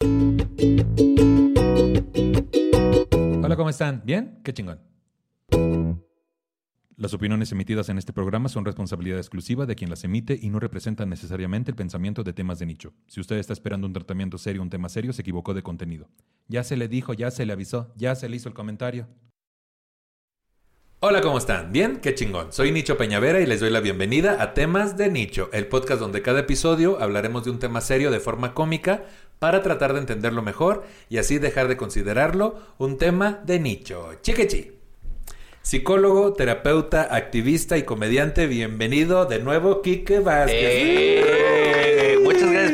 [0.00, 0.14] Hola,
[3.56, 4.02] ¿cómo están?
[4.04, 4.38] ¿Bien?
[4.44, 4.78] Qué chingón.
[6.96, 10.60] Las opiniones emitidas en este programa son responsabilidad exclusiva de quien las emite y no
[10.60, 12.92] representan necesariamente el pensamiento de temas de nicho.
[13.08, 16.08] Si usted está esperando un tratamiento serio un tema serio, se equivocó de contenido.
[16.46, 19.08] Ya se le dijo, ya se le avisó, ya se le hizo el comentario.
[21.00, 21.70] Hola, ¿cómo están?
[21.70, 22.00] ¿Bien?
[22.00, 22.52] Qué chingón.
[22.52, 26.22] Soy Nicho Peñavera y les doy la bienvenida a Temas de Nicho, el podcast donde
[26.22, 29.04] cada episodio hablaremos de un tema serio de forma cómica
[29.38, 34.14] para tratar de entenderlo mejor y así dejar de considerarlo un tema de nicho.
[34.22, 34.72] Chiquechi.
[35.62, 40.56] Psicólogo, terapeuta, activista y comediante, bienvenido de nuevo, Kike Vázquez.
[40.56, 42.07] Eh,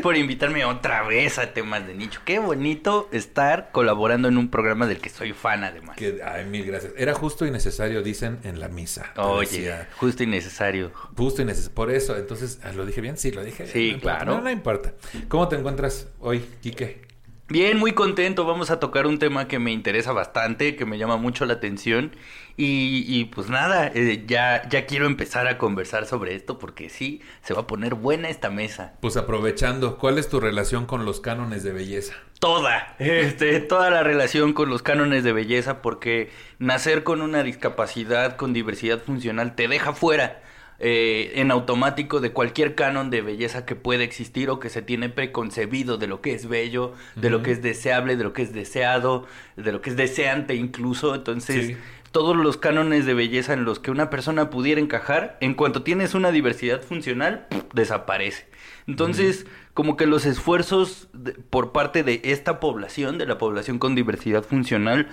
[0.05, 2.21] por invitarme otra vez a temas de nicho.
[2.27, 5.97] Qué bonito estar colaborando en un programa del que soy fan además.
[5.97, 6.93] Que, ay, mil gracias.
[6.99, 9.15] Era justo y necesario, dicen en la misa.
[9.17, 9.89] Oye, decía.
[9.97, 10.93] justo y necesario.
[11.17, 11.75] Justo y necesario.
[11.75, 13.17] Por eso, entonces, ah, ¿lo dije bien?
[13.17, 13.67] Sí, lo dije.
[13.67, 14.35] Sí, claro.
[14.35, 14.93] No, no importa.
[15.29, 17.14] ¿Cómo te encuentras hoy, Kike?
[17.49, 18.47] Bien, muy contento.
[18.47, 22.13] Vamos a tocar un tema que me interesa bastante, que me llama mucho la atención.
[22.57, 27.21] Y, y pues nada, eh, ya, ya quiero empezar a conversar sobre esto porque sí,
[27.43, 28.95] se va a poner buena esta mesa.
[29.01, 32.15] Pues aprovechando, ¿cuál es tu relación con los cánones de belleza?
[32.45, 38.37] toda, este, toda la relación con los cánones de belleza, porque nacer con una discapacidad,
[38.37, 40.43] con diversidad funcional, te deja fuera
[40.79, 45.09] eh, en automático de cualquier canon de belleza que pueda existir o que se tiene
[45.09, 48.53] preconcebido de lo que es bello, de lo que es deseable, de lo que es
[48.53, 51.15] deseado, de lo que es deseante incluso.
[51.15, 51.77] Entonces, Sí.
[52.13, 56.15] todos los cánones de belleza en los que una persona pudiera encajar, en cuanto tienes
[56.15, 58.47] una diversidad funcional, desaparece.
[58.87, 63.95] Entonces, como que los esfuerzos de- por parte de esta población, de la población con
[63.95, 65.09] diversidad funcional,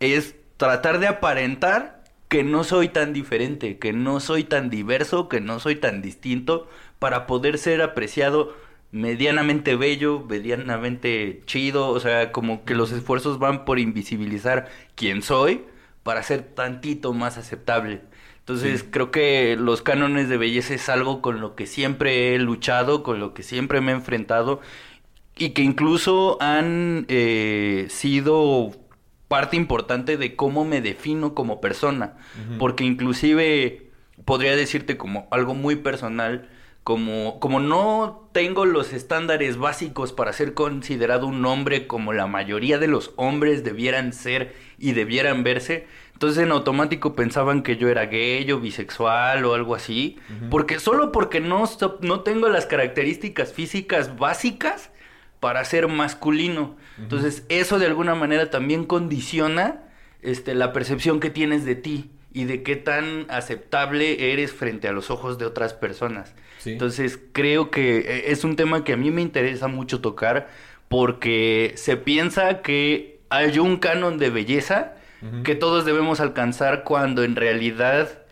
[0.00, 1.93] es tratar de aparentar
[2.28, 6.68] que no soy tan diferente, que no soy tan diverso, que no soy tan distinto,
[6.98, 8.54] para poder ser apreciado
[8.92, 15.64] medianamente bello, medianamente chido, o sea, como que los esfuerzos van por invisibilizar quién soy
[16.02, 18.02] para ser tantito más aceptable.
[18.40, 18.88] Entonces Sí.
[18.90, 23.18] creo que los cánones de belleza es algo con lo que siempre he luchado, con
[23.20, 24.60] lo que siempre me he enfrentado
[25.36, 28.72] y que incluso han eh, sido
[29.28, 32.14] parte importante de cómo me defino como persona,
[32.58, 33.90] porque inclusive
[34.24, 36.48] podría decirte como algo muy personal,
[36.84, 42.78] como, como no tengo los estándares básicos para ser considerado un hombre como la mayoría
[42.78, 48.06] de los hombres debieran ser y debieran verse, entonces en automático pensaban que yo era
[48.06, 50.18] gay o bisexual o algo así,
[50.50, 51.64] porque solo porque no,
[52.00, 54.90] no tengo las características físicas básicas
[55.40, 56.76] para ser masculino.
[56.98, 59.82] Entonces, eso de alguna manera también condiciona
[60.22, 64.92] este, la percepción que tienes de ti y de qué tan aceptable eres frente a
[64.92, 66.34] los ojos de otras personas.
[66.58, 66.72] Sí.
[66.72, 70.48] Entonces, creo que eh, es un tema que a mí me interesa mucho tocar
[70.88, 74.94] porque se piensa que hay un canon de belleza
[75.42, 78.23] que todos debemos alcanzar cuando en realidad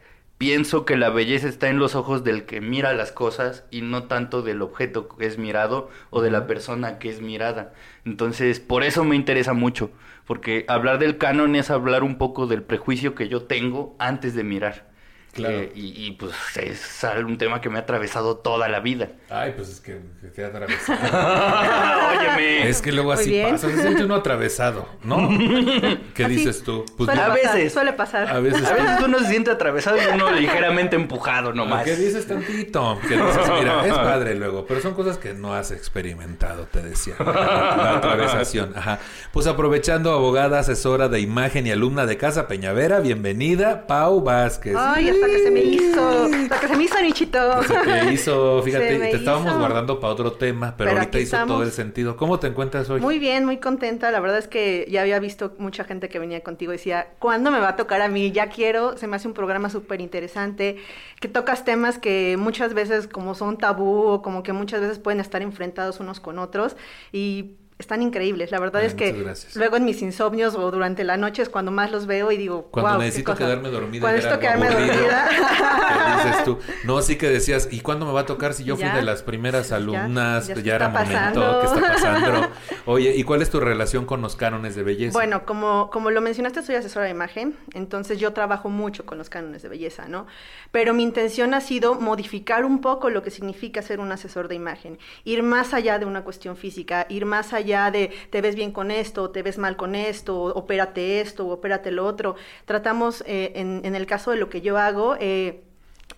[0.43, 4.09] pienso que la belleza está en los ojos del que mira las cosas y no
[4.09, 7.75] tanto del objeto que es mirado o de la persona que es mirada.
[8.05, 9.93] Entonces, por eso me interesa mucho,
[10.27, 14.43] porque hablar del canon es hablar un poco del prejuicio que yo tengo antes de
[14.43, 14.92] mirar.
[15.33, 15.61] Claro.
[15.61, 19.09] Eh, y, y, pues es un tema que me ha atravesado toda la vida.
[19.31, 20.99] Ay, pues es que, que te ha atravesado.
[22.19, 22.69] Óyeme.
[22.69, 25.29] es que luego así pasa, se siente uno atravesado, ¿no?
[26.15, 26.35] ¿Qué Así.
[26.35, 26.85] dices tú?
[26.99, 27.73] Pues Suele a veces.
[27.73, 28.29] Suele pasar.
[28.29, 31.85] A veces A veces uno se siente atravesado y uno ligeramente empujado nomás.
[31.85, 32.99] ¿Qué dices tantito?
[33.01, 37.15] Que dices, mira, es padre luego, pero son cosas que no has experimentado, te decía.
[37.19, 38.99] La atravesación, ajá.
[39.33, 44.77] Pues aprovechando, abogada, asesora de imagen y alumna de Casa Peñavera, bienvenida, Pau Vázquez.
[44.77, 46.25] Ay, hasta que se me hizo.
[46.25, 47.63] Hasta que se me hizo, Nichito.
[47.63, 51.63] Se te hizo, fíjate, te estábamos guardando para otro tema, pero, Pero ahorita hizo todo
[51.63, 52.17] el sentido.
[52.17, 53.01] ¿Cómo te encuentras hoy?
[53.01, 54.11] Muy bien, muy contenta.
[54.11, 57.51] La verdad es que ya había visto mucha gente que venía contigo y decía, ¿cuándo
[57.51, 58.33] me va a tocar a mí?
[58.33, 58.97] Ya quiero.
[58.97, 60.77] Se me hace un programa súper interesante,
[61.21, 65.21] que tocas temas que muchas veces como son tabú o como que muchas veces pueden
[65.21, 66.77] estar enfrentados unos con otros
[67.13, 68.51] y están increíbles.
[68.53, 69.57] La verdad Ay, es que gracias.
[69.57, 72.69] luego en mis insomnios o durante la noche es cuando más los veo y digo,
[72.71, 73.45] Cuando "Guau, qué necesito cosa".
[73.45, 74.01] quedarme dormida.
[74.03, 75.29] Cuando necesito quedarme aburrido, dormida.
[76.23, 76.59] ¿Qué dices tú?
[76.85, 79.03] No, sí que decías, ¿y cuándo me va a tocar si yo fui Ya, de
[79.03, 80.47] las primeras ya, alumnas?
[80.49, 81.61] ya Ya, se era está momento, pasando.
[81.61, 82.49] ¿qué está pasando?
[82.87, 85.13] Oye, ¿y cuál es tu relación con los cánones de belleza?
[85.13, 89.29] Bueno, como, como lo mencionaste, soy asesora de imagen, entonces yo trabajo mucho con los
[89.31, 90.27] cánones de belleza, ¿no?
[90.71, 94.55] Pero mi intención ha sido modificar un poco lo que significa ser un asesor de
[94.57, 98.73] imagen, ir más allá de una cuestión física, ir más allá de te ves bien
[98.73, 102.37] con esto, te ves mal con esto, opérate esto, opérate lo otro.
[102.65, 105.63] Tratamos, eh, en, en, el caso de lo que yo hago, eh,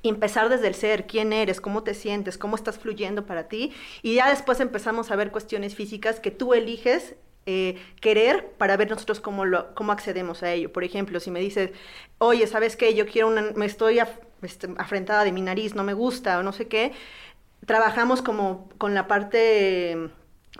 [0.02, 4.14] empezar desde el ser, quién eres, cómo te sientes, cómo estás fluyendo para ti, y
[4.14, 7.14] ya después empezamos a ver cuestiones físicas que tú eliges
[7.46, 9.44] eh, querer para ver nosotros cómo,
[9.74, 10.72] cómo accedemos a ello.
[10.72, 11.70] Por ejemplo, si me dices,
[12.18, 12.94] oye, ¿sabes qué?
[12.94, 14.00] Yo quiero una, me estoy
[14.42, 16.92] este, afrentada de mi nariz, no me gusta o no sé qué,
[17.66, 20.10] trabajamos como con la parte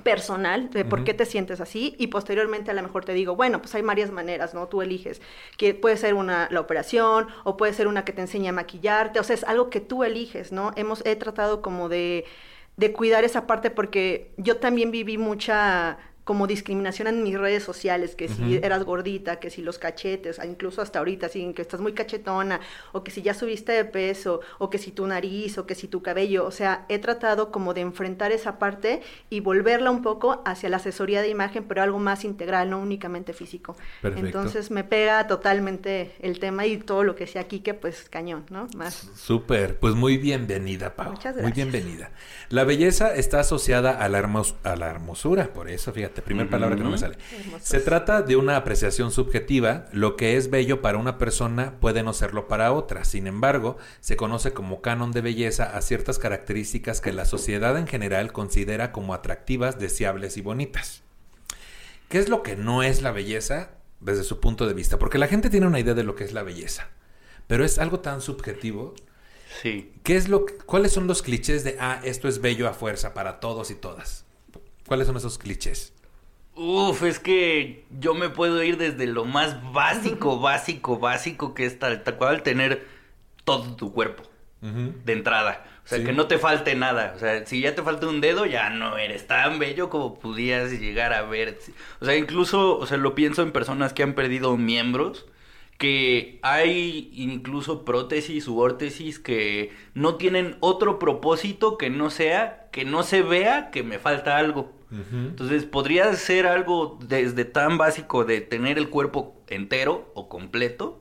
[0.03, 3.61] personal de por qué te sientes así y posteriormente a lo mejor te digo, bueno,
[3.61, 4.67] pues hay varias maneras, ¿no?
[4.67, 5.23] Tú eliges,
[5.57, 9.21] que puede ser una la operación o puede ser una que te enseña a maquillarte,
[9.21, 10.73] o sea, es algo que tú eliges, ¿no?
[10.77, 12.25] Hemos he tratado como de
[12.77, 18.17] de cuidar esa parte porque yo también viví mucha como discriminación en mis redes sociales,
[18.17, 22.61] que si eras gordita, que si los cachetes, incluso hasta ahorita, que estás muy cachetona,
[22.93, 25.87] o que si ya subiste de peso, o que si tu nariz, o que si
[25.87, 30.43] tu cabello, o sea, he tratado como de enfrentar esa parte y volverla un poco
[30.47, 33.77] hacia la asesoría de imagen, pero algo más integral, no únicamente físico.
[34.01, 34.27] Perfecto.
[34.27, 38.47] Entonces me pega totalmente el tema y todo lo que sea aquí, que pues cañón,
[38.49, 38.67] ¿no?
[38.77, 39.11] Más.
[39.15, 41.11] Súper, pues muy bienvenida, Pau.
[41.11, 41.43] Muchas gracias.
[41.43, 42.13] Muy bienvenida.
[42.49, 44.21] La belleza está asociada a la,
[44.63, 47.17] a la hermosura, por eso, fíjate primera palabra que no me sale.
[47.61, 49.87] Se trata de una apreciación subjetiva.
[49.93, 53.05] Lo que es bello para una persona puede no serlo para otra.
[53.05, 57.87] Sin embargo, se conoce como canon de belleza a ciertas características que la sociedad en
[57.87, 61.03] general considera como atractivas, deseables y bonitas.
[62.09, 63.71] ¿Qué es lo que no es la belleza
[64.01, 64.99] desde su punto de vista?
[64.99, 66.89] Porque la gente tiene una idea de lo que es la belleza,
[67.47, 68.95] pero es algo tan subjetivo.
[69.63, 69.93] Sí.
[70.03, 73.41] ¿Qué es lo, ¿Cuáles son los clichés de, ah, esto es bello a fuerza para
[73.41, 74.25] todos y todas?
[74.87, 75.93] ¿Cuáles son esos clichés?
[76.57, 81.79] Uf, es que yo me puedo ir desde lo más básico, básico, básico que es
[81.79, 82.87] tal, cual tener
[83.45, 84.23] todo tu cuerpo
[84.61, 85.67] de entrada.
[85.85, 87.13] O sea, que no te falte nada.
[87.15, 90.71] O sea, si ya te falta un dedo, ya no eres tan bello como pudieras
[90.73, 91.59] llegar a ver.
[92.01, 95.27] O sea, incluso, o sea, lo pienso en personas que han perdido miembros
[95.79, 102.85] que hay incluso prótesis u órtesis que no tienen otro propósito que no sea que
[102.85, 104.73] no se vea que me falta algo.
[104.91, 111.01] Entonces podría ser algo desde tan básico de tener el cuerpo entero o completo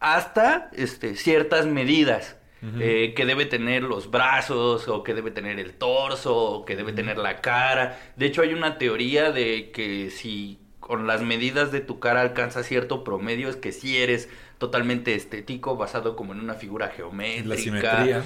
[0.00, 2.36] hasta este, ciertas medidas.
[2.80, 6.92] Eh, que debe tener los brazos o que debe tener el torso o que debe
[6.92, 7.96] tener la cara.
[8.16, 12.66] De hecho hay una teoría de que si con las medidas de tu cara alcanzas
[12.66, 14.28] cierto promedio es que si eres
[14.58, 17.48] totalmente estético basado como en una figura geométrica.
[17.48, 18.24] La simetría.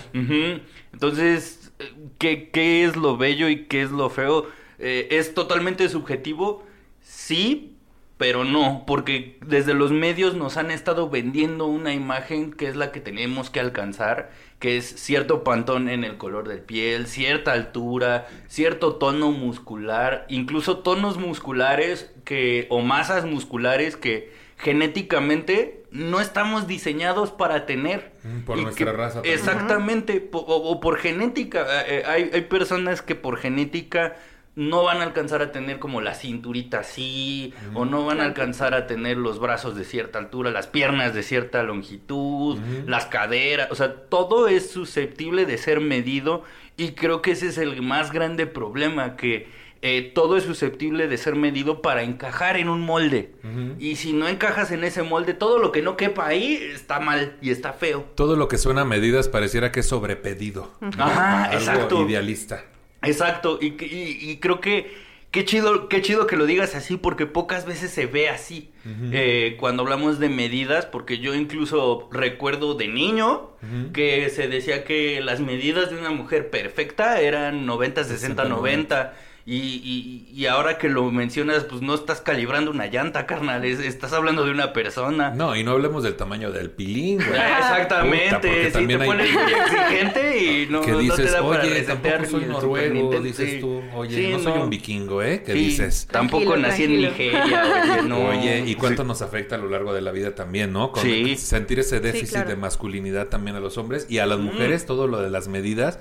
[0.92, 1.72] Entonces,
[2.18, 4.46] ¿qué, ¿qué es lo bello y qué es lo feo?
[4.80, 6.64] Eh, ¿Es totalmente subjetivo?
[7.02, 7.76] Sí,
[8.20, 12.92] pero no, porque desde los medios nos han estado vendiendo una imagen que es la
[12.92, 18.28] que tenemos que alcanzar, que es cierto pantón en el color de piel, cierta altura,
[18.46, 27.30] cierto tono muscular, incluso tonos musculares que o masas musculares que genéticamente no estamos diseñados
[27.30, 28.12] para tener.
[28.22, 29.22] Mm, por nuestra raza.
[29.24, 31.66] Exactamente, o, por genética.
[31.86, 34.16] Eh, hay, hay personas que por genética
[34.56, 38.74] no van a alcanzar a tener como la cinturita así, o no van a alcanzar
[38.74, 43.74] a tener los brazos de cierta altura, las piernas de cierta longitud, las caderas, o
[43.74, 46.42] sea, todo es susceptible de ser medido
[46.76, 49.48] y creo que ese es el más grande problema, que
[49.82, 53.32] eh, todo es susceptible de ser medido para encajar en un molde.
[53.78, 57.38] Y si no encajas en ese molde, todo lo que no quepa ahí está mal
[57.40, 58.04] y está feo.
[58.14, 60.70] Todo lo que suena a medidas pareciera que es sobrepedido.
[60.98, 62.06] Ajá, exacto.
[62.06, 62.64] Idealista.
[63.02, 64.94] Exacto, y, y, creo que
[65.30, 68.70] qué chido, qué chido que lo digas así, porque pocas veces se ve así.
[69.12, 73.50] Eh, cuando hablamos de medidas, porque yo incluso recuerdo de niño
[73.92, 79.14] que se decía que las medidas de una mujer perfecta eran 90, 60, 90.
[79.52, 84.44] Y, y, ahora que lo mencionas, pues no estás calibrando una llanta, carnal, estás hablando
[84.44, 85.30] de una persona.
[85.30, 87.30] No, y no hablemos del tamaño del pilín, güey.
[87.30, 92.26] Exactamente, si te pones muy exigente y no, que dices, no te da oye, tampoco
[92.26, 95.42] soy noruego, dices tú, oye, no, soy un vikingo, ¿eh?
[95.44, 96.06] ¿Qué dices?
[96.08, 98.28] Tampoco nací en Nigeria, oye, no.
[98.28, 100.92] Oye, ¿y cuánto nos afecta a lo largo de la vida también, no?
[100.92, 101.02] Con
[101.36, 105.20] sentir ese déficit de masculinidad también a los hombres y a las mujeres, todo lo
[105.20, 105.98] de las medidas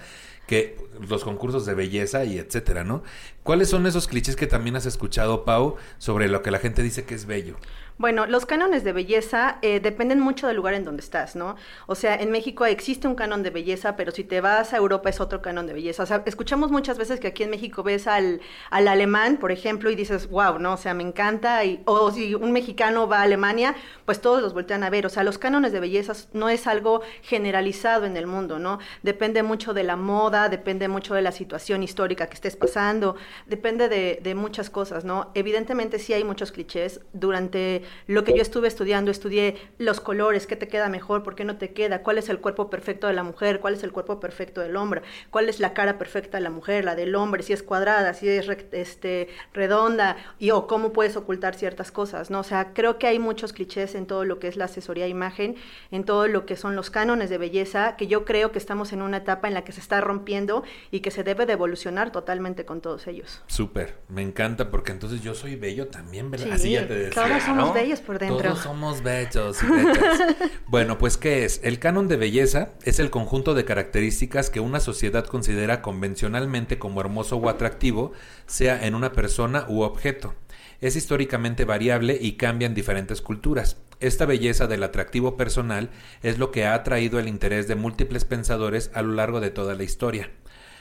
[0.50, 0.76] que
[1.08, 3.04] los concursos de belleza y etcétera, ¿no?
[3.44, 7.06] ¿Cuáles son esos clichés que también has escuchado, Pau, sobre lo que la gente dice
[7.06, 7.56] que es bello?
[8.00, 11.58] Bueno, los cánones de belleza eh, dependen mucho del lugar en donde estás, ¿no?
[11.86, 15.10] O sea, en México existe un canon de belleza, pero si te vas a Europa
[15.10, 16.04] es otro canon de belleza.
[16.04, 18.40] O sea, escuchamos muchas veces que aquí en México ves al,
[18.70, 20.76] al alemán, por ejemplo, y dices, wow, ¿no?
[20.76, 21.60] O sea, me encanta.
[21.84, 23.76] O si un mexicano va a Alemania,
[24.06, 25.06] pues todos los voltean a ver.
[25.06, 28.80] O sea, los cánones de belleza no es algo generalizado en el mundo, ¿no?
[29.04, 33.90] Depende mucho de la moda, depende mucho de la situación histórica que estés pasando, depende
[33.90, 35.32] de, de muchas cosas, ¿no?
[35.34, 37.02] Evidentemente sí hay muchos clichés.
[37.12, 41.46] Durante lo que yo estuve estudiando, estudié los colores, qué te queda mejor, por qué
[41.46, 44.20] no te queda, cuál es el cuerpo perfecto de la mujer, cuál es el cuerpo
[44.20, 47.54] perfecto del hombre, cuál es la cara perfecta de la mujer, la del hombre, si
[47.54, 52.40] es cuadrada, si es este, redonda, y o cómo puedes ocultar ciertas cosas, ¿no?
[52.40, 55.10] O sea, creo que hay muchos clichés en todo lo que es la asesoría de
[55.10, 55.56] imagen,
[55.92, 59.02] en todo lo que son los cánones de belleza, que yo creo que estamos en
[59.02, 62.66] una etapa en la que se está rompiendo y que se debe de evolucionar totalmente
[62.66, 63.42] con todos ellos.
[63.48, 66.48] Súper, me encanta porque entonces yo soy bello también, ¿verdad?
[66.48, 67.40] Sí, Así ya te decía.
[67.40, 68.50] somos bellos por dentro.
[68.50, 70.20] Todos somos bellos y bellas.
[70.68, 71.62] bueno, pues ¿qué es?
[71.64, 77.02] El canon de belleza es el conjunto de características que una sociedad considera convencionalmente como
[77.02, 78.12] hermoso o atractivo,
[78.46, 80.36] sea en una persona u objeto.
[80.82, 83.78] Es históricamente variable y cambia en diferentes culturas.
[84.00, 85.90] Esta belleza del atractivo personal
[86.24, 89.76] es lo que ha atraído el interés de múltiples pensadores a lo largo de toda
[89.76, 90.32] la historia.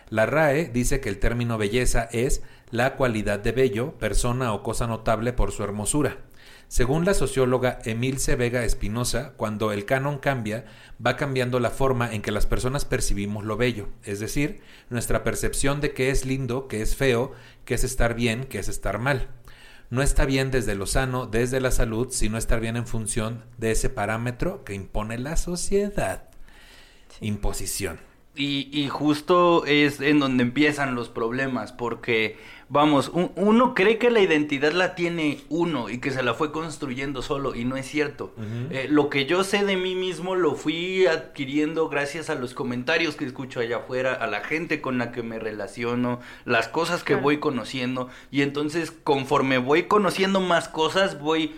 [0.08, 4.86] La RAE dice que el término belleza es la cualidad de bello, persona o cosa
[4.86, 6.18] notable por su hermosura.
[6.68, 10.66] Según la socióloga Emilce Vega Espinosa, cuando el canon cambia,
[11.04, 14.60] va cambiando la forma en que las personas percibimos lo bello, es decir,
[14.90, 17.32] nuestra percepción de qué es lindo, qué es feo,
[17.64, 19.28] qué es estar bien, qué es estar mal.
[19.88, 23.70] No está bien desde lo sano, desde la salud, sino estar bien en función de
[23.70, 26.28] ese parámetro que impone la sociedad.
[27.22, 27.98] Imposición.
[28.34, 32.36] Y, y, justo es en donde empiezan los problemas, porque,
[32.70, 37.22] vamos, uno cree que la identidad la tiene uno y que se la fue construyendo
[37.22, 38.34] solo, y no es cierto.
[38.70, 43.16] eh, lo que yo sé de mí mismo lo fui adquiriendo gracias a los comentarios
[43.16, 47.14] que escucho allá afuera, a la gente con la que me relaciono, las cosas que
[47.14, 47.22] Claro.
[47.22, 51.54] voy conociendo, y entonces conforme voy conociendo más cosas, voy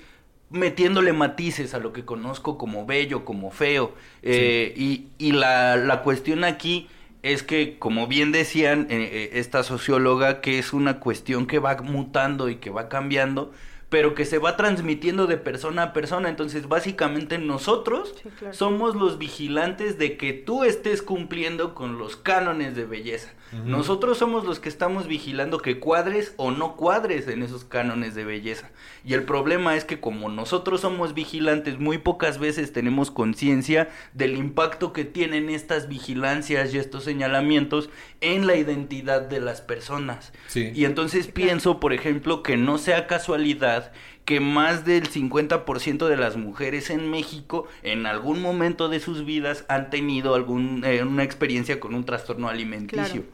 [0.50, 3.92] metiéndole matices a lo que conozco como bello, como feo.
[4.22, 6.88] Eh, y y la, la cuestión aquí
[7.22, 11.76] es que, como bien decían eh, eh, esta socióloga, que es una cuestión que va
[11.76, 13.52] mutando y que va cambiando,
[13.88, 16.28] pero que se va transmitiendo de persona a persona.
[16.28, 18.54] Entonces, básicamente nosotros Sí, claro.
[18.54, 23.32] somos los vigilantes de que tú estés cumpliendo con los cánones de belleza.
[23.52, 28.24] Nosotros somos los que estamos vigilando que cuadres o no cuadres en esos cánones de
[28.24, 28.70] belleza.
[29.04, 34.36] Y el problema es que como nosotros somos vigilantes, muy pocas veces tenemos conciencia del
[34.36, 37.90] impacto que tienen estas vigilancias y estos señalamientos
[38.20, 40.32] en la identidad de las personas.
[40.46, 40.70] Sí.
[40.74, 43.92] Y entonces pienso, por ejemplo, que no sea casualidad
[44.24, 49.64] que más del 50% de las mujeres en México en algún momento de sus vidas
[49.68, 53.24] han tenido algún, eh, una experiencia con un trastorno alimenticio.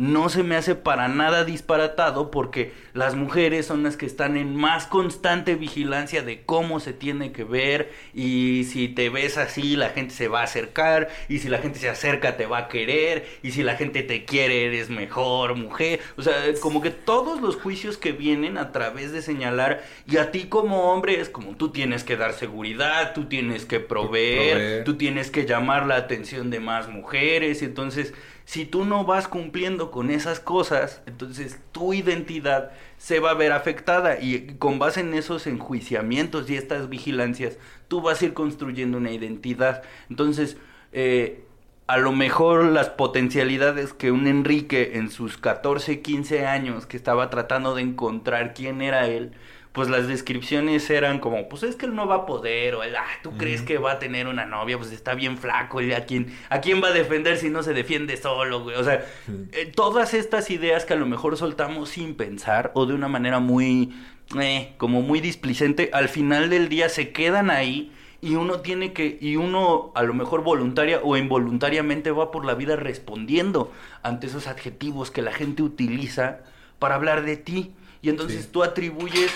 [0.00, 4.56] No se me hace para nada disparatado porque las mujeres son las que están en
[4.56, 9.90] más constante vigilancia de cómo se tiene que ver y si te ves así la
[9.90, 13.26] gente se va a acercar y si la gente se acerca te va a querer
[13.42, 16.00] y si la gente te quiere eres mejor mujer.
[16.16, 20.30] O sea, como que todos los juicios que vienen a través de señalar y a
[20.30, 24.84] ti como hombre es como tú tienes que dar seguridad, tú tienes que proveer, Proveer.
[24.84, 28.14] tú tienes que llamar la atención de más mujeres y entonces
[28.50, 33.52] si tú no vas cumpliendo con esas cosas, entonces tu identidad se va a ver
[33.52, 38.98] afectada y con base en esos enjuiciamientos y estas vigilancias, tú vas a ir construyendo
[38.98, 39.84] una identidad.
[40.08, 40.56] Entonces,
[40.90, 41.44] eh,
[41.86, 47.30] a lo mejor las potencialidades que un Enrique en sus 14, 15 años que estaba
[47.30, 49.30] tratando de encontrar quién era él,
[49.72, 52.96] pues las descripciones eran como, pues es que él no va a poder, o él,
[52.96, 56.06] ah, tú crees que va a tener una novia, pues está bien flaco, y a
[56.06, 58.76] quién, a quién va a defender si no se defiende solo, güey.
[58.76, 59.06] O sea,
[59.52, 63.38] eh, todas estas ideas que a lo mejor soltamos sin pensar o de una manera
[63.38, 63.94] muy,
[64.40, 69.18] eh, como muy displicente, al final del día se quedan ahí y uno tiene que,
[69.20, 73.72] y uno a lo mejor voluntaria o involuntariamente va por la vida respondiendo
[74.02, 76.40] ante esos adjetivos que la gente utiliza
[76.80, 77.72] para hablar de ti.
[78.02, 78.48] Y entonces Sí.
[78.50, 79.30] tú atribuyes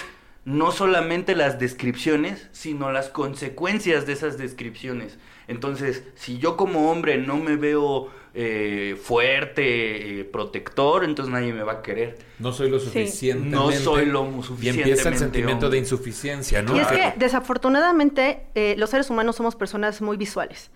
[0.45, 5.19] no solamente las descripciones, sino las consecuencias de esas descripciones.
[5.49, 11.63] Entonces, si yo como hombre no me veo eh, fuerte, eh, protector, entonces nadie me
[11.63, 12.19] va a querer.
[12.41, 12.87] No soy lo Sí.
[12.87, 13.57] suficientemente.
[13.57, 14.29] No soy lo
[14.61, 16.77] Y empieza el sentimiento de insuficiencia, ¿no?
[16.77, 20.71] Y es Ah, que desafortunadamente eh, los seres humanos somos personas muy visuales.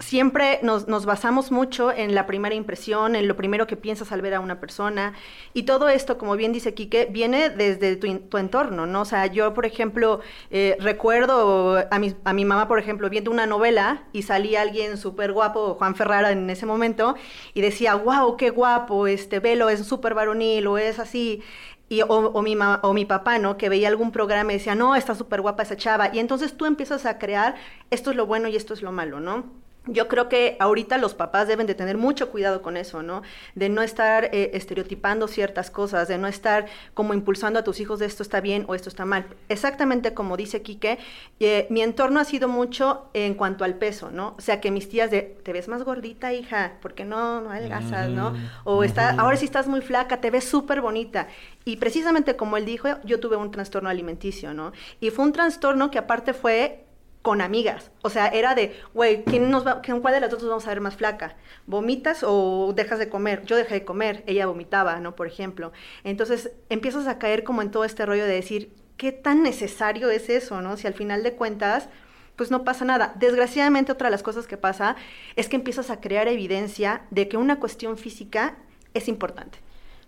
[0.00, 4.20] Siempre nos, nos basamos mucho en la primera impresión, en lo primero que piensas al
[4.20, 5.14] ver a una persona.
[5.54, 9.02] Y todo esto, como bien dice Quique, viene desde tu, entorno, ¿no?
[9.02, 13.30] O sea, yo, por ejemplo, eh, recuerdo a mi, a mi mamá, por ejemplo, viendo
[13.30, 16.87] una novela y salía alguien súper guapo, Juan Ferrara en ese momento,
[17.54, 21.42] y decía, wow, qué guapo, este velo es súper varonil o es así.
[21.90, 23.56] Y, o, mi o mi papá, ¿no?
[23.56, 26.10] Que veía algún programa y decía, no, está súper guapa esa chava.
[26.14, 27.54] Y entonces tú empiezas a crear,
[27.90, 29.44] esto es lo bueno y esto es lo malo, ¿no?
[29.88, 33.22] Yo creo que ahorita los papás deben de tener mucho cuidado con eso, ¿no?
[33.54, 37.98] De no estar eh, estereotipando ciertas cosas, de no estar como impulsando a tus hijos
[37.98, 39.26] de esto está bien o esto está mal.
[39.48, 40.98] Exactamente como dice Quique,
[41.40, 44.34] eh, mi entorno ha sido mucho en cuanto al peso, ¿no?
[44.38, 47.50] O sea, que mis tías de, te ves más gordita, hija, ¿por qué no, no
[47.50, 48.34] adelgazas, no?
[48.64, 51.28] O está, ahora sí estás muy flaca, te ves súper bonita.
[51.64, 54.72] Y precisamente como él dijo, yo tuve un trastorno alimenticio, ¿no?
[55.00, 56.84] Y fue un trastorno que aparte fue
[57.22, 57.90] con amigas.
[58.02, 60.70] O sea, era de, güey, ¿quién nos va, ¿cuál de las dos nos vamos a
[60.70, 61.36] ver más flaca?
[61.66, 63.44] ¿Vomitas o dejas de comer?
[63.44, 65.16] Yo dejé de comer, ella vomitaba, ¿no?
[65.16, 65.72] Por ejemplo.
[66.04, 70.28] Entonces empiezas a caer como en todo este rollo de decir, ¿qué tan necesario es
[70.28, 70.76] eso, no?
[70.76, 71.88] Si al final de cuentas,
[72.36, 73.14] pues no pasa nada.
[73.16, 74.96] Desgraciadamente, otra de las cosas que pasa
[75.36, 78.56] es que empiezas a crear evidencia de que una cuestión física
[78.94, 79.58] es importante.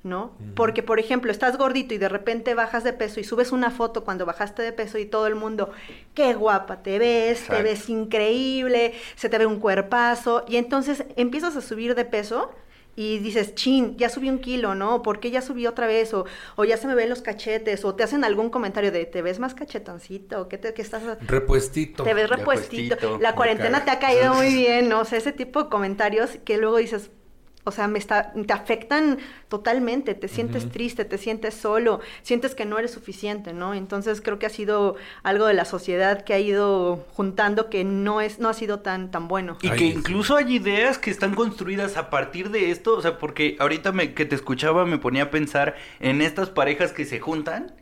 [0.02, 0.33] ¿No?
[0.57, 4.04] Porque, por ejemplo, estás gordito y de repente bajas de peso y subes una foto
[4.04, 5.71] cuando bajaste de peso y todo el mundo,
[6.14, 7.57] qué guapa te ves, Exacto.
[7.57, 12.50] te ves increíble, se te ve un cuerpazo, y entonces empiezas a subir de peso
[12.97, 15.02] y dices, chin, ya subí un kilo, ¿no?
[15.02, 16.12] ¿Por qué ya subí otra vez?
[16.12, 16.25] O,
[16.57, 19.38] o ya se me ven los cachetes, o te hacen algún comentario de, ¿te ves
[19.38, 20.49] más cachetoncito?
[20.49, 22.02] ¿Qué, te, qué estás Repuestito.
[22.02, 22.97] te ves repuestito.
[22.97, 25.00] puestito, La cuarentena te ha caído muy bien, ¿no?
[25.00, 27.11] O sea, ese tipo de comentarios que luego dices,
[27.64, 32.64] o sea, me está, te afectan totalmente, te sientes triste, te sientes solo, sientes que
[32.64, 33.75] no eres suficiente, ¿no?
[33.75, 38.21] Entonces creo que ha sido algo de la sociedad que ha ido juntando que no
[38.21, 39.59] es, no ha sido tan, tan bueno.
[39.61, 39.99] Y Ay, que sí.
[39.99, 44.14] incluso hay ideas que están construidas a partir de esto, o sea, porque ahorita me,
[44.14, 47.75] que te escuchaba me ponía a pensar en estas parejas que se juntan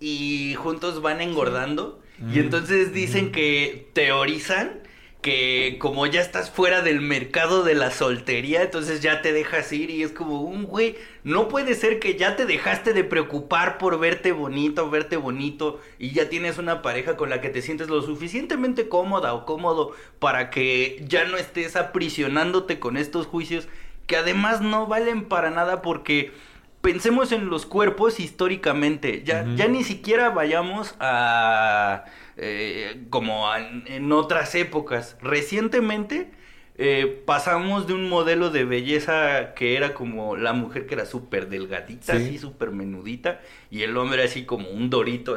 [0.00, 2.38] y juntos van engordando y Mm.
[2.38, 4.81] entonces dicen que teorizan
[5.22, 9.88] que como ya estás fuera del mercado de la soltería, entonces ya te dejas ir
[9.88, 14.00] y es como un güey, no puede ser que ya te dejaste de preocupar por
[14.00, 18.02] verte bonito, verte bonito y ya tienes una pareja con la que te sientes lo
[18.02, 23.68] suficientemente cómoda o cómodo para que ya no estés aprisionándote con estos juicios
[24.08, 26.32] que además no valen para nada porque
[26.80, 32.06] pensemos en los cuerpos históricamente, ya, ya ni siquiera vayamos a
[32.42, 35.16] eh, como en otras épocas.
[35.22, 36.30] Recientemente
[36.76, 41.48] eh, pasamos de un modelo de belleza que era como la mujer que era súper
[41.48, 42.22] delgadita, Sí.
[42.24, 45.36] así súper menudita, y el hombre así como un dorito,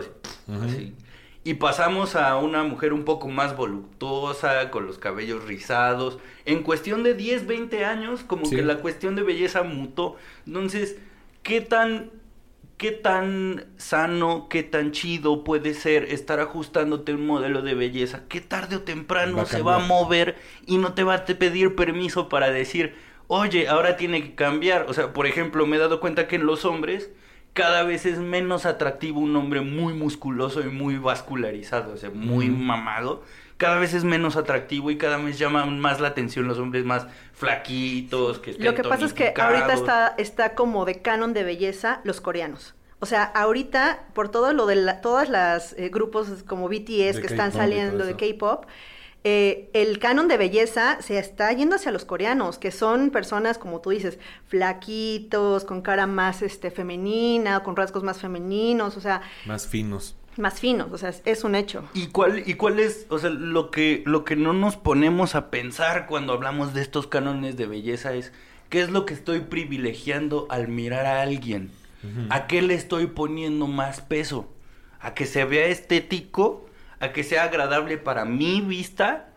[0.64, 0.94] así.
[1.44, 6.18] Y pasamos a una mujer un poco más voluptuosa, con los cabellos rizados.
[6.46, 8.56] En cuestión de 10, 20 años, como Sí.
[8.56, 10.16] que la cuestión de belleza mutó.
[10.48, 10.98] Entonces,
[11.44, 12.10] ¿qué tan,
[12.78, 18.28] qué tan sano, qué tan chido puede ser estar ajustándote a un modelo de belleza?
[18.28, 20.36] Que tarde o temprano Va se va a mover
[20.66, 22.96] y no te va a pedir permiso para decir,
[23.28, 24.86] oye, ahora tiene que cambiar.
[24.90, 27.12] O sea, por ejemplo, me he dado cuenta que en los hombres
[27.54, 32.50] cada vez es menos atractivo un hombre muy musculoso y muy vascularizado, o sea, muy
[32.50, 33.24] mamado.
[33.66, 37.08] Cada vez es menos atractivo y cada vez llaman más la atención los hombres más
[37.34, 41.44] flaquitos, que estén Lo que pasa es que ahorita está, está como de canon de
[41.44, 42.76] belleza los coreanos.
[43.00, 47.22] O sea, ahorita, por todo lo de la, todas las eh, grupos como BTS De
[47.22, 48.16] que están saliendo de.
[48.16, 48.66] K-pop,
[49.24, 53.82] eh, el canon de belleza se está yendo hacia los coreanos, que son personas, como
[53.82, 59.66] tú dices, flaquitos, con cara más este, femenina, con rasgos más femeninos, o sea, Más
[59.68, 60.16] finos.
[60.38, 61.84] Más finos, o sea, es, un hecho.
[61.94, 65.50] ¿Y cuál, ¿Y cuál es, o sea, lo que, lo que no nos ponemos a
[65.50, 68.34] pensar cuando hablamos de estos cánones de belleza es
[68.70, 71.72] qué es lo que estoy privilegiando al mirar a alguien?
[72.30, 74.48] ¿A qué le estoy poniendo más peso?
[75.00, 76.68] ¿A que se vea estético?
[77.00, 79.34] ¿A que sea agradable para mi vista?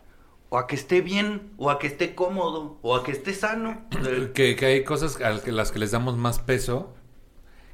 [0.50, 1.50] ¿O a que esté bien?
[1.56, 2.78] ¿O a que esté cómodo?
[2.82, 3.86] ¿O a que esté sano?
[4.34, 6.94] Que, que hay cosas a las que les damos más peso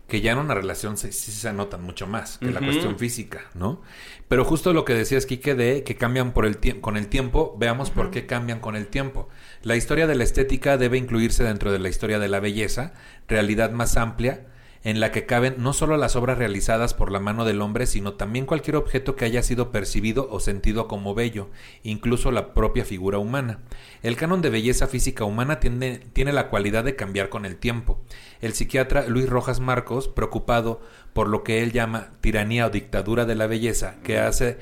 [0.08, 3.42] que ya en una relación se- sí se anotan mucho más que la cuestión física,
[3.54, 3.80] ¿no?
[4.28, 7.90] Pero justo lo que decías, Quique, de que cambian por el con el tiempo, veamos
[7.90, 9.28] por qué cambian con el tiempo.
[9.62, 12.92] La historia de la estética debe incluirse dentro de la historia de la belleza,
[13.28, 14.46] realidad más amplia,
[14.84, 18.14] en la que caben no solo las obras realizadas por la mano del hombre, sino
[18.14, 21.48] también cualquier objeto que haya sido percibido o sentido como bello,
[21.82, 23.60] incluso la propia figura humana.
[24.02, 27.98] El canon de belleza física humana tiene, tiene la cualidad de cambiar con el tiempo.
[28.42, 30.82] El psiquiatra Luis Rojas Marcos, preocupado
[31.14, 34.58] por lo que él llama tiranía o dictadura de la belleza, que hace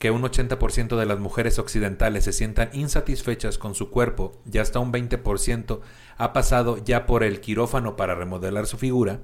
[0.00, 4.78] que un 80% de las mujeres occidentales se sientan insatisfechas con su cuerpo y hasta
[4.78, 5.80] un 20%
[6.16, 9.20] ha pasado ya por el quirófano para remodelar su figura,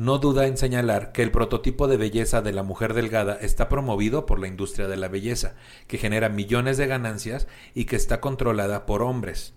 [0.00, 4.24] no duda en señalar que el prototipo de belleza de la mujer delgada está promovido
[4.24, 5.56] por la industria de la belleza,
[5.88, 9.52] que genera millones de ganancias y que está controlada por hombres.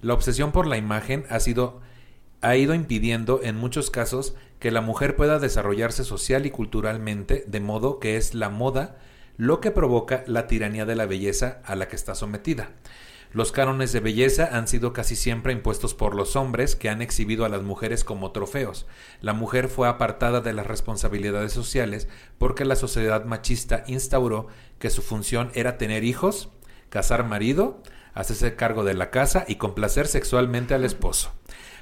[0.00, 1.80] La obsesión por la imagen ha sido
[2.42, 7.58] ha ido impidiendo en muchos casos que la mujer pueda desarrollarse social y culturalmente, de
[7.58, 8.98] modo que es la moda
[9.36, 12.70] lo que provoca la tiranía de la belleza a la que está sometida.
[13.32, 17.46] Los cánones de belleza han sido casi siempre impuestos por los hombres que han exhibido
[17.46, 18.86] a las mujeres como trofeos.
[19.22, 25.00] La mujer fue apartada de las responsabilidades sociales porque la sociedad machista instauró que su
[25.00, 26.50] función era tener hijos,
[26.90, 31.32] casar marido, hacerse cargo de la casa y complacer sexualmente al esposo.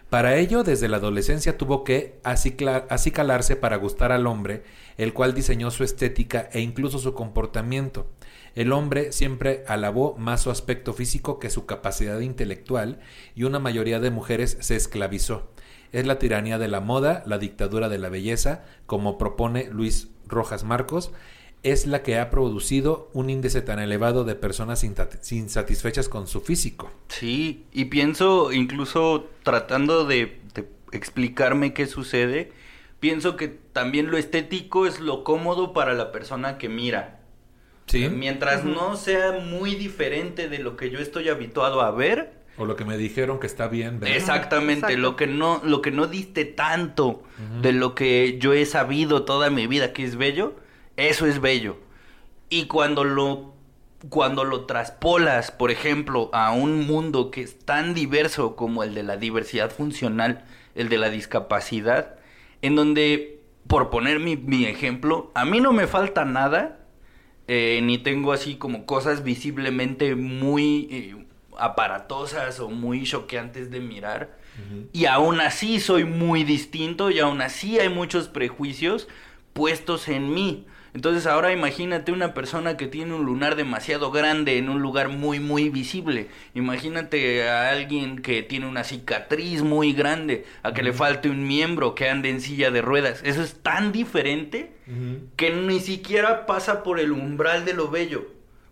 [0.08, 4.64] Para ello, desde la adolescencia tuvo que acicalarse para gustar al hombre,
[4.98, 8.08] el cual diseñó su estética e incluso su comportamiento.
[8.54, 13.00] El hombre siempre alabó más su aspecto físico que su capacidad intelectual
[13.34, 15.50] y una mayoría de mujeres se esclavizó.
[15.92, 20.64] Es la tiranía de la moda, la dictadura de la belleza, como propone Luis Rojas
[20.64, 21.12] Marcos,
[21.62, 26.90] es la que ha producido un índice tan elevado de personas insatisfechas con su físico.
[27.08, 30.40] Sí, y pienso incluso tratando de,
[30.92, 32.52] explicarme qué sucede,
[32.98, 37.19] pienso que también lo estético es lo cómodo para la persona que mira.
[37.90, 38.08] Sí.
[38.08, 42.76] Mientras no sea muy diferente de lo que yo estoy habituado a ver, o lo
[42.76, 44.00] que me dijeron que está bien.
[44.04, 47.22] Exactamente, lo que no lo que no diste tanto
[47.62, 50.54] de lo que yo he sabido toda mi vida que es bello,
[50.96, 51.78] eso es bello.
[52.50, 53.54] Y cuando lo,
[54.08, 59.04] cuando lo traspolas, por ejemplo, a un mundo que es tan diverso como el de
[59.04, 62.16] la diversidad funcional, el de la discapacidad,
[62.60, 66.79] en donde, por poner mi, ejemplo, a mí no me falta nada,
[67.52, 71.16] eh, ni tengo así como cosas visiblemente muy eh,
[71.58, 74.38] aparatosas o muy choqueantes de mirar.
[74.92, 79.08] Y aún así soy muy distinto y aún así hay muchos prejuicios
[79.52, 80.64] puestos en mí.
[80.92, 85.38] Entonces ahora imagínate una persona que tiene un lunar demasiado grande en un lugar muy
[85.38, 86.28] muy visible.
[86.54, 91.94] Imagínate a alguien que tiene una cicatriz muy grande, a que le falte un miembro,
[91.94, 93.20] que ande en silla de ruedas.
[93.24, 94.72] Eso es tan diferente
[95.36, 98.26] que ni siquiera pasa por el umbral de lo bello,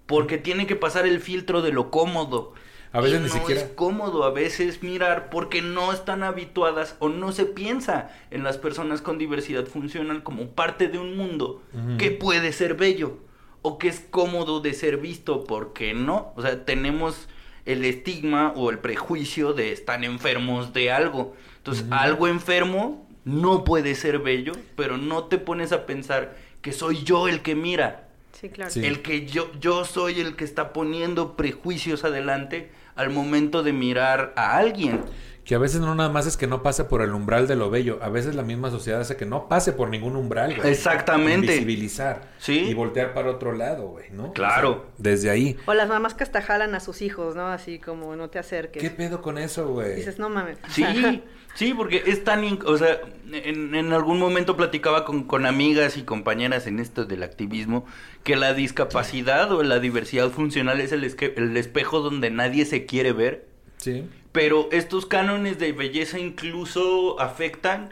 [0.06, 2.54] porque tiene que pasar el filtro de lo cómodo.
[2.92, 3.60] A veces ni siquiera.
[3.60, 8.56] es cómodo a veces mirar porque no están habituadas o no se piensa en las
[8.56, 11.62] personas con diversidad funcional como parte de un mundo
[11.98, 13.18] que puede ser bello
[13.62, 16.32] o que es cómodo de ser visto porque no.
[16.36, 17.28] O sea, tenemos
[17.66, 21.34] el estigma o el prejuicio de estar enfermos de algo.
[21.58, 27.02] Entonces, algo enfermo no puede ser bello, pero no te pones a pensar que soy
[27.02, 28.08] yo el que mira.
[28.32, 28.72] Sí, claro.
[28.74, 34.32] El que yo, yo soy el que está poniendo prejuicios adelante al momento de mirar
[34.36, 35.02] a alguien.
[35.44, 37.70] Que a veces no nada más es que no pase por el umbral de lo
[37.70, 40.68] bello, a veces la misma sociedad hace que no pase por ningún umbral, güey.
[40.68, 41.54] Exactamente.
[41.54, 42.28] Invisibilizar.
[42.36, 42.58] Sí.
[42.68, 44.34] Y voltear para otro lado, güey, ¿no?
[44.34, 44.88] Claro.
[44.98, 45.56] desde ahí.
[45.64, 47.46] O las mamás que hasta jalan a sus hijos, ¿no?
[47.46, 48.82] Así como no te acerques.
[48.82, 49.94] ¿Qué pedo con eso, güey?
[49.94, 50.58] Dices, no mames.
[50.68, 50.84] Sí,
[51.54, 52.58] sí, porque es tan...
[52.66, 53.00] O sea,
[53.32, 57.84] en, en, algún momento platicaba con, con amigas y compañeras en esto del activismo
[58.24, 63.12] que la discapacidad o la diversidad funcional es el, el espejo donde nadie se quiere
[63.12, 63.46] ver.
[63.76, 64.04] Sí.
[64.32, 67.90] Pero estos cánones de belleza incluso afectan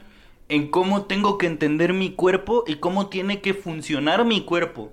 [0.48, 4.92] en cómo tengo que entender mi cuerpo y cómo tiene que funcionar mi cuerpo.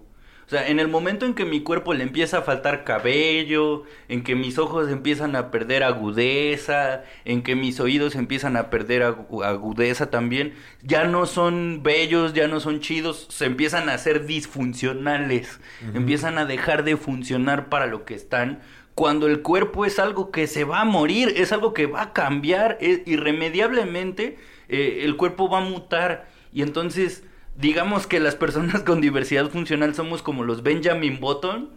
[0.53, 4.35] Sea, en el momento en que mi cuerpo le empieza a faltar cabello, en que
[4.35, 10.53] mis ojos empiezan a perder agudeza, en que mis oídos empiezan a perder agudeza también,
[10.83, 15.59] ya no son bellos, ya no son chidos, se empiezan a ser disfuncionales,
[15.95, 18.61] empiezan a dejar de funcionar para lo que están,
[18.93, 22.13] cuando el cuerpo es algo que se va a morir, es algo que va a
[22.13, 24.37] cambiar irremediablemente,
[24.69, 26.27] eh, el cuerpo va a mutar.
[26.51, 27.23] Y entonces
[27.57, 31.69] digamos que las personas con diversidad funcional somos como los Benjamin Button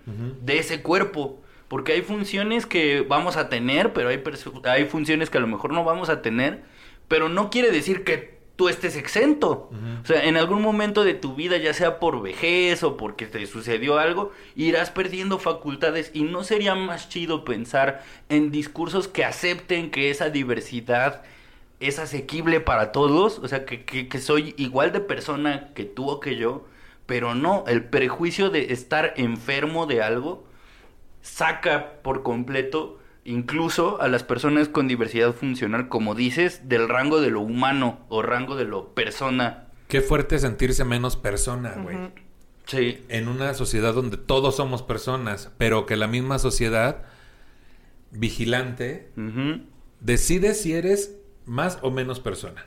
[0.42, 1.40] de ese cuerpo.
[1.68, 4.22] Porque hay funciones que vamos a tener, pero hay,
[4.64, 6.62] hay funciones que a lo mejor no vamos a tener.
[7.08, 9.70] Pero no quiere decir que tú estés exento.
[10.02, 13.46] O sea, en algún momento de tu vida, ya sea por vejez o porque te
[13.46, 19.90] sucedió algo, irás perdiendo facultades y no sería más chido pensar en discursos que acepten
[19.90, 21.22] que esa diversidad
[21.80, 26.08] es asequible para todos, o sea, que, que, que soy igual de persona que tú
[26.08, 26.66] o que yo,
[27.06, 30.44] pero no, el prejuicio de estar enfermo de algo
[31.22, 37.30] saca por completo incluso a las personas con diversidad funcional, como dices, del rango de
[37.30, 39.66] lo humano o rango de lo persona.
[39.88, 41.96] Qué fuerte sentirse menos persona, güey.
[42.66, 43.04] Sí.
[43.08, 47.02] En una sociedad donde todos somos personas, pero que la misma sociedad
[48.10, 49.10] vigilante
[50.00, 52.64] decide si eres más o menos persona.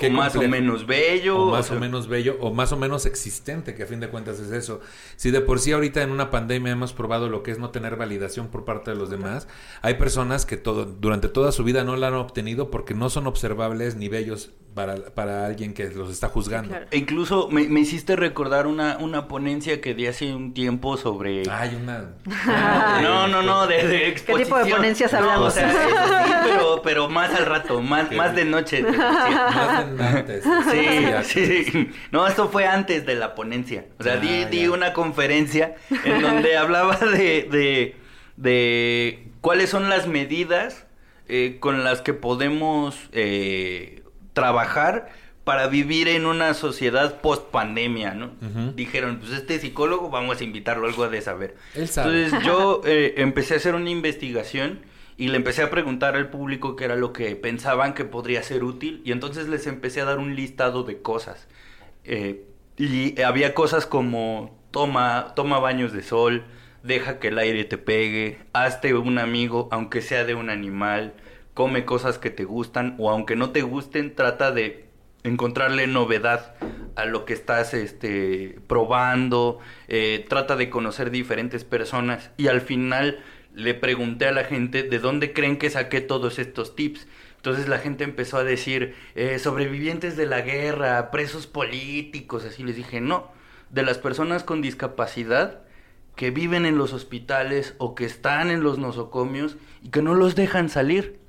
[0.00, 1.38] Qué O más o menos bello.
[1.38, 4.08] o más sea, o menos bello o más o menos existente, que a fin de
[4.08, 4.80] cuentas es eso.
[5.14, 7.94] Si de por sí ahorita en una pandemia hemos probado lo que es no tener
[7.96, 9.46] validación por parte de los demás,
[9.82, 13.28] hay personas que todo, durante toda su vida no la han obtenido porque no son
[13.28, 16.70] observables ni bellos para, para alguien que los está juzgando.
[16.70, 16.86] Claro.
[16.90, 21.48] E incluso me, me hiciste recordar una, una ponencia que di hace un tiempo sobre...
[21.50, 22.10] Hay una...
[23.02, 24.44] No, no, no, de, de exposición.
[24.44, 25.48] tipo de ponencias No, hablamos?
[25.48, 28.82] o sea, eso sí, pero, pero más al rato, más, Qué más de noche.
[28.82, 30.44] Más de antes.
[31.24, 31.90] Sí, sí, sí.
[32.10, 33.86] No, esto fue antes de la ponencia.
[33.98, 37.96] O sea, di, Ah, di una conferencia en donde hablaba de, de,
[38.36, 40.86] de cuáles son las medidas
[41.28, 44.02] eh, con las que podemos eh,
[44.34, 45.08] trabajar
[45.44, 48.32] para vivir en una sociedad post pandemia, ¿no?
[48.74, 51.56] Dijeron, pues este psicólogo vamos a invitarlo algo de saber.
[51.74, 52.24] Él sabe.
[52.24, 54.80] Entonces yo eh, empecé a hacer una investigación
[55.16, 58.64] y le empecé a preguntar al público qué era lo que pensaban que podría ser
[58.64, 61.46] útil y entonces les empecé a dar un listado de cosas.
[62.04, 66.44] Eh, y había cosas como toma, toma baños de sol,
[66.82, 71.14] deja que el aire te pegue, hazte un amigo aunque sea de un animal,
[71.54, 74.84] come cosas que te gustan o aunque no te gusten, trata de
[75.22, 76.54] encontrarle novedad
[76.96, 83.20] a lo que estás este, probando, eh, trata de conocer diferentes personas y al final
[83.54, 87.06] le pregunté a la gente de dónde creen que saqué todos estos tips.
[87.36, 92.76] Entonces la gente empezó a decir eh, sobrevivientes de la guerra, presos políticos, así les
[92.76, 93.30] dije, no,
[93.70, 95.60] de las personas con discapacidad
[96.16, 100.34] que viven en los hospitales o que están en los nosocomios y que no los
[100.36, 101.23] dejan salir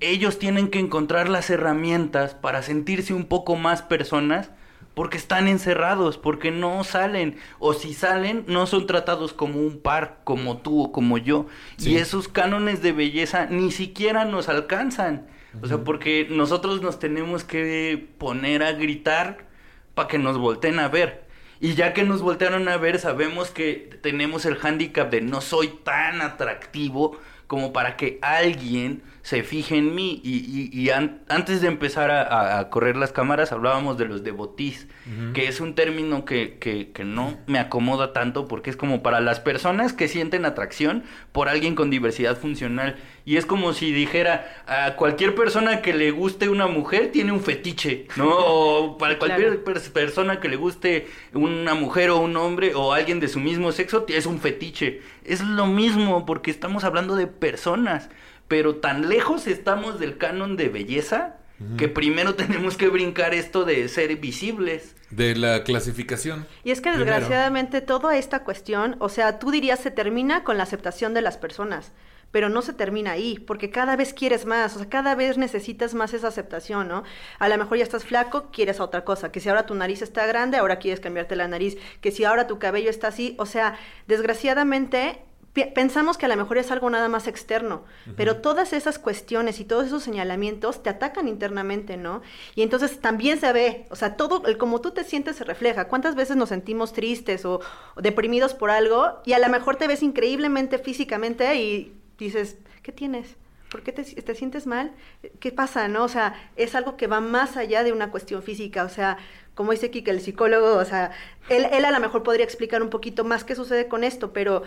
[0.00, 4.50] Ellos tienen que encontrar las herramientas para sentirse un poco más personas
[4.94, 10.20] porque están encerrados, porque no salen, o si salen, no son tratados como un par,
[10.24, 11.90] como tú o como yo, Sí.
[11.90, 15.26] y esos cánones de belleza ni siquiera nos alcanzan,
[15.60, 19.46] o sea, porque nosotros nos tenemos que poner a gritar
[19.94, 21.26] para que nos volteen a ver.
[21.60, 25.68] Y ya que nos voltearon a ver, sabemos que tenemos el hándicap de no soy
[25.84, 30.20] tan atractivo como para que alguien se fije en mí.
[30.24, 34.86] Y, y- y an- antes de empezar a, correr las cámaras hablábamos de los devotis,
[35.06, 35.32] Ujú.
[35.32, 39.20] que es un término que, que- que no me acomoda tanto porque es como para
[39.20, 42.96] las personas que sienten atracción por alguien con diversidad funcional.
[43.26, 47.40] Y es como si dijera a cualquier persona que le guste una mujer tiene un
[47.40, 48.28] fetiche, ¿no?
[48.30, 49.82] O para cualquier Claro.
[49.92, 54.06] persona que le guste una mujer o un hombre o alguien de su mismo sexo
[54.08, 55.02] es un fetiche.
[55.24, 58.08] Es lo mismo porque estamos hablando de personas,
[58.46, 61.34] pero tan lejos estamos del canon de belleza
[61.78, 64.94] que primero tenemos que brincar esto de ser visibles.
[65.10, 66.46] De la clasificación.
[66.62, 67.10] Y es que Primero.
[67.10, 71.38] desgraciadamente toda esta cuestión, o sea, tú dirías se termina con la aceptación de las
[71.38, 71.92] personas,
[72.30, 75.94] pero no se termina ahí, porque cada vez quieres más, o sea, cada vez necesitas
[75.94, 77.02] más esa aceptación, ¿no?
[77.38, 80.26] A lo mejor ya estás flaco, quieres otra cosa, que si ahora tu nariz está
[80.26, 83.78] grande, ahora quieres cambiarte la nariz, que si ahora tu cabello está así, o sea,
[84.06, 85.22] desgraciadamente
[85.64, 87.84] pensamos que a lo mejor es algo nada más externo,
[88.16, 92.20] pero todas esas cuestiones y todos esos señalamientos te atacan internamente, ¿no?
[92.54, 95.88] Y entonces también se ve, o sea, todo el como tú te sientes se refleja.
[95.88, 97.60] ¿Cuántas veces nos sentimos tristes o,
[97.94, 102.92] o deprimidos por algo y a lo mejor te ves increíblemente físicamente y dices, ¿qué
[102.92, 103.36] tienes?
[103.70, 104.92] ¿Por qué te, te sientes mal?
[105.40, 106.04] ¿Qué pasa, no?
[106.04, 109.18] O sea, es algo que va más allá de una cuestión física, o sea,
[109.54, 111.12] como dice Kike, el psicólogo, o sea,
[111.48, 114.62] él, él a lo mejor podría explicar un poquito más qué sucede con esto, pero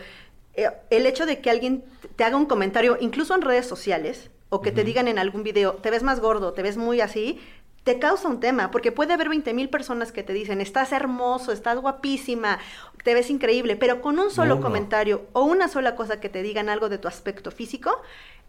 [0.56, 1.84] eh, el hecho de que alguien
[2.16, 5.76] te haga un comentario, incluso en redes sociales, o que te digan en algún video,
[5.76, 7.40] te ves más gordo, te ves muy así,
[7.84, 11.52] te causa un tema, porque puede haber 20 mil personas que te dicen, estás hermoso,
[11.52, 12.60] estás guapísima,
[13.04, 16.70] te ves increíble, pero con un solo comentario o una sola cosa que te digan
[16.70, 18.02] algo de tu aspecto físico,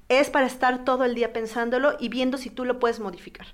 [0.09, 3.47] es para estar todo el día pensándolo y viendo si tú lo puedes modificar.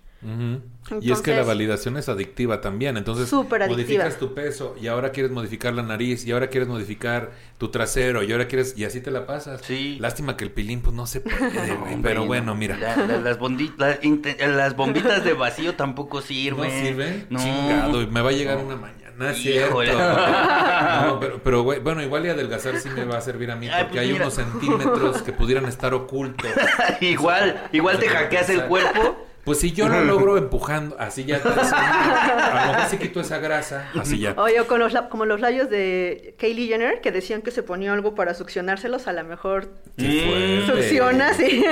[1.00, 2.96] Y es que la validación es adictiva también.
[2.96, 3.66] Entonces, adictiva.
[3.68, 8.22] modificas tu peso y ahora quieres modificar la nariz y ahora quieres modificar tu trasero
[8.22, 8.74] y ahora quieres...
[8.76, 9.60] Y así te la pasas.
[9.64, 9.98] Sí.
[10.00, 11.38] Lástima que el pilín pues no se puede,
[11.76, 12.26] güey, Hombre, Pero no.
[12.26, 12.76] bueno, mira.
[12.76, 16.68] La- la- las, bondi- la- inte- las bombitas de vacío tampoco sirven.
[16.70, 17.26] ¿No sirve?
[17.30, 17.38] No.
[17.40, 19.82] Chingado, y me va a llegar una mañana, es cierto.
[21.06, 23.84] No, pero, pero bueno, igual y adelgazar sí me va a servir a mí, Ay,
[23.84, 24.24] porque pues hay mira.
[24.24, 26.50] unos centímetros que pudieran estar ocultos.
[27.00, 31.36] igual, igual te hackeas el cuerpo Pues si yo lo logro empujando, así ya.
[31.36, 34.34] a lo mejor sí quito esa grasa, así ya.
[34.38, 38.16] Oye, con los, como los labios de Kylie Jenner, que decían que se ponía algo
[38.16, 40.82] para succionárselos, a lo mejor Qué fuerte.
[40.82, 41.64] succionas y...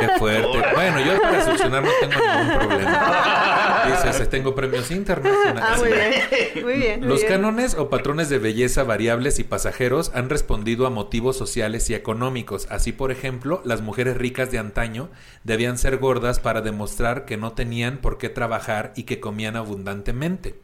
[0.00, 0.62] Qué fuerte.
[0.74, 3.82] Bueno, yo para succionar no tengo ningún problema.
[4.04, 5.62] Dices, tengo premios internacionales.
[5.62, 7.00] Ah, muy bien, muy bien.
[7.00, 7.32] muy Los bien.
[7.32, 12.66] cánones o patrones de belleza variables y pasajeros han respondido a motivos sociales y económicos.
[12.70, 15.10] Así, por ejemplo, las mujeres ricas de antaño
[15.44, 20.60] debían ser gordas para demostrar que no tenían por qué trabajar y que comían abundantemente.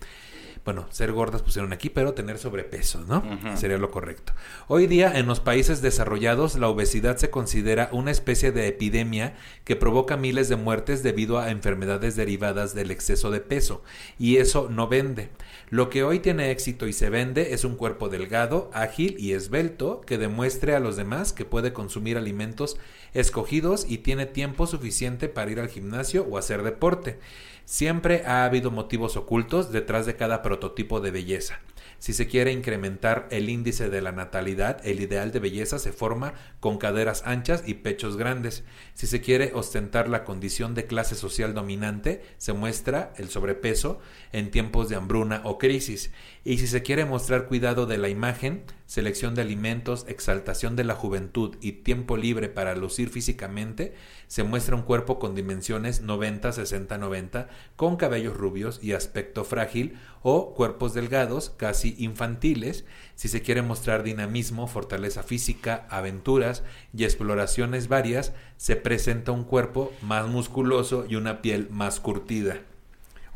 [0.67, 3.23] Bueno, ser gordas pusieron aquí, pero tener sobrepeso, ¿no?
[3.57, 4.33] Sería lo correcto.
[4.67, 9.77] Hoy día, en los países desarrollados, la obesidad se considera una especie de epidemia que
[9.77, 13.85] provoca miles de muertes debido a enfermedades derivadas del exceso de peso.
[14.19, 15.31] Y eso no vende.
[15.71, 20.01] Lo que hoy tiene éxito y se vende es un cuerpo delgado, ágil y esbelto
[20.01, 22.77] que demuestre a los demás que puede consumir alimentos
[23.15, 27.21] escogidos y tiene tiempo suficiente para ir al gimnasio o hacer deporte.
[27.67, 31.59] Siempre ha habido motivos ocultos detrás de cada prototipo de belleza.
[31.99, 36.35] Si se quiere incrementar el índice de la natalidad, el ideal de belleza se forma
[36.61, 38.63] con caderas anchas y pechos grandes.
[38.95, 43.99] Si se quiere ostentar la condición de clase social dominante, se muestra el sobrepeso
[44.31, 46.13] en tiempos de hambruna o crisis.
[46.45, 50.95] Y si se quiere mostrar cuidado de la imagen, selección de alimentos, exaltación de la
[50.95, 53.95] juventud y tiempo libre para lucir físicamente,
[54.29, 59.99] se muestra un cuerpo con dimensiones 90, 60, 90, con cabellos rubios y aspecto frágil,
[60.23, 66.63] o cuerpos delgados, casi infantiles, si se quiere mostrar dinamismo, fortaleza física, aventuras
[66.97, 72.61] y exploraciones varias, se presenta un cuerpo más musculoso y una piel más curtida.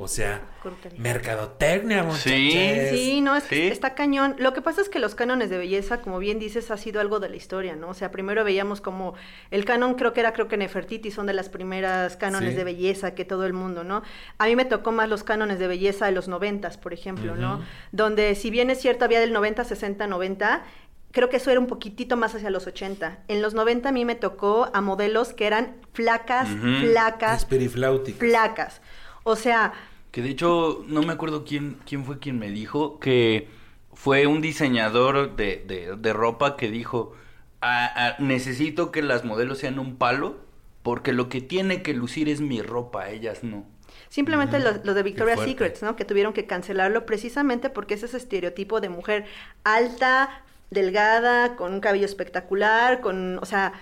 [0.02, 0.40] O sea,
[0.98, 2.22] mercadotecnia, muchachos.
[2.32, 2.88] Sí.
[2.92, 3.66] Sí, no, es que Sí.
[3.68, 4.34] está cañón.
[4.38, 7.20] Lo que pasa es que los cánones de belleza, como bien dices, ha sido algo
[7.20, 7.88] de la historia, ¿no?
[7.90, 9.14] O sea, primero veíamos como
[9.50, 12.56] el canon, creo que era, creo que Nefertiti son de las primeras cánones Sí.
[12.56, 14.02] de belleza que todo el mundo, ¿no?
[14.38, 17.62] A mí me tocó más los cánones de belleza de los noventas, por ejemplo, ¿no?
[17.92, 20.62] Donde si bien es cierto, había del 90, 60, 90,
[21.12, 23.18] creo que eso era un poquitito más hacia los 80.
[23.28, 26.48] En los 90 a mí me tocó a modelos que eran flacas,
[26.80, 28.18] flacas, Espirifláuticas.
[28.20, 28.80] flacas.
[29.24, 29.72] O sea,
[30.10, 33.48] Que de hecho, no me acuerdo quién, quién fue quien me dijo que
[33.92, 37.14] fue un diseñador de, de- de ropa que dijo,
[37.60, 40.38] "Ah, ah, necesito que las modelos sean un palo
[40.82, 43.66] porque lo que tiene que lucir es mi ropa, ellas no.
[44.08, 45.40] Simplemente los de Victoria's.
[45.40, 45.94] Secrets, ¿no?
[45.94, 49.26] Que tuvieron que cancelarlo precisamente porque es ese estereotipo de mujer
[49.62, 53.72] alta, delgada, con un cabello espectacular, con, o sea,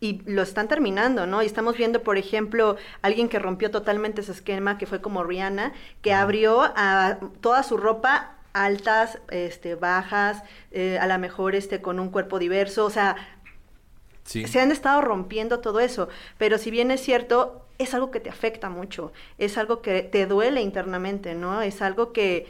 [0.00, 1.42] y lo están terminando, ¿no?
[1.42, 5.72] Y estamos viendo, por ejemplo, alguien que rompió totalmente ese esquema, que fue como Rihanna,
[6.00, 12.00] que abrió a toda su ropa altas, este, bajas, eh, a lo mejor este, con
[12.00, 13.16] un cuerpo diverso, o sea,
[14.24, 14.46] Sí.
[14.46, 16.08] se han estado rompiendo todo eso,
[16.38, 20.26] pero si bien es cierto, es algo que te afecta mucho, es algo que te
[20.26, 21.62] duele internamente, ¿no?
[21.62, 22.46] Es algo que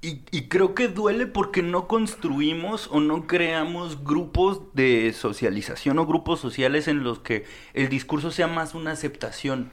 [0.00, 6.06] Y, y creo que duele porque no construimos o no creamos grupos de socialización o
[6.06, 9.72] grupos sociales en los que el discurso sea más una aceptación.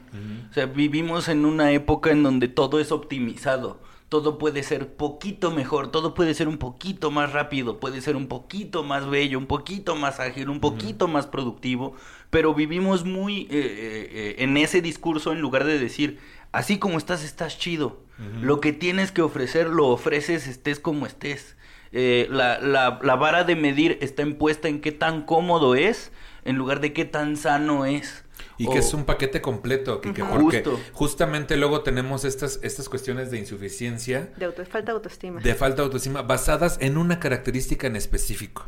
[0.49, 3.79] O sea, vivimos en una época en donde todo es optimizado.
[4.09, 8.27] Todo puede ser poquito mejor, todo puede ser un poquito más rápido, puede ser un
[8.27, 11.95] poquito más bello, un poquito más ágil, un poquito más productivo,
[12.29, 16.19] pero vivimos muy eh, eh, eh, en ese discurso en lugar de decir,
[16.51, 18.05] así como estás, estás chido.
[18.41, 21.56] Lo que tienes que ofrecer, lo ofreces, estés como estés.
[21.91, 26.12] Eh, la, la, la vara de medir está impuesta en qué tan cómodo es,
[26.45, 28.23] en lugar de qué tan sano es.
[28.58, 30.80] Y O- que es un paquete completo, porque Justo.
[30.93, 35.41] justamente luego tenemos estas, estas cuestiones de insuficiencia, de auto, falta de autoestima.
[35.41, 38.67] de falta de autoestima, basadas en una característica en específico,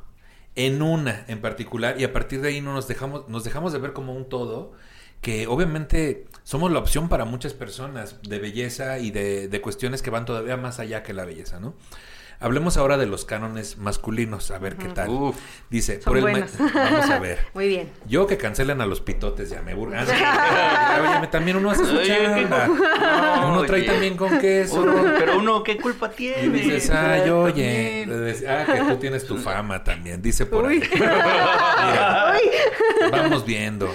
[0.55, 3.79] en una en particular, y a partir de ahí no nos dejamos, nos dejamos de
[3.79, 4.73] ver como un todo,
[5.21, 10.11] que obviamente somos la opción para muchas personas de belleza y de, de cuestiones que
[10.11, 11.75] van todavía más allá que la belleza, ¿no?
[12.39, 15.09] Hablemos ahora de los cánones masculinos, a ver qué tal.
[15.09, 15.35] Uf.
[15.69, 16.51] Dice, Son por el ma- buenos.
[16.73, 17.39] vamos a ver.
[17.53, 17.89] Muy bien.
[18.07, 20.05] Yo que cancelen a los pitotes, ya me burlan.
[20.07, 22.67] Oye, también uno hace su Oye, ¿qué chamba.
[22.67, 24.81] No, Uno trae también con queso.
[24.81, 26.49] Uno- pero uno, ¿qué culpa Y tiene?
[26.59, 28.07] dices, ay, oye.
[28.47, 30.21] Ah, que tú tienes tu fama también.
[30.21, 30.81] Dice por Uy.
[30.81, 30.89] ahí.
[30.93, 33.09] Mira, Uy.
[33.11, 33.93] vamos viendo.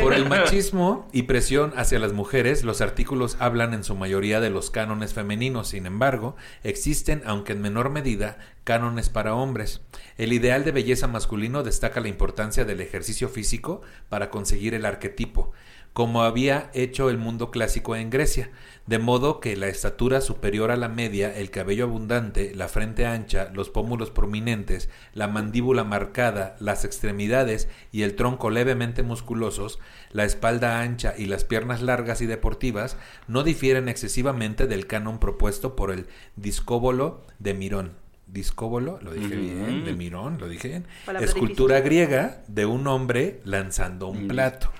[0.00, 4.50] Por el machismo y presión hacia las mujeres, los artículos hablan en su mayoría de
[4.50, 5.68] los cánones femeninos.
[5.68, 9.80] Sin embargo, existen, aunque en menor medida, cánones para hombres.
[10.18, 15.52] El ideal de belleza masculino destaca la importancia del ejercicio físico para conseguir el arquetipo.
[15.92, 18.50] como había hecho el mundo clásico en Grecia,
[18.86, 23.50] de modo que la estatura superior a la media, el cabello abundante, la frente ancha,
[23.52, 29.78] los pómulos prominentes, la mandíbula marcada, las extremidades y el tronco levemente musculosos,
[30.10, 32.96] la espalda ancha y las piernas largas y deportivas
[33.28, 37.92] no difieren excesivamente del canon propuesto por el discóbolo de Mirón.
[38.26, 40.86] Discóbolo, lo dije bien, de Mirón, lo dije bien.
[41.20, 44.70] Escultura griega de un hombre lanzando un plato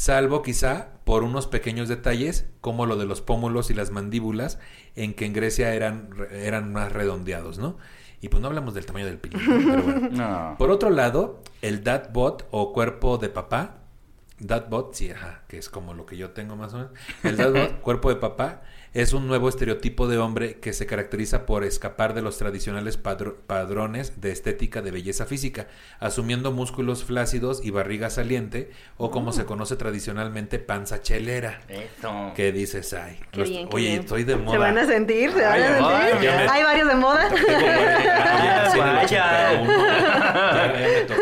[0.00, 4.58] salvo quizá por unos pequeños detalles como lo de los pómulos y las mandíbulas,
[4.96, 7.76] en que en Grecia eran, eran más redondeados, ¿no?
[8.22, 9.20] Y pues no hablamos del tamaño del ¿no?
[9.22, 10.08] pero bueno.
[10.10, 10.54] No.
[10.56, 13.80] Por otro lado, el datbot o cuerpo de papá,
[14.38, 16.92] datbot, sí, ajá, que es como lo que yo tengo más o menos.
[17.22, 21.62] El datbot, cuerpo de papá, es un nuevo estereotipo de hombre que se caracteriza por
[21.62, 25.68] escapar de los tradicionales padro- padrones de estética de belleza física,
[26.00, 31.60] asumiendo músculos flácidos y barriga saliente, o como se conoce tradicionalmente, panza chelera.
[31.68, 32.32] Eso.
[32.34, 34.00] Que dices, ay, Qué bien, qué oye, bien.
[34.00, 34.52] estoy de moda.
[34.52, 36.30] Se van a sentir, se van a sentir.
[36.30, 37.28] me- Hay varios de moda.
[37.28, 39.06] Tengo cuarenta, Vaya.
[39.06, 41.20] ya, ya, ya, ya me tocó.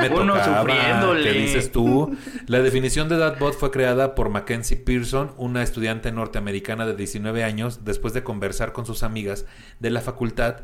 [0.00, 0.60] Me Uno tocaba.
[0.62, 1.22] sufriéndole.
[1.22, 2.16] ¿Qué dices tú?
[2.46, 7.84] La definición de Datbot fue creada por Mackenzie Pearson, una estudiante norteamericana de 19 años,
[7.84, 9.46] después de conversar con sus amigas
[9.78, 10.58] de la facultad,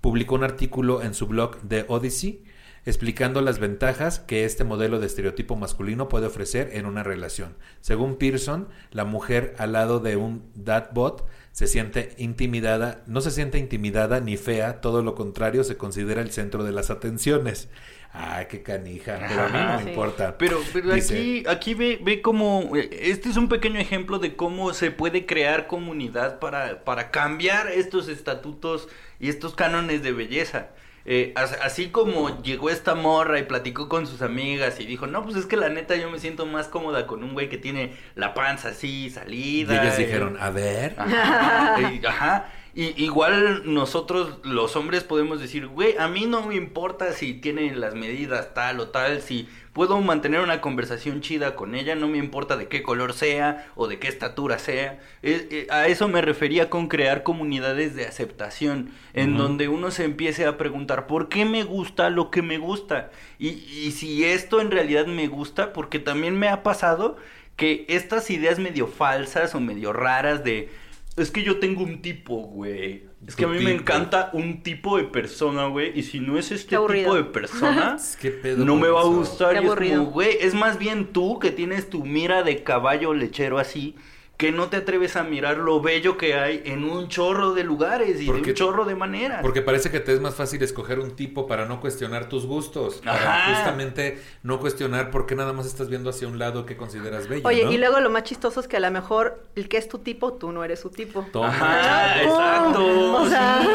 [0.00, 2.44] publicó un artículo en su blog The Odyssey
[2.88, 7.54] explicando las ventajas que este modelo de estereotipo masculino puede ofrecer en una relación.
[7.82, 13.58] Según Pearson, la mujer al lado de un Datbot se siente intimidada, no se siente
[13.58, 17.68] intimidada ni fea, todo lo contrario, se considera el centro de las atenciones.
[18.12, 19.88] Ay, qué canija, pero a mí no me Sí.
[19.90, 20.38] importa.
[20.38, 24.34] Pero, pero Dice, aquí, aquí ve, ve cómo, eh, este es un pequeño ejemplo de
[24.34, 28.88] cómo se puede crear comunidad para, para cambiar estos estatutos
[29.20, 30.68] y estos cánones de belleza.
[31.10, 35.22] Eh, as- así como llegó esta morra y platicó con sus amigas y dijo, no,
[35.22, 37.94] pues es que la neta yo me siento más cómoda con un güey que tiene
[38.14, 39.82] la panza así Y salida.
[39.82, 42.52] ellas eh, dijeron, a ver, Ajá, y- ajá.
[42.74, 47.74] Y igual nosotros los hombres podemos decir, güey, a mí no me importa si tiene
[47.74, 52.18] las medidas tal o tal, si puedo mantener una conversación chida con ella, no me
[52.18, 55.00] importa de qué color sea o de qué estatura sea.
[55.22, 60.04] Eh, eh, a eso me refería con crear comunidades de aceptación, en donde uno se
[60.04, 63.10] empiece a preguntar, ¿por qué me gusta lo que me gusta?
[63.38, 67.16] Y, y si esto en realidad me gusta, porque también me ha pasado
[67.56, 70.70] que estas ideas medio falsas o medio raras de
[71.18, 73.08] es que yo tengo un tipo, güey.
[73.26, 75.98] Es que a mí me encanta un tipo de persona, güey.
[75.98, 79.54] Y si no es este tipo de persona, ¿qué pedo no me va a gustar.
[79.54, 83.12] Qué Y es como, güey, es más bien tú que tienes tu mira de caballo
[83.12, 83.96] lechero así,
[84.38, 88.20] que no te atreves a mirar lo bello que hay en un chorro de lugares
[88.20, 89.40] y de un chorro de maneras.
[89.42, 93.02] Porque parece que te es más fácil escoger un tipo para no cuestionar tus gustos.
[93.04, 97.26] Para justamente no cuestionar por qué nada más estás viendo hacia un lado que consideras
[97.26, 97.48] bello.
[97.48, 97.72] Oye, ¿no?
[97.72, 100.32] y luego lo más chistoso es que a lo mejor el que es tu tipo,
[100.34, 101.26] tú no eres su tipo.
[101.32, 103.14] Toma, Ajá, exacto.
[103.16, 103.66] O sea,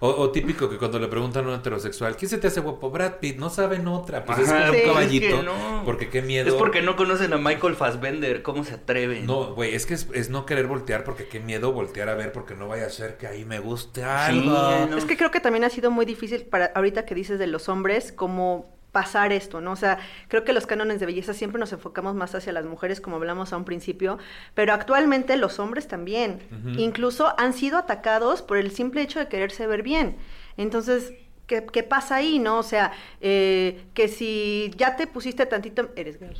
[0.00, 2.90] O, o típico que cuando le preguntan a un heterosexual, ¿quién se te hace guapo?
[2.90, 4.24] Brad Pitt, no saben otra.
[4.24, 4.54] Pues es Sí.
[4.54, 5.36] un es caballito.
[5.38, 5.82] que no.
[5.84, 6.46] Porque qué miedo.
[6.48, 9.26] Es porque no conocen a Michael Fassbender, ¿cómo se atreven?
[9.26, 12.30] No, güey, es que es, es no querer voltear porque qué miedo voltear a ver
[12.32, 14.50] porque no vaya a ser que ahí me guste algo.
[14.88, 14.96] no.
[14.96, 17.68] es que creo que también ha sido muy difícil para ahorita que dices de los
[17.68, 19.72] hombres, como pasar esto, ¿no?
[19.72, 23.00] O sea, creo que los cánones de belleza siempre nos enfocamos más hacia las mujeres,
[23.00, 24.18] como hablamos a un principio,
[24.54, 26.40] pero actualmente los hombres también,
[26.78, 30.16] incluso han sido atacados por el simple hecho de quererse ver bien.
[30.56, 31.12] Entonces,
[31.46, 32.58] ¿qué, qué pasa ahí, no?
[32.58, 36.34] O sea, eh, que si ya te pusiste tantito, eres gay.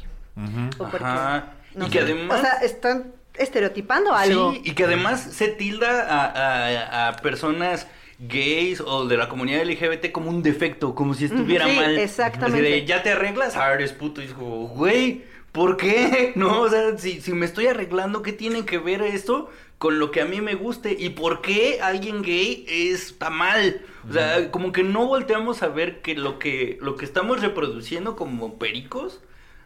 [0.79, 1.53] O porque- Ajá.
[1.75, 2.05] no y que sé.
[2.05, 2.39] además...
[2.39, 4.53] O sea, están estereotipando algo.
[4.53, 7.87] Sí, y que además se tilda a, a- a personas
[8.19, 11.99] gays o de la comunidad LGBT como un defecto, como si estuviera sí, mal.
[11.99, 12.67] exactamente.
[12.67, 14.21] Así de, ya te arreglas, ah, eres puto.
[14.21, 16.33] Y es como, güey, ¿por qué?
[16.37, 20.11] No, o sea, si, si me estoy arreglando, ¿qué tiene que ver esto con lo
[20.11, 20.97] que a mí me guste?
[20.99, 23.83] ¿Y por qué alguien gay está mal?
[24.09, 28.17] O sea, como que no volteamos a ver que lo que, lo que estamos reproduciendo
[28.17, 29.21] como pericos,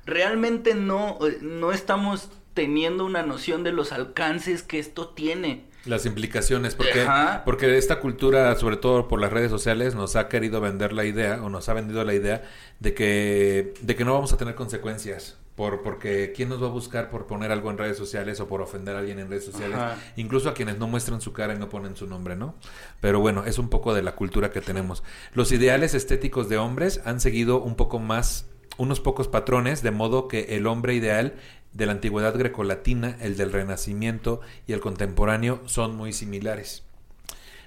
[0.05, 5.65] realmente no, eh, no estamos teniendo una noción de los alcances que esto tiene.
[5.85, 7.43] Las implicaciones, porque, Ajá.
[7.45, 11.43] porque esta cultura, sobre todo por las redes sociales, nos ha querido vender la idea,
[11.43, 12.43] o nos ha vendido la idea,
[12.79, 15.39] de que, de que no vamos a tener consecuencias.
[15.55, 18.63] Por, porque quién nos va a buscar por poner algo en redes sociales o por
[18.63, 19.99] ofender a alguien en redes sociales, Ajá.
[20.17, 22.55] incluso a quienes no muestran su cara y no ponen su nombre, ¿no?
[23.01, 25.03] Pero bueno, es un poco de la cultura que tenemos.
[25.35, 28.47] Los ideales estéticos de hombres han seguido un poco más,
[28.79, 31.35] unos pocos patrones, de modo que el hombre ideal
[31.73, 36.85] de la antigüedad grecolatina, el del renacimiento y el contemporáneo son muy similares.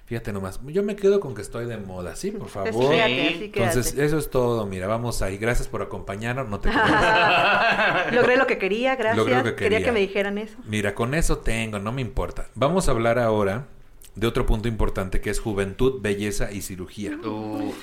[0.06, 2.30] Fíjate nomás, yo me quedo con que estoy de moda, ¿sí?
[2.30, 2.74] Por favor.
[2.74, 4.06] Pues Entonces, quédate.
[4.06, 4.68] eso es todo.
[4.68, 5.40] Mira, vamos ahí.
[5.40, 6.48] Gracias por acompañarnos.
[6.48, 6.70] No te
[8.12, 9.18] Logré lo que quería, gracias.
[9.18, 9.80] Logré lo que quería.
[9.80, 9.86] quería.
[9.86, 10.58] que me dijeran eso.
[10.68, 12.50] Mira, con eso tengo, no me importa.
[12.54, 13.66] Vamos a hablar ahora
[14.14, 17.18] de otro punto importante que es juventud, belleza y cirugía.
[17.18, 17.76] Uf.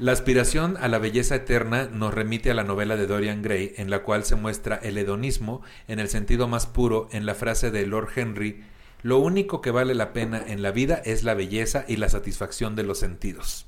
[0.00, 3.90] La aspiración a la belleza eterna nos remite a la novela de Dorian Gray, en
[3.90, 7.86] la cual se muestra el hedonismo en el sentido más puro en la frase de
[7.86, 8.64] Lord Henry,
[9.02, 12.76] lo único que vale la pena en la vida es la belleza y la satisfacción
[12.76, 13.66] de los sentidos.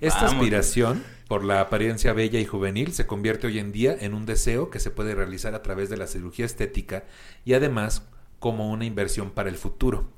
[0.00, 0.34] Esta Vamos.
[0.34, 4.70] aspiración por la apariencia bella y juvenil se convierte hoy en día en un deseo
[4.70, 7.06] que se puede realizar a través de la cirugía estética
[7.44, 8.06] y además
[8.38, 10.12] como una inversión para el futuro.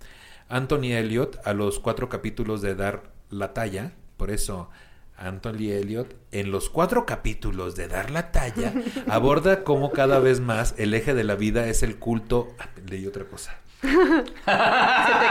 [0.50, 4.68] Anthony Elliot, a los cuatro capítulos de Dar la Talla, por eso
[5.16, 8.72] Anthony Elliot, en los cuatro capítulos de Dar la Talla,
[9.08, 12.48] aborda cómo cada vez más el eje de la vida es el culto.
[12.58, 13.56] Ah, leí otra cosa.
[13.82, 13.96] Se te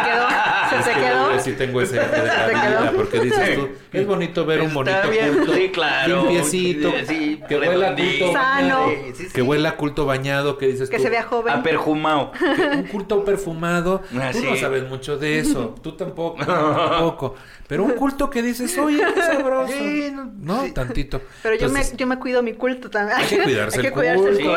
[0.03, 0.27] quedó,
[0.69, 1.39] se Es te que quedó.
[1.39, 5.09] Sí tengo ese eje de la vida, porque dices tú, es bonito ver un bonito
[5.09, 6.17] bien, culto, sí, claro.
[6.23, 8.85] limpiecito, Sí, que huela a culto Sano.
[8.85, 11.53] bañado, Sí, sí, que huela a culto bañado, que dices Que tú, se vea joven.
[11.53, 12.31] A perjumado.
[12.31, 17.35] que un culto perfumado, Ah, tú no sabes mucho de eso, tú tampoco, tampoco,
[17.67, 20.71] pero un culto que dices, oye, qué sabroso, Sí, no- no, sí.
[20.73, 21.21] tantito.
[21.41, 23.17] Pero yo, Entonces, me, yo me cuido mi culto también.
[23.19, 24.51] Hay que cuidarse Hay que el cuidarse el culto.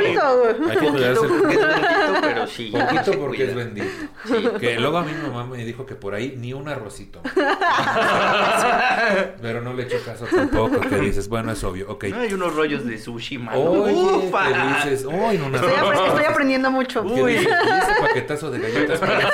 [0.71, 1.67] Hay que cuidarse el Poquito porque es culto.
[1.69, 2.73] bendito, pero sí.
[2.73, 3.49] Poquito porque cuida.
[3.51, 4.59] es bendito.
[4.59, 7.21] Que luego a mí mi mamá me dijo que por ahí ni un arrocito.
[9.41, 12.05] Pero no le echo caso tampoco, que dices, bueno, es obvio, ok.
[12.05, 13.61] No, hay unos rollos de sushi, mano.
[13.61, 14.49] Oye, Ufa.
[14.85, 16.07] dices, no, Estoy, no, apre- no".
[16.07, 17.03] estoy aprendiendo mucho.
[17.03, 17.33] Uy.
[17.33, 17.49] "¿Y ese
[18.01, 19.33] paquetazo de galletas príncipe?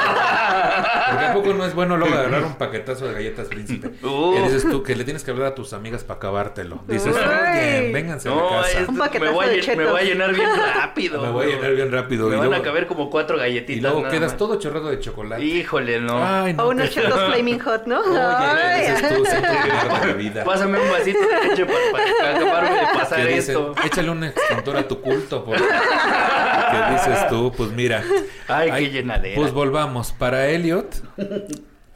[1.11, 3.89] Porque a poco no es bueno luego agarrar un paquetazo de galletas príncipe.
[4.07, 4.35] Uh.
[4.35, 6.81] Que dices tú que le tienes que hablar a tus amigas para acabártelo.
[6.87, 7.21] Dices, Uy.
[7.23, 8.79] oye, vénganse a No, casa.
[8.89, 11.23] Un me paquetazo voy, a, de llen- me voy a llenar bien rápido.
[11.23, 12.29] Me voy a llenar bien rápido.
[12.29, 13.77] Me y van luego, a caber como cuatro galletitas.
[13.79, 14.37] y luego nada quedas más.
[14.39, 15.45] todo chorrado de chocolate.
[15.45, 16.21] Híjole, no.
[16.25, 16.65] Ay, no.
[16.65, 18.01] O unos chetos flaming hot, ¿no?
[18.01, 18.81] Oye, Ay.
[18.93, 20.45] dices tú, la vida.
[20.51, 21.79] Pásame un vasito de leche para,
[22.21, 25.45] para acabarme de pasar dicen, échale un extintor a tu culto.
[25.45, 25.63] Porque...
[26.71, 27.53] ¿Qué dices tú?
[27.57, 28.03] Pues mira.
[28.49, 29.35] Ay, qué llenadera.
[29.37, 30.13] Pues volvamos.
[30.13, 31.03] Para Elliot.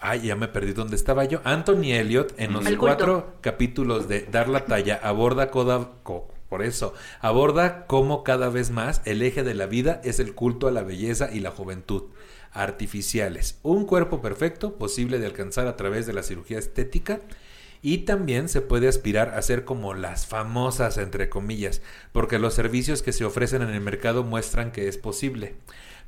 [0.00, 1.40] Ay, ya me perdí dónde estaba yo.
[1.44, 6.92] Anthony Elliot, en los cuatro capítulos de Dar la Talla, aborda coda, co- por eso,
[7.20, 10.82] aborda cómo cada vez más el eje de la vida es el culto a la
[10.82, 12.04] belleza y la juventud
[12.52, 13.58] artificiales.
[13.62, 17.20] Un cuerpo perfecto posible de alcanzar a través de la cirugía estética
[17.84, 21.82] y también se puede aspirar a ser como las famosas, entre comillas,
[22.12, 25.56] porque los servicios que se ofrecen en el mercado muestran que es posible.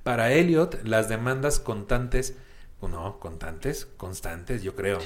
[0.03, 2.35] Para Elliot, las demandas constantes,
[2.81, 5.01] no, constantes, constantes, yo creo.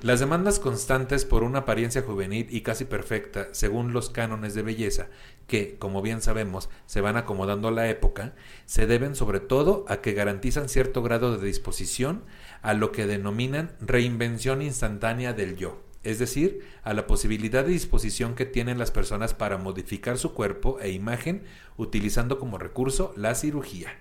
[0.00, 5.08] Las demandas constantes por una apariencia juvenil y casi perfecta, según los cánones de belleza,
[5.46, 8.34] que, como bien sabemos, se van acomodando a la época,
[8.64, 12.24] se deben sobre todo a que garantizan cierto grado de disposición
[12.62, 18.34] a lo que denominan reinvención instantánea del yo, es decir, a la posibilidad de disposición
[18.34, 21.44] que tienen las personas para modificar su cuerpo e imagen
[21.76, 23.96] utilizando como recurso la cirugía.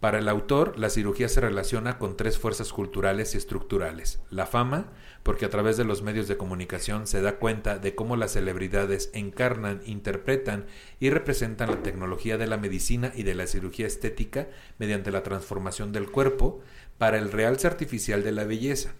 [0.00, 4.20] Para el autor, la cirugía se relaciona con tres fuerzas culturales y estructurales.
[4.30, 4.92] La fama,
[5.22, 9.10] porque a través de los medios de comunicación se da cuenta de cómo las celebridades
[9.12, 10.64] encarnan, interpretan
[11.00, 14.48] y representan la tecnología de la medicina y de la cirugía estética
[14.78, 16.62] mediante la transformación del cuerpo
[16.96, 18.94] para el realce artificial de la belleza.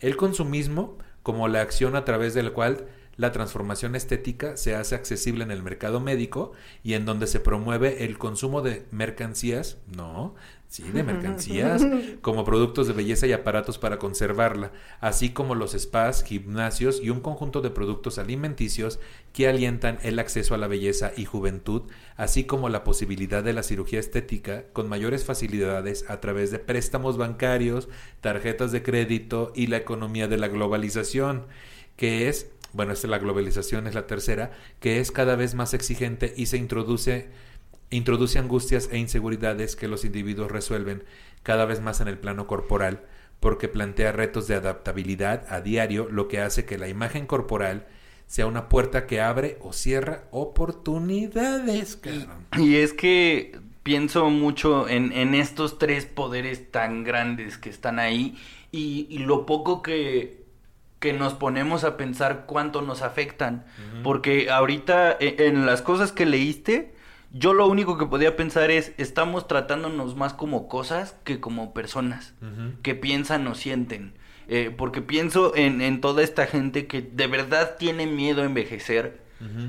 [0.00, 5.44] El consumismo, como la acción a través del cual la transformación estética se hace accesible
[5.44, 6.52] en el mercado médico
[6.82, 10.34] y en donde se promueve el consumo de mercancías, no,
[10.72, 11.86] sí, de mercancías,
[12.22, 17.20] como productos de belleza y aparatos para conservarla, así como los spas, gimnasios y un
[17.20, 18.98] conjunto de productos alimenticios
[19.34, 21.82] que alientan el acceso a la belleza y juventud,
[22.16, 27.18] así como la posibilidad de la cirugía estética con mayores facilidades a través de préstamos
[27.18, 27.90] bancarios,
[28.22, 31.44] tarjetas de crédito y la economía de la globalización,
[31.96, 36.32] que es bueno, esta la globalización es la tercera, que es cada vez más exigente
[36.34, 37.28] y se introduce,
[37.96, 41.04] introduce angustias e inseguridades que los individuos resuelven
[41.42, 43.04] cada vez más en el plano corporal,
[43.40, 47.86] porque plantea retos de adaptabilidad a diario, lo que hace que la imagen corporal
[48.26, 51.96] sea una puerta que abre o cierra oportunidades.
[51.96, 52.46] cabrón.
[52.58, 58.38] Y es que pienso mucho en, en estos tres poderes tan grandes que están ahí
[58.70, 60.44] y, y lo poco que,
[61.00, 63.66] que nos ponemos a pensar cuánto nos afectan.
[64.02, 66.94] Porque ahorita e- en las cosas que leíste,
[67.32, 72.34] yo lo único que podía pensar es, estamos tratándonos más como cosas que como personas
[72.82, 74.14] que piensan o sienten.
[74.48, 79.20] Eh, porque pienso en, en toda esta gente que de verdad tiene miedo a envejecer,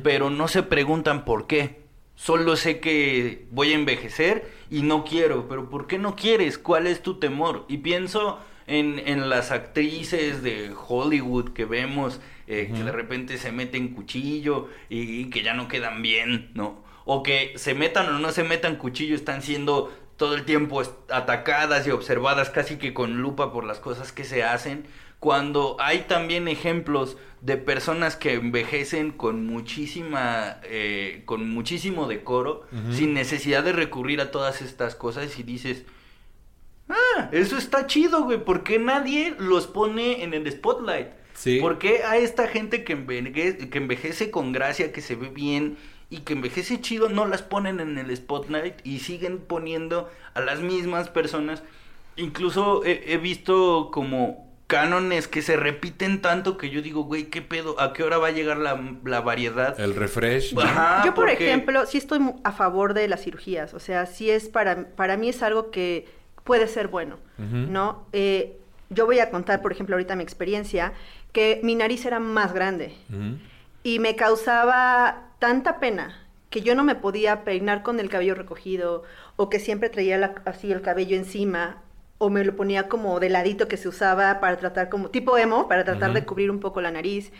[0.03, 1.81] pero no se preguntan por qué.
[2.15, 6.57] Solo sé que voy a envejecer y no quiero, pero ¿por qué no quieres?
[6.57, 7.65] ¿Cuál es tu temor?
[7.67, 13.53] Y pienso en, en las actrices de Hollywood que vemos eh, que de repente se
[13.53, 16.83] meten cuchillo y, que ya no quedan bien, ¿no?
[17.05, 21.85] O que se metan o no se metan cuchillo, están siendo todo el tiempo atacadas
[21.87, 24.85] y observadas casi que con lupa por las cosas que se hacen,
[25.19, 33.13] cuando hay también ejemplos de personas que envejecen con muchísima, eh, con muchísimo decoro, sin
[33.13, 35.83] necesidad de recurrir a todas estas cosas y dices,
[36.89, 41.07] ah, eso está chido, güey, porque nadie los pone en el spotlight?
[41.33, 41.59] Sí.
[41.59, 45.77] ¿Por qué a esta gente que envejece, que envejece con gracia, que se ve bien
[46.13, 50.59] y que envejece chido, no las ponen en el spotlight y siguen poniendo a las
[50.59, 51.63] mismas personas?
[52.17, 57.81] Incluso he, visto como cánones que se repiten tanto que yo digo, güey, ¿qué pedo?
[57.81, 59.79] ¿A qué hora va a llegar la, variedad?
[59.79, 60.53] El refresh.
[61.03, 63.73] yo, por ejemplo, sí estoy a favor de las cirugías.
[63.73, 66.07] O sea, sí es para, para mí es algo que
[66.43, 68.05] puede ser bueno, ¿no?
[68.13, 68.59] Eh,
[68.91, 70.93] yo voy a contar, por ejemplo, ahorita mi experiencia,
[71.31, 72.93] que mi nariz era más grande
[73.83, 76.15] y me causaba tanta pena
[76.49, 79.03] que yo no me podía peinar con el cabello recogido
[79.35, 81.81] o que siempre traía así el cabello encima
[82.17, 85.67] o me lo ponía como de ladito que se usaba para tratar como tipo emo,
[85.67, 87.33] para tratar de cubrir un poco la nariz.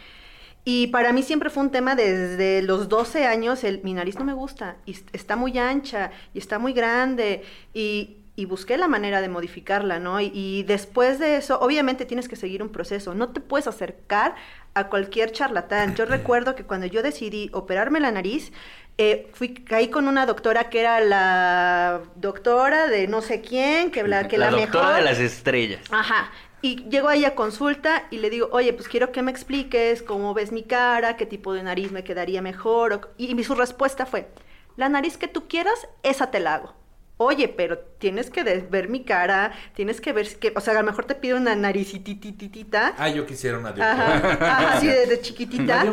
[0.65, 4.25] Y para mí siempre fue un tema desde los 12 años, el, mi nariz no
[4.25, 7.43] me gusta, y está muy ancha, y está muy grande,
[7.73, 10.19] y, y busqué la manera de modificarla, ¿no?
[10.19, 14.36] Y, después de eso, obviamente tienes que seguir un proceso, no te puedes acercar
[14.73, 15.95] a cualquier charlatán.
[15.95, 18.51] Yo recuerdo que cuando yo decidí operarme la nariz,
[18.97, 24.07] eh, fui, caí con una doctora que era la doctora de no sé quién, que
[24.07, 25.81] la, que la, la doctora de las estrellas.
[25.91, 26.31] Ajá.
[26.63, 30.34] Y llego ahí a consulta y le digo, oye, pues quiero que me expliques cómo
[30.34, 33.13] ves mi cara, qué tipo de nariz me quedaría mejor.
[33.17, 34.29] Y su respuesta fue,
[34.77, 36.82] la nariz que tú quieras, esa te la hago
[37.18, 40.84] oye, pero tienes que ver mi cara, tienes que ver, que, o sea, a lo
[40.84, 42.95] mejor te pido una naricitititita.
[42.97, 45.86] Ah, yo quisiera una de Ajá, así de, chiquitita.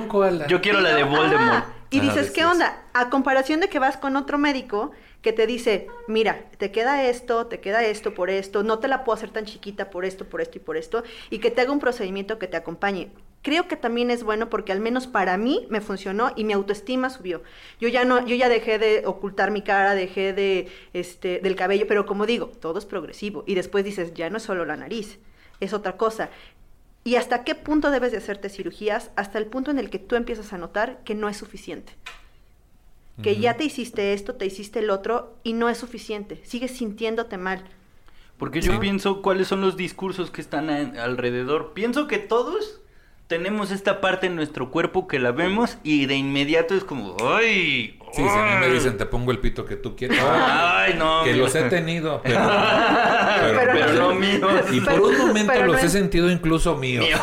[0.49, 1.65] Yo quiero la de Voldemort.
[1.91, 2.85] Y dices, ¿qué onda?
[2.93, 4.93] A comparación de que vas con otro médico
[5.23, 9.05] que te dice, mira, te queda esto, te queda esto por esto, no te la
[9.05, 11.73] puedo hacer tan chiquita por esto, por esto y por esto, y que te haga
[11.73, 13.11] un procedimiento que te acompañe
[13.43, 17.11] creo que también es bueno porque al menos para mí me funcionó y mi autoestima
[17.11, 17.43] subió.
[17.81, 21.87] Yo ya no, yo ya dejé de ocultar mi cara, dejé de este del cabello,
[21.87, 25.19] pero como digo, todo es progresivo y después dices, ya no es solo la nariz,
[25.61, 26.31] es otra cosa.
[27.03, 29.11] ¿Y hasta qué punto debes de hacerte cirugías?
[29.17, 31.95] Hasta el punto en el que tú empiezas a notar que no es suficiente.
[33.23, 36.41] Que ya te hiciste esto, te hiciste el otro y no es suficiente.
[36.43, 37.63] Sigues sintiéndote mal.
[38.39, 41.75] Porque yo pienso cuáles son los discursos que están alrededor.
[41.75, 42.81] Pienso que todos
[43.31, 47.97] tenemos esta parte en nuestro cuerpo que la vemos y de inmediato es como, ¡ay!
[48.13, 50.19] Sí, si a mí me dicen, te pongo el pito que tú quieras.
[50.21, 51.23] Ay, no.
[51.23, 52.41] Que los he tenido, pero,
[53.55, 54.65] pero, no míos.
[54.73, 57.07] Y por un momento los he sentido incluso míos.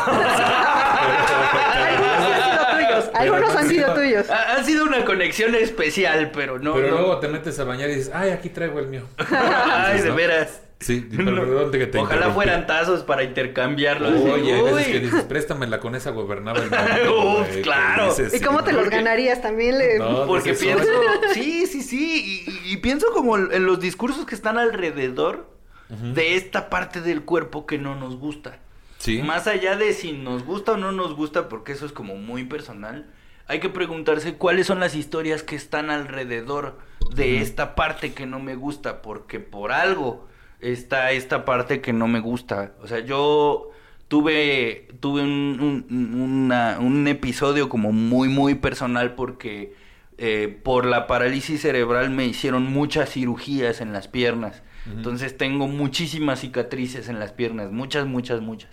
[3.14, 4.30] Algunos han sido tuyos.
[4.30, 6.72] Ha, sido una conexión especial, pero no.
[6.72, 9.02] Pero luego te metes a bañar y dices, ay, aquí traigo el mío.
[9.18, 10.62] ay, de veras.
[10.80, 14.12] Sí, pero que te Ojalá fueran tazos para intercambiarlos.
[14.22, 14.84] Oye, Uy.
[14.84, 16.70] que dices, préstamela con esa gobernaba el
[17.10, 17.46] mundo.
[17.62, 18.14] claro.
[18.32, 19.78] ¿Y cómo te los ganarías también?
[19.78, 19.98] Le...
[20.26, 20.84] porque pienso...
[21.34, 22.44] Sí, sí, sí.
[22.66, 25.50] Y, pienso como en los discursos que están alrededor
[25.88, 28.58] de esta parte del cuerpo que no nos gusta.
[28.98, 29.22] Sí.
[29.22, 32.44] Más allá de si nos gusta o no nos gusta, porque eso es como muy
[32.44, 33.10] personal,
[33.46, 36.78] hay que preguntarse cuáles son las historias que están alrededor
[37.14, 40.27] de esta parte que no me gusta, porque por algo
[40.60, 42.72] está esta parte que no me gusta.
[42.82, 43.70] O sea, yo
[44.08, 45.86] tuve, tuve un,
[46.80, 49.74] un, episodio como muy, muy personal porque
[50.16, 54.62] eh, por la parálisis cerebral me hicieron muchas cirugías en las piernas.
[54.86, 58.70] Entonces tengo muchísimas cicatrices en las piernas, muchas, muchas, muchas.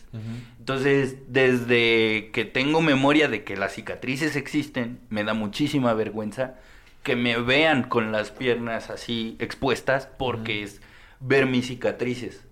[0.59, 6.55] Entonces, desde que tengo memoria de que las cicatrices existen, me da muchísima vergüenza
[7.03, 10.81] que me vean con las piernas así expuestas porque es
[11.19, 12.45] ver mis cicatrices.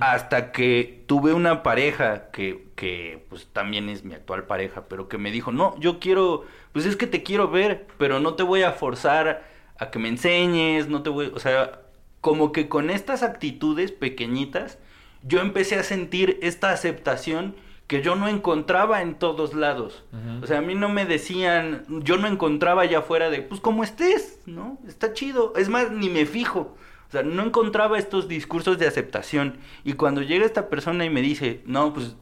[0.00, 5.18] Hasta que tuve una pareja que, que, pues también es mi actual pareja, pero que
[5.18, 8.62] me dijo, no, yo quiero, pues es que te quiero ver, pero no te voy
[8.62, 9.42] a forzar
[9.78, 11.80] a que me enseñes, no te voy, o sea,
[12.20, 14.78] como que con estas actitudes pequeñitas,
[15.24, 17.56] yo empecé a sentir esta aceptación
[17.86, 20.04] que yo no encontraba en todos lados.
[20.42, 23.84] O sea, a mí no me decían, yo no encontraba allá afuera de, pues como
[23.84, 24.78] estés, ¿no?
[24.88, 25.52] Está chido.
[25.56, 26.76] Es más, ni me fijo.
[27.14, 29.58] O sea, no encontraba estos discursos de aceptación.
[29.84, 32.16] Y cuando llega esta persona y me dice, no, pues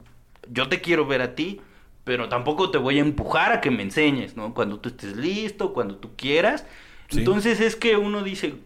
[0.50, 1.62] yo te quiero ver a ti,
[2.04, 4.52] pero tampoco te voy a empujar a que me enseñes, ¿no?
[4.52, 6.66] Cuando tú estés listo, cuando tú quieras.
[7.08, 8.56] Entonces es que uno dice,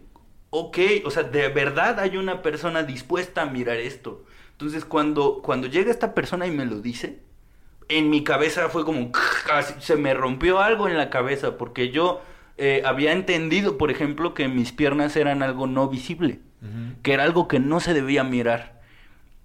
[0.49, 4.25] ok, o sea, de verdad hay una persona dispuesta a mirar esto.
[4.51, 7.19] Entonces, cuando, cuando llega esta persona y me lo dice,
[7.87, 9.13] en mi cabeza fue como,
[9.79, 12.21] se me rompió algo en la cabeza, porque yo
[12.57, 16.39] eh, había entendido, por ejemplo, que mis piernas eran algo no visible,
[17.03, 18.81] que era algo que no se debía mirar.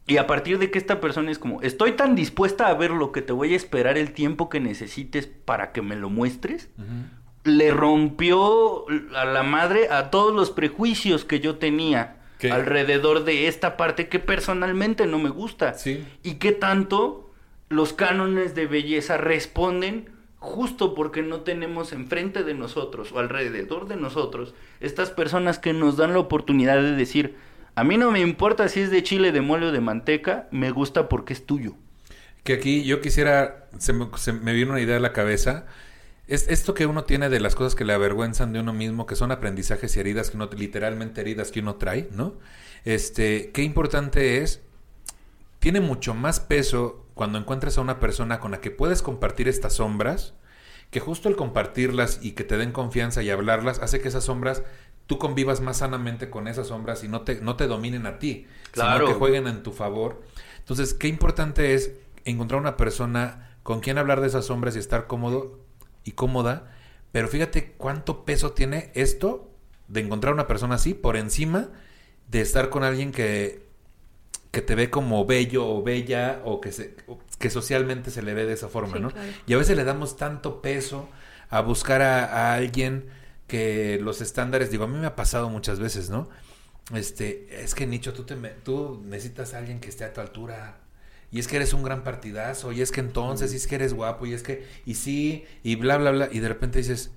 [0.07, 3.13] Y a partir de que esta persona es como, estoy tan dispuesta a ver lo
[3.13, 6.71] que te voy a esperar el tiempo que necesites para que me lo muestres,
[7.45, 12.17] le rompió a la madre a todos los prejuicios que yo tenía
[12.51, 15.75] alrededor de esta parte que personalmente no me gusta.
[15.75, 16.05] Sí.
[16.23, 17.31] Y que tanto
[17.69, 20.11] los cánones de belleza responden
[20.43, 25.97] justo porque no tenemos enfrente de nosotros o alrededor de nosotros estas personas que nos
[25.97, 27.37] dan la oportunidad de decir,
[27.77, 30.73] a mí no me importa si es de chile, de mole o de manteca, me
[30.73, 31.77] gusta porque es tuyo.
[32.43, 35.67] Que aquí yo quisiera, se me, vino una idea a la cabeza.
[36.27, 39.15] Es esto que uno tiene de las cosas que le avergüenzan de uno mismo, que
[39.15, 42.35] son aprendizajes y heridas que uno, literalmente heridas que uno trae, ¿no?
[42.85, 44.61] Este, qué importante es,
[45.61, 49.75] tiene mucho más peso cuando encuentras a una persona con la que puedes compartir estas
[49.75, 50.35] sombras,
[50.91, 54.65] que justo el compartirlas y que te den confianza y hablarlas hace que esas sombras
[55.07, 58.49] tú convivas más sanamente con esas sombras y no te, no te dominen a ti,
[58.73, 59.07] Claro.
[59.07, 60.21] sino que jueguen en tu favor.
[60.59, 61.93] Entonces, qué importante es
[62.25, 65.61] encontrar una persona con quien hablar de esas sombras y estar cómodo
[66.03, 66.73] y cómoda,
[67.13, 69.49] pero fíjate cuánto peso tiene esto
[69.87, 71.69] de encontrar una persona así por encima
[72.27, 73.62] de estar con alguien que,
[74.53, 76.97] que te ve como bello o bella o que, se,
[77.41, 79.11] que socialmente se le ve de esa forma, Sí, ¿no?
[79.11, 79.33] claro.
[79.47, 81.09] Y a veces le damos tanto peso
[81.51, 83.07] a buscar a, a alguien
[83.49, 86.29] que los estándares, digo, a mí me ha pasado muchas veces, ¿no?
[86.95, 90.21] Este, es que Nicho, tú, te me- tú necesitas a alguien que esté a tu
[90.21, 90.79] altura.
[91.31, 93.95] Y es que eres un gran partidazo, y es que entonces, y es que eres
[93.95, 96.29] guapo, y es que, y sí, y bla, bla, bla.
[96.33, 97.13] Y de repente dices,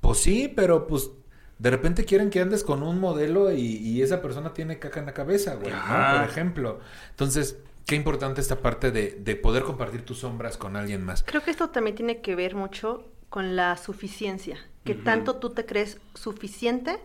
[0.00, 1.10] pues sí, pero pues
[1.58, 5.06] de repente quieren que andes con un modelo y, y esa persona tiene caca en
[5.06, 6.18] la cabeza, güey, ¿no?
[6.18, 6.80] Por ejemplo.
[7.10, 11.22] Entonces, qué importante esta parte de, de poder compartir tus sombras con alguien más.
[11.24, 15.66] Creo que esto también tiene que ver mucho con la suficiencia, que tanto tú te
[15.66, 17.00] crees suficiente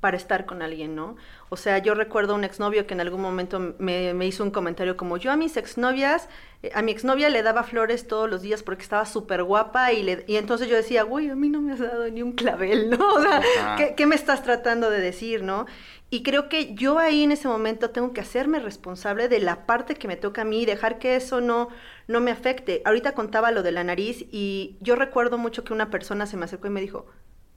[0.00, 1.14] para estar con alguien, ¿no?
[1.48, 4.96] O sea, yo recuerdo un exnovio que en algún momento me, me hizo un comentario
[4.96, 6.28] como yo a mis exnovias,
[6.74, 10.24] a mi exnovia le daba flores todos los días porque estaba súper guapa y, le,
[10.28, 12.98] y entonces yo decía, güey, a mí no me has dado ni un clavel, ¿no?
[13.14, 13.74] O sea.
[13.76, 15.66] ¿qué, qué me estás tratando de decir, no?
[16.08, 19.94] Y creo que yo ahí en ese momento tengo que hacerme responsable de la parte
[19.94, 21.68] que me toca a mí, dejar que eso no,
[22.06, 22.82] no me afecte.
[22.84, 26.44] Ahorita contaba lo de la nariz y yo recuerdo mucho que una persona se me
[26.44, 27.06] acercó y me dijo,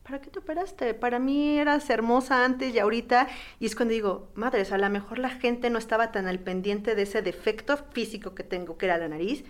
[0.06, 0.94] ¿para qué te operaste?
[0.94, 3.28] Para mí eras hermosa antes y ahorita.
[3.60, 6.94] Y es cuando digo, madres, a lo mejor la gente no estaba tan al pendiente
[6.94, 9.44] de ese defecto físico que tengo, que era la nariz,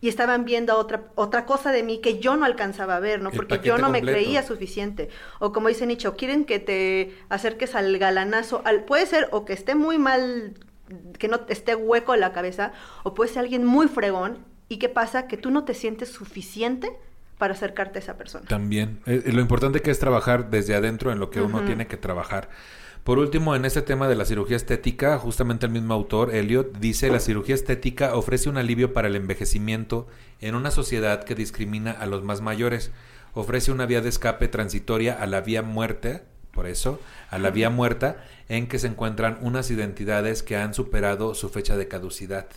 [0.00, 3.30] y estaban viendo otra, otra cosa de mí que yo no alcanzaba a ver, ¿no?
[3.30, 5.08] El Porque yo no me creía suficiente.
[5.40, 8.62] O como dice Nicho, quieren que te acerques al galanazo.
[8.64, 10.54] Al, puede ser o que esté muy mal,
[11.18, 14.44] que no esté hueco la cabeza, o puede ser alguien muy fregón.
[14.68, 15.26] ¿Y qué pasa?
[15.26, 16.96] Que tú no te sientes suficiente
[17.38, 18.46] para acercarte a esa persona.
[18.46, 19.00] También.
[19.06, 22.48] Eh, lo importante que es trabajar desde adentro en lo que uno tiene que trabajar.
[23.06, 27.08] Por último, en este tema de la cirugía estética, justamente el mismo autor, Elliot, dice
[27.08, 30.08] la cirugía estética ofrece un alivio para el envejecimiento
[30.40, 32.90] en una sociedad que discrimina a los más mayores.
[33.32, 36.98] Ofrece una vía de escape transitoria a la vía muerte, por eso,
[37.30, 41.76] a la vía muerta, en que se encuentran unas identidades que han superado su fecha
[41.76, 42.48] de caducidad.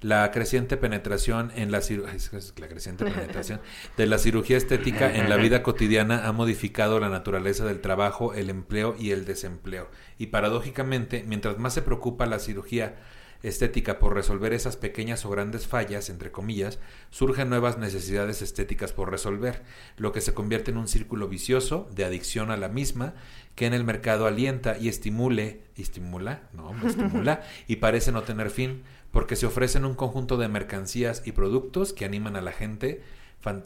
[0.00, 3.60] La creciente penetración en la, la creciente penetración
[3.96, 8.50] de la cirugía estética en la vida cotidiana ha modificado la naturaleza del trabajo, el
[8.50, 9.88] empleo y el desempleo.
[10.18, 12.96] Y paradójicamente, mientras más se preocupa la cirugía
[13.42, 16.78] estética por resolver esas pequeñas o grandes fallas, entre comillas,
[17.10, 19.62] surgen nuevas necesidades estéticas por resolver,
[19.96, 23.14] lo que se convierte en un círculo vicioso de adicción a la misma
[23.54, 28.82] que en el mercado alienta y estimule, estimula, no estimula, y parece no tener fin,
[29.12, 33.02] porque se ofrecen un conjunto de mercancías y productos que animan a la gente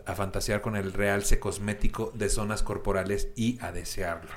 [0.07, 4.31] a fantasear con el realce cosmético de zonas corporales y a desearlo.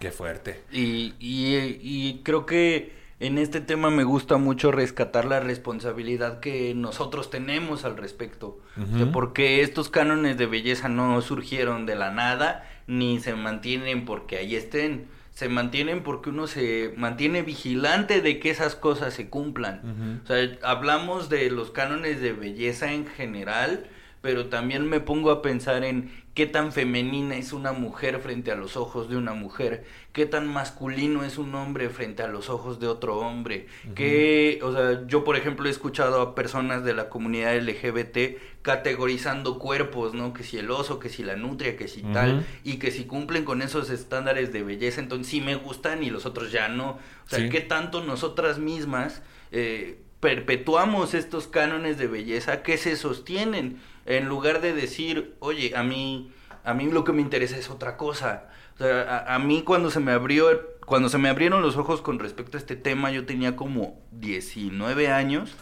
[0.00, 0.62] Qué fuerte.
[0.72, 6.74] Y, y, y creo que en este tema me gusta mucho rescatar la responsabilidad que
[6.74, 8.58] nosotros tenemos al respecto.
[8.80, 9.12] O sea, Ujú.
[9.12, 14.56] porque estos cánones de belleza no surgieron de la nada, ni se mantienen porque ahí
[14.56, 15.06] estén.
[15.34, 20.20] Se mantienen porque uno se mantiene vigilante de que esas cosas se cumplan.
[20.24, 23.86] O sea, hablamos de los cánones de belleza en general,
[24.20, 28.54] pero también me pongo a pensar en qué tan femenina es una mujer frente a
[28.54, 32.80] los ojos de una mujer, qué tan masculino es un hombre frente a los ojos
[32.80, 37.10] de otro hombre, que, o sea, yo por ejemplo he escuchado a personas de la
[37.10, 40.32] comunidad LGBT categorizando cuerpos, ¿no?
[40.32, 43.44] Que si el oso, que si la nutria, que si tal, y que si cumplen
[43.44, 46.92] con esos estándares de belleza, entonces sí me gustan y los otros ya no.
[46.92, 53.80] O sea, qué tanto nosotras mismas eh, perpetuamos estos cánones de belleza que se sostienen
[54.06, 56.32] en lugar de decir, oye, a mí,
[56.64, 58.48] a mí lo que me interesa es otra cosa.
[58.74, 60.48] O sea, a, mí cuando se me abrió,
[60.86, 65.08] cuando se me abrieron los ojos con respecto a este tema, yo tenía como 19
[65.08, 65.54] años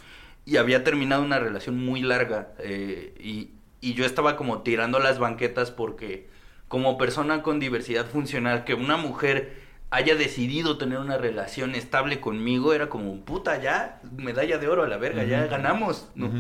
[0.46, 5.18] y había terminado una relación muy larga eh, y, y yo estaba como tirando las
[5.18, 6.28] banquetas porque
[6.68, 9.60] como persona con diversidad funcional, que una mujer
[9.90, 14.88] haya decidido tener una relación estable conmigo, era como, puta, ya, medalla de oro a
[14.88, 16.30] la verga, ya ganamos, ¿no?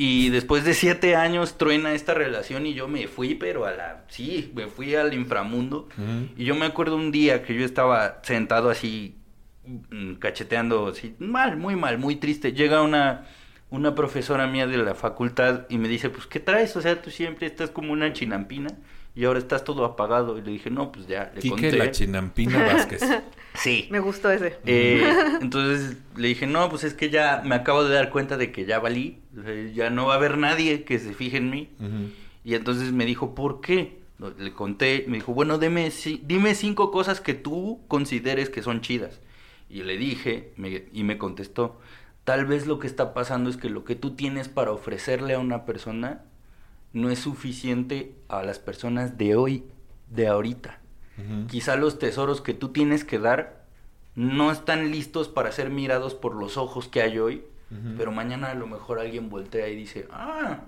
[0.00, 4.04] Y después de siete años truena esta relación y yo me fui, pero a la,
[4.06, 5.88] sí, me fui al inframundo.
[6.36, 9.16] Y yo me acuerdo un día que yo estaba sentado así,
[9.66, 12.52] mm, cacheteando, así, mal, muy mal, muy triste.
[12.52, 13.26] Llega una,
[13.70, 16.76] una profesora mía de la facultad y me dice, pues, ¿qué traes?
[16.76, 18.68] O sea, tú siempre estás como una chinampina
[19.18, 20.38] y ahora estás todo apagado.
[20.38, 23.02] Y le dije, no, pues ya, le Quique la chinampina Vázquez.
[23.54, 23.88] sí.
[23.90, 24.58] Me gustó ese.
[24.64, 25.02] Eh,
[25.40, 28.64] entonces le dije, no, pues es que ya me acabo de dar cuenta de que
[28.64, 29.18] ya valí.
[29.74, 31.68] Ya no va a haber nadie que se fije en mí.
[32.44, 33.98] Y entonces me dijo, ¿por qué?
[34.38, 35.90] Le conté, me dijo, bueno, dime,
[36.22, 39.20] dime cinco cosas que tú consideres que son chidas.
[39.68, 40.52] Y le dije,
[40.92, 41.80] y me contestó,
[42.22, 45.40] tal vez lo que está pasando es que lo que tú tienes para ofrecerle a
[45.40, 46.22] una persona
[47.00, 49.64] no es suficiente a las personas de hoy,
[50.10, 50.80] de ahorita.
[51.48, 53.64] Quizá los tesoros que tú tienes que dar
[54.14, 57.44] no están listos para ser mirados por los ojos que hay hoy,
[57.96, 60.60] pero mañana a lo mejor alguien voltea y dice, ah,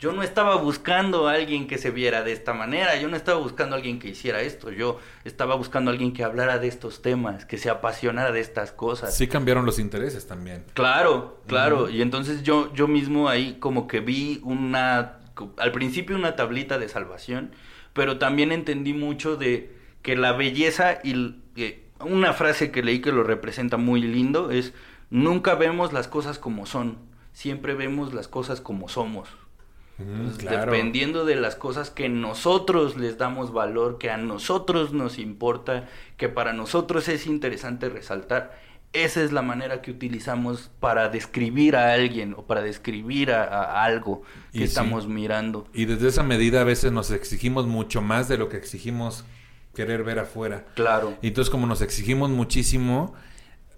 [0.00, 3.38] yo no estaba buscando a alguien que se viera de esta manera, yo no estaba
[3.38, 7.00] buscando a alguien que hiciera esto, yo estaba buscando a alguien que hablara de estos
[7.00, 9.16] temas, que se apasionara de estas cosas.
[9.16, 10.64] Sí cambiaron los intereses también.
[10.74, 15.20] Claro, claro, y entonces yo, yo mismo ahí como que vi una
[15.56, 17.52] al principio una tablita de salvación,
[17.92, 19.72] pero también entendí mucho de
[20.02, 24.74] que la belleza y eh, una frase que leí que lo representa muy lindo es
[25.10, 26.98] nunca vemos las cosas como son,
[27.32, 29.28] siempre vemos las cosas como somos.
[29.96, 36.28] Dependiendo de las cosas que nosotros les damos valor, que a nosotros nos importa, que
[36.28, 38.58] para nosotros es interesante resaltar,
[38.94, 44.22] esa es la manera que utilizamos para describir a alguien o para describir a, algo
[44.52, 45.66] que estamos mirando.
[45.74, 49.24] Y desde esa medida a veces nos exigimos mucho más de lo que exigimos
[49.74, 50.64] querer ver afuera.
[50.74, 51.18] Claro.
[51.20, 53.14] Y entonces como nos exigimos muchísimo,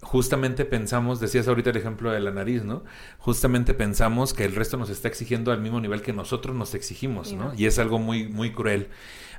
[0.01, 2.83] justamente pensamos, decías ahorita el ejemplo de la nariz, ¿no?
[3.17, 7.33] Justamente pensamos que el resto nos está exigiendo al mismo nivel que nosotros nos exigimos,
[7.33, 7.53] ¿no?
[7.55, 8.89] Y es algo muy, muy cruel.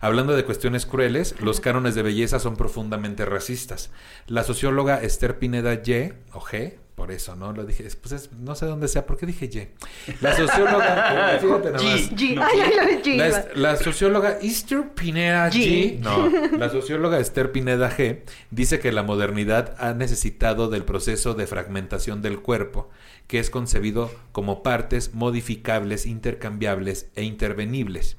[0.00, 3.90] Hablando de cuestiones crueles, los cánones de belleza son profundamente racistas.
[4.26, 7.52] La socióloga Esther Pineda Y, o G, por eso, ¿no?
[7.52, 10.12] Lo dije, pues no sé dónde sea, ¿por qué dije Y?
[10.20, 12.10] La socióloga, fíjate nomás.
[13.54, 16.28] la, socióloga Esther Pineda G, no,
[16.58, 22.20] la socióloga Esther Pineda G dice que la modernidad ha necesitado del proceso de fragmentación
[22.20, 22.90] del cuerpo,
[23.28, 28.16] que es concebido como partes modificables, intercambiables e intervenibles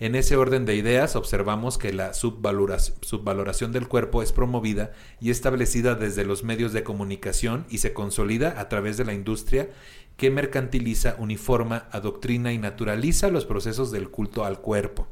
[0.00, 5.96] en ese orden de ideas observamos que la subvaloración del cuerpo es promovida y establecida
[5.96, 9.70] desde los medios de comunicación y se consolida a través de la industria
[10.16, 15.08] que mercantiliza, uniforma, adoctrina y naturaliza los procesos del culto al cuerpo.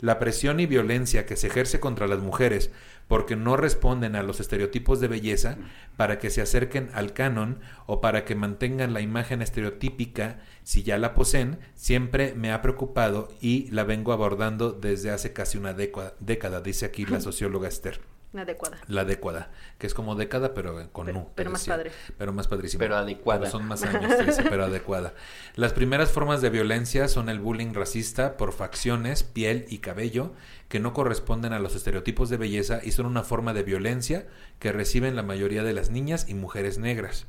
[0.00, 2.70] La presión y violencia que se ejerce contra las mujeres
[3.08, 5.56] porque no responden a los estereotipos de belleza
[5.96, 10.98] para que se acerquen al canon o para que mantengan la imagen estereotípica si ya
[10.98, 16.60] la poseen, siempre me ha preocupado y la vengo abordando desde hace casi una década,
[16.60, 18.00] dice aquí la socióloga Esther.
[18.32, 18.78] La adecuada.
[18.88, 21.92] La adecuada, que es como década, pero con pero, Pero más padre.
[22.18, 22.78] Pero más padrísimo.
[22.78, 23.48] Pero adecuada.
[23.48, 24.12] son más años,
[24.50, 25.14] pero adecuada.
[25.56, 30.34] Las primeras formas de violencia son el bullying racista por facciones, piel y cabello,
[30.68, 34.26] que no corresponden a los estereotipos de belleza y son una forma de violencia
[34.58, 37.26] que reciben la mayoría de las niñas y mujeres negras.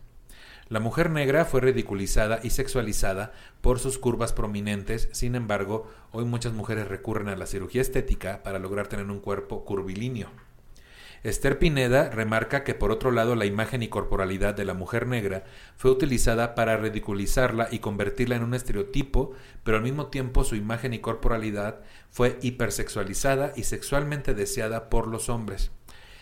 [0.67, 3.31] La mujer negra fue ridiculizada y sexualizada
[3.61, 8.59] por sus curvas prominentes, sin embargo, hoy muchas mujeres recurren a la cirugía estética para
[8.59, 10.29] lograr tener un cuerpo curvilíneo.
[11.24, 15.43] Esther Pineda remarca que por otro lado la imagen y corporalidad de la mujer negra
[15.76, 20.93] fue utilizada para ridiculizarla y convertirla en un estereotipo, pero al mismo tiempo su imagen
[20.93, 25.72] y corporalidad fue hipersexualizada y sexualmente deseada por los hombres.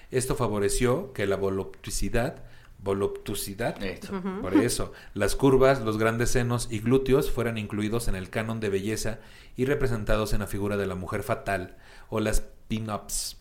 [0.09, 2.43] Esto favoreció que la voluptuosidad
[2.79, 3.81] voluptuosidad.
[3.83, 4.21] Eso.
[4.41, 8.69] Por eso, las curvas, los grandes senos y glúteos fueran incluidos en el canon de
[8.69, 9.19] belleza
[9.55, 11.75] y representados en la figura de la mujer fatal
[12.09, 13.37] o las pin-ups.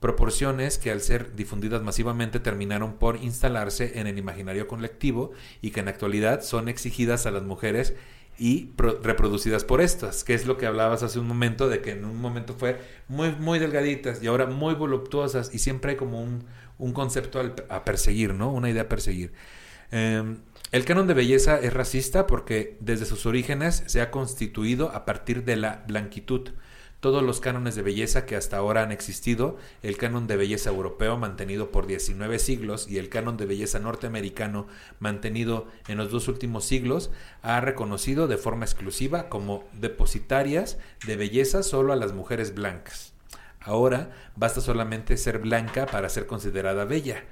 [0.00, 5.80] Proporciones que al ser difundidas masivamente terminaron por instalarse en el imaginario colectivo y que
[5.80, 7.94] en la actualidad son exigidas a las mujeres
[8.38, 11.90] y pro- reproducidas por estas, que es lo que hablabas hace un momento de que
[11.90, 16.22] en un momento fue muy muy delgaditas y ahora muy voluptuosas y siempre hay como
[16.22, 16.44] un,
[16.78, 17.38] un concepto
[17.68, 18.50] a perseguir, ¿no?
[18.50, 19.34] Una idea a perseguir.
[19.92, 20.36] Eh,
[20.72, 25.44] el canon de belleza es racista porque desde sus orígenes se ha constituido a partir
[25.44, 26.50] de la blanquitud.
[27.00, 31.16] Todos los cánones de belleza que hasta ahora han existido, el canon de belleza europeo
[31.16, 34.66] mantenido por 19 siglos y el canon de belleza norteamericano
[34.98, 37.10] mantenido en los dos últimos siglos,
[37.42, 43.14] ha reconocido de forma exclusiva como depositarias de belleza solo a las mujeres blancas.
[43.60, 47.24] Ahora basta solamente ser blanca para ser considerada bella.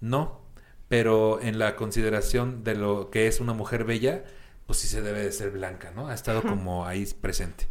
[0.00, 0.40] No,
[0.88, 4.24] pero en la consideración de lo que es una mujer bella,
[4.66, 6.08] pues sí se debe de ser blanca, ¿no?
[6.08, 7.68] Ha estado como ahí presente.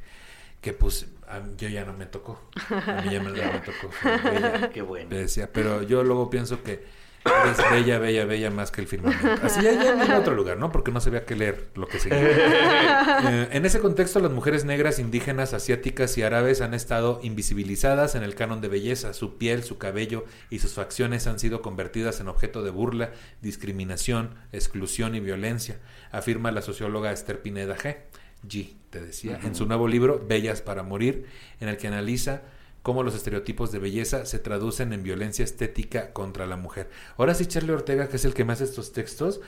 [0.62, 2.40] Que pues a mí- yo ya no me tocó.
[2.70, 3.90] A mí ya me, ya me tocó.
[4.24, 4.70] bella.
[4.72, 5.10] Qué bueno.
[5.16, 6.84] Decía, pero yo luego pienso que
[7.26, 9.28] eres bella, bella, bella más que el firmamento.
[9.44, 10.72] Así ya, ya en otro lugar, ¿no?
[10.72, 12.20] Porque no sabía qué leer lo que seguía.
[13.22, 18.24] Eh, en ese contexto, las mujeres negras, indígenas, asiáticas y árabes han estado invisibilizadas en
[18.24, 19.14] el canon de belleza.
[19.14, 23.12] Su piel, su cabello y sus facciones han sido convertidas en objeto de burla,
[23.42, 25.80] discriminación, exclusión y violencia,
[26.12, 27.98] afirma la socióloga Esther Pineda G.
[28.48, 31.26] G, te decía, en su nuevo libro Bellas para Morir,
[31.60, 32.42] en el que analiza
[32.82, 36.90] cómo los estereotipos de belleza se traducen en violencia estética contra la mujer.
[37.18, 39.42] Ahora sí, Charlie Ortega, que es el que me hace estos textos,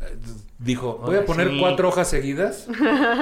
[0.00, 0.16] eh,
[0.58, 1.56] dijo, voy a poner sí.
[1.58, 2.68] cuatro hojas seguidas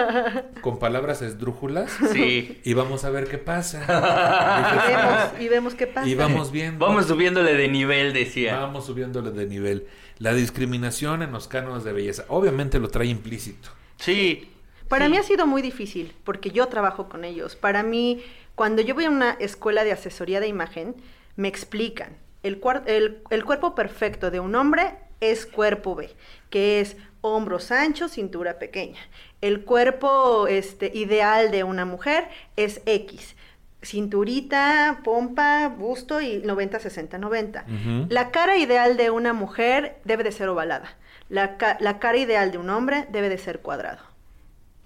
[0.61, 2.61] con palabras esdrújulas Sí.
[2.65, 3.83] y vamos a ver qué pasa.
[4.77, 6.09] Y vemos, y vemos qué pasa.
[6.09, 6.85] y vamos viendo.
[6.87, 8.59] Vamos subiéndole de nivel, decía.
[8.59, 9.87] Vamos subiéndole de nivel.
[10.19, 12.25] La discriminación en los cánones de belleza.
[12.29, 13.69] Obviamente lo trae implícito.
[13.99, 14.51] Sí.
[14.89, 15.11] Para Sí.
[15.13, 17.57] mí ha sido muy difícil, porque yo trabajo con ellos.
[17.57, 18.23] Para mí,
[18.55, 20.95] cuando yo voy a una escuela de asesoría de imagen,
[21.37, 26.11] me explican, el, el, el cuerpo perfecto de un hombre es cuerpo B,
[26.51, 29.01] que es hombros anchos, cintura pequeña.
[29.41, 33.35] El cuerpo este, ideal de una mujer es X.
[33.83, 37.65] Cinturita, pompa, busto y 90, 60, 90.
[37.67, 38.07] Ujú.
[38.09, 40.97] La cara ideal de una mujer debe de ser ovalada.
[41.29, 44.01] La, ca- la cara ideal de un hombre debe de ser cuadrado.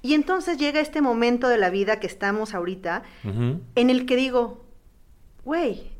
[0.03, 3.03] Y entonces llega este momento de la vida que estamos ahorita,
[3.75, 4.65] en el que digo,
[5.45, 5.91] güey,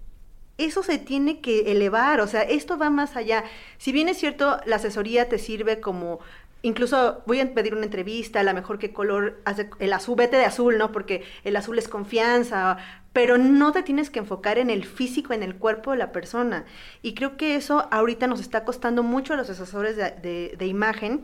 [0.59, 3.45] eso se tiene que elevar, o sea, esto va más allá.
[3.79, 6.21] Si bien es cierto, la asesoría te sirve como,
[6.63, 10.37] incluso voy a pedir una entrevista, a lo mejor qué color hace el azul, vete
[10.37, 10.93] de azul, ¿no?
[10.93, 12.77] Porque el azul es confianza,
[13.13, 16.65] pero no te tienes que enfocar en el físico, en el cuerpo de la persona.
[17.03, 20.67] Y creo que eso ahorita nos está costando mucho a los asesores de, de- de
[20.67, 21.23] imagen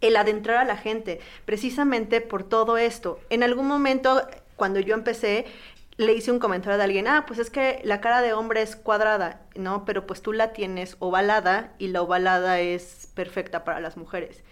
[0.00, 3.18] el adentrar a la gente, precisamente por todo esto.
[3.30, 4.22] En algún momento,
[4.56, 5.46] cuando yo empecé,
[5.96, 8.76] le hice un comentario de alguien, ah, pues es que la cara de hombre es
[8.76, 9.84] cuadrada, ¿no?
[9.84, 14.44] Pero pues tú la tienes ovalada y la ovalada es perfecta para las mujeres.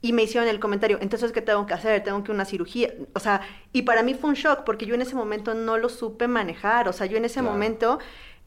[0.00, 2.04] Y me hicieron el comentario, entonces, ¿qué tengo que hacer?
[2.04, 2.94] Tengo que una cirugía.
[3.14, 3.40] O sea,
[3.72, 6.88] y para mí fue un shock porque yo en ese momento no lo supe manejar.
[6.88, 7.52] O sea, yo en ese Claro.
[7.52, 7.98] momento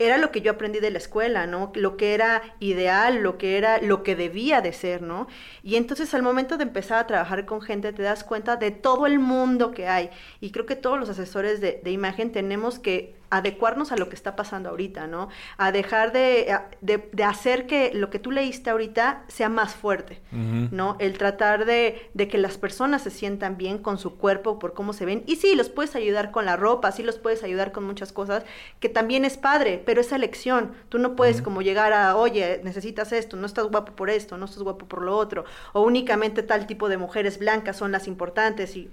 [0.06, 1.72] era lo que yo aprendí de la escuela, ¿no?
[1.76, 5.28] Lo que era ideal, lo que era, lo que debía de ser, ¿no?
[5.64, 9.06] Y entonces al momento de empezar a trabajar con gente te das cuenta de todo
[9.06, 10.10] el mundo que hay.
[10.40, 14.16] Y creo que todos los asesores de, de imagen tenemos que adecuarnos a lo que
[14.16, 15.30] está pasando ahorita, ¿no?
[15.58, 20.22] A dejar de, de, de hacer que lo que tú leíste ahorita sea más fuerte.
[20.32, 20.96] ¿no?
[21.00, 24.94] El tratar de, de que las personas se sientan bien con su cuerpo, por cómo
[24.94, 25.24] se ven.
[25.26, 28.44] Y sí, los puedes ayudar con la ropa, sí los puedes ayudar con muchas cosas,
[28.80, 30.74] que también es padre, pero es elección.
[30.90, 34.46] Tú no puedes como llegar a, oye, necesitas esto, no estás guapo por esto, no
[34.46, 38.76] estás guapo por lo otro, o únicamente tal tipo de mujeres blancas son las importantes
[38.76, 38.90] y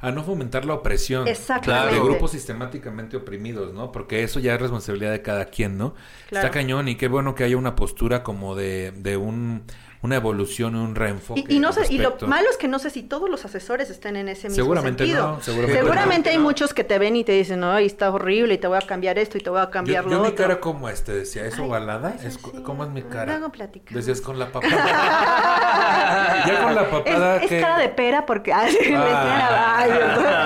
[0.00, 1.28] A no fomentar la opresión.
[1.28, 1.94] Exactamente.
[1.94, 3.92] De grupos sistemáticamente oprimidos, ¿no?
[3.92, 5.94] Porque eso ya es responsabilidad de cada quien, ¿no?
[6.28, 6.46] Claro.
[6.46, 9.64] Está cañón y qué bueno que haya una postura como de, de un,
[10.04, 11.44] una evolución, un reenfoque.
[11.48, 13.88] Y, y no sé, y lo malo es que no sé si todos los asesores
[13.88, 15.28] estén en ese mismo Seguramente sentido.
[15.32, 16.36] no, seguramente Seguramente no.
[16.36, 18.86] hay muchos que te ven y te dicen, ay, está horrible y te voy a
[18.86, 20.36] cambiar esto y te voy a Yo, cambiar yo lo mi otro.
[20.36, 22.16] cara como este, decía, ¿es ovalada?
[22.22, 23.32] Es así, ¿Cómo es mi cara?
[23.38, 24.04] luego platicamos.
[24.04, 26.44] Decías con la papada.
[26.46, 28.52] ya con la papada es, cara de pera porque...
[28.52, 29.78] Ay, de cara,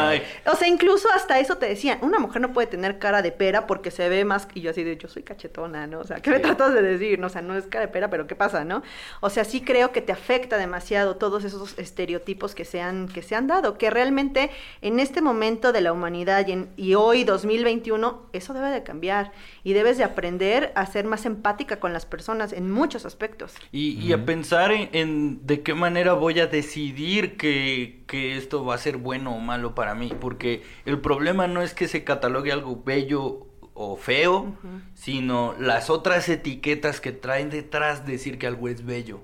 [0.08, 0.22] ay.
[0.46, 3.66] O sea, incluso hasta eso te decían, una mujer no puede tener cara de pera
[3.66, 5.98] porque se ve más, y yo así de, yo soy cachetona, ¿no?
[6.00, 7.18] O sea, ¿qué me tratas de decir?
[7.18, 8.82] No, o sea, no es cara de pera, pero ¿qué pasa, no?
[9.20, 13.22] O sea, sí creo que te afecta demasiado todos esos estereotipos que se han, que
[13.22, 14.50] se han dado, que realmente
[14.82, 19.32] en este momento de la humanidad y, en- y hoy, 2021, eso debe de cambiar
[19.64, 23.54] y debes de aprender a ser más empática con las personas en muchos aspectos.
[23.72, 28.64] Y, y a pensar en, en de qué manera voy a decidir que, que esto
[28.64, 30.12] va a ser bueno o malo para mí.
[30.20, 33.46] Porque el problema no es que se catalogue algo bello
[33.80, 34.56] o feo,
[34.94, 39.20] sino las otras etiquetas que traen detrás decir que algo es bello.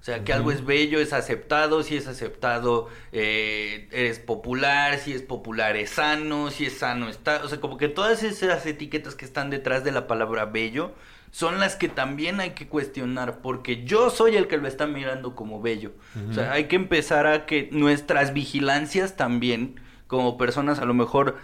[0.00, 5.12] O sea, que algo es bello, es aceptado, si es aceptado, eh, eres popular, si
[5.12, 7.42] es popular, es sano, si es sano, está...
[7.44, 10.92] O sea, como que todas esas etiquetas que están detrás de la palabra bello
[11.30, 15.34] son las que también hay que cuestionar, porque yo soy el que lo está mirando
[15.34, 15.92] como bello.
[16.30, 21.36] O sea, hay que empezar a que nuestras vigilancias también, como personas a lo mejor,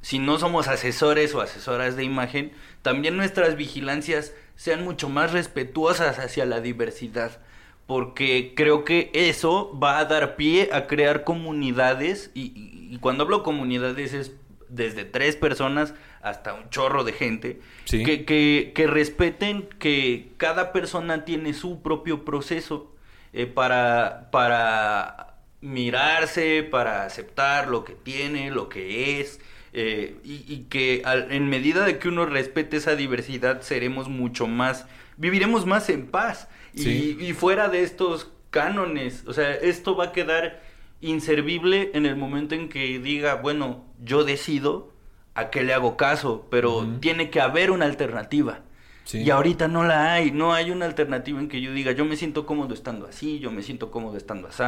[0.00, 2.52] si no somos asesores o asesoras de imagen,
[2.82, 7.40] también nuestras vigilancias sean mucho más respetuosas hacia la diversidad
[7.86, 13.24] porque creo que eso va a dar pie a crear comunidades y, y- y cuando
[13.24, 14.32] hablo comunidades es
[14.68, 18.04] desde tres personas hasta un chorro de gente Sí.
[18.04, 22.94] que, que, que respeten que cada persona tiene su propio proceso
[23.32, 29.40] eh, para, para mirarse, para aceptar lo que tiene, lo que es.
[29.74, 34.46] eh, y, y que al- en medida de que uno respete esa diversidad seremos mucho
[34.46, 36.46] más, viviremos más en paz.
[36.74, 37.16] Y, Sí.
[37.20, 40.62] y fuera de estos cánones, o sea, esto va a quedar
[41.00, 44.90] inservible en el momento en que diga, bueno, yo decido
[45.34, 48.60] a qué le hago caso, pero tiene que haber una alternativa.
[49.04, 49.18] Sí.
[49.22, 52.14] Y ahorita no la hay, no hay una alternativa en que yo diga, yo me
[52.16, 54.62] siento cómodo estando así, yo me siento cómodo estando así.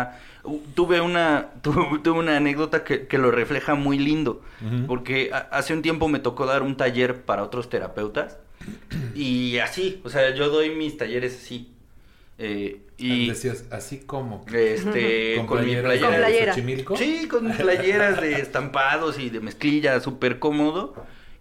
[0.74, 4.42] Tuve una, tuve, tuve una anécdota que, que lo refleja muy lindo,
[4.88, 8.38] porque a- hace un tiempo me tocó dar un taller para otros terapeutas
[9.14, 11.70] y así, o sea, yo doy mis talleres así.
[12.38, 14.44] Eh, y Decías, así como.
[14.52, 16.46] este ¿Con con, mi playeras playera Con playera.
[16.46, 16.96] de Xochimilco?
[16.96, 20.94] Sí, con playeras de estampados y de mezclilla, súper cómodo.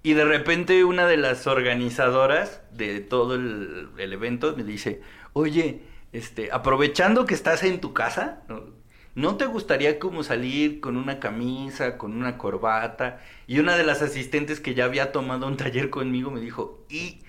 [0.04, 5.82] Y de repente una de las organizadoras de todo el, el evento me dice, oye,
[6.12, 8.84] este, aprovechando que estás en tu casa, ¿no?
[9.16, 13.22] ¿no te gustaría como salir con una camisa, con una corbata?
[13.48, 17.23] Y una de las asistentes que ya había tomado un taller conmigo me dijo, y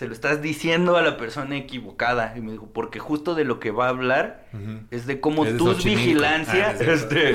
[0.00, 2.32] se lo estás diciendo a la persona equivocada.
[2.34, 4.46] Y me dijo, porque justo de lo que va a hablar
[4.90, 6.00] es de cómo Es tus Xochimilco.
[6.04, 7.34] vigilancias, Ah, este,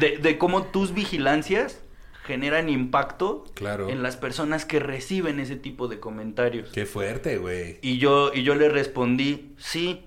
[0.06, 1.80] de, de cómo tus vigilancias
[2.26, 3.88] generan impacto Claro.
[3.88, 6.68] en las personas que reciben ese tipo de comentarios.
[6.72, 7.78] Qué fuerte, güey.
[7.80, 10.04] Y yo, y yo le respondí, sí,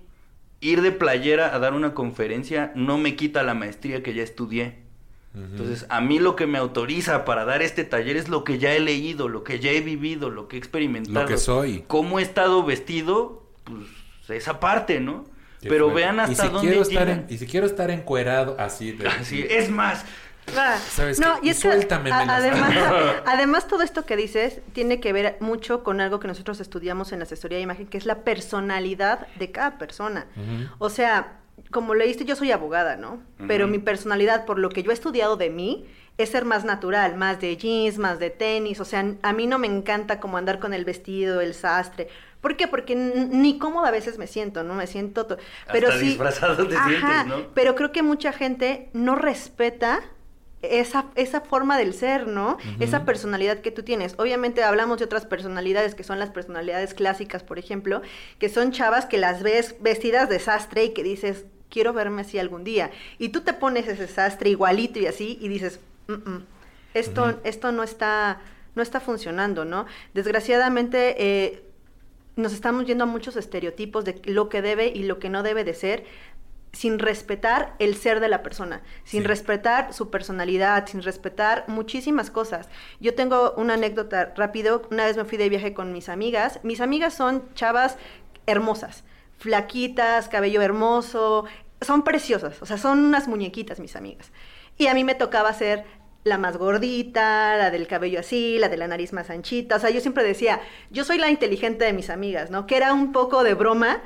[0.62, 4.86] ir de playera a dar una conferencia no me quita la maestría que ya estudié.
[5.52, 8.74] Entonces, a mí lo que me autoriza para dar este taller es lo que ya
[8.74, 11.22] he leído, lo que ya he vivido, lo que he experimentado.
[11.22, 11.84] Lo que soy.
[11.88, 13.88] Cómo he estado vestido, pues
[14.42, 15.26] esa parte, ¿no?
[15.62, 16.02] Qué Pero fuerte.
[16.02, 17.20] vean Y hasta si dónde quiero estar llegan.
[17.28, 18.92] en- Y si quiero estar encuerado así.
[18.94, 20.06] de- Así, es más,
[20.92, 21.48] ¿Sabes no, qué?
[21.48, 22.44] y es que además,
[23.26, 27.20] además todo esto que dices tiene que ver mucho con algo que nosotros estudiamos en
[27.20, 30.26] la asesoría de imagen, que es la personalidad de cada persona.
[30.80, 31.40] O sea,
[31.72, 33.22] como leíste, yo soy abogada, ¿no?
[33.48, 35.86] Pero mi personalidad, por lo que yo he estudiado de mí,
[36.18, 38.80] es ser más natural, más de jeans, más de tenis.
[38.80, 42.08] O sea, a mí no me encanta como andar con el vestido, el sastre.
[42.42, 42.68] ¿Por qué?
[42.68, 44.76] Porque ni cómoda a veces me siento, ¿no?
[44.76, 45.26] Me siento...
[45.26, 45.38] to-
[45.72, 46.06] Pero Hasta sí...
[46.10, 47.54] disfrazado te Ajá, sientes, ¿no?
[47.54, 50.00] Pero creo que mucha gente no respeta
[50.62, 52.58] esa, esa forma del ser, ¿no?
[52.80, 54.16] Esa personalidad que tú tienes.
[54.18, 58.02] Obviamente hablamos de otras personalidades que son las personalidades clásicas, por ejemplo,
[58.40, 62.40] que son chavas que las ves vestidas de sastre y que dices, quiero verme así
[62.40, 62.92] algún día.
[63.20, 66.46] Y tú te pones ese sastre igualito y así y dices, "Mm, mm,
[66.94, 68.40] esto, esto no está,
[68.76, 69.86] no está funcionando, ¿no?
[70.14, 71.64] Desgraciadamente, eh,
[72.36, 75.64] nos estamos yendo a muchos estereotipos de lo que debe y lo que no debe
[75.64, 76.04] de ser
[76.74, 79.28] sin respetar el ser de la persona, sin Sí.
[79.28, 82.70] respetar su personalidad, sin respetar muchísimas cosas.
[83.00, 86.82] Yo tengo una anécdota rápido, una vez me fui de viaje con mis amigas, mis
[86.82, 87.98] amigas son chavas
[88.46, 89.04] hermosas,
[89.38, 91.46] flaquitas, cabello hermoso,
[91.82, 94.32] son preciosas, o sea, son unas muñequitas mis amigas.
[94.78, 95.86] Y a mí me tocaba ser
[96.24, 99.78] la más gordita, la del cabello así, la de la nariz más anchita.
[99.78, 100.60] O sea, yo siempre decía,
[100.90, 102.68] yo soy la inteligente de mis amigas, ¿no?
[102.68, 104.02] Que era un poco de broma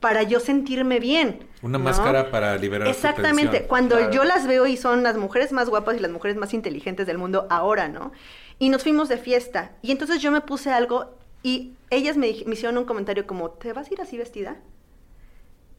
[0.00, 1.46] para yo sentirme bien.
[1.62, 1.84] Una ¿no?
[1.84, 3.64] máscara para liberar Exactamente.
[3.64, 4.12] Cuando Claro.
[4.12, 7.18] yo las veo y son las mujeres más guapas y las mujeres más inteligentes del
[7.18, 8.12] mundo ahora, ¿no?
[8.58, 9.72] Y nos fuimos de fiesta.
[9.82, 13.90] Y entonces yo me puse algo y ellas me, hicieron un comentario como, ¿te vas
[13.90, 14.56] a ir así vestida?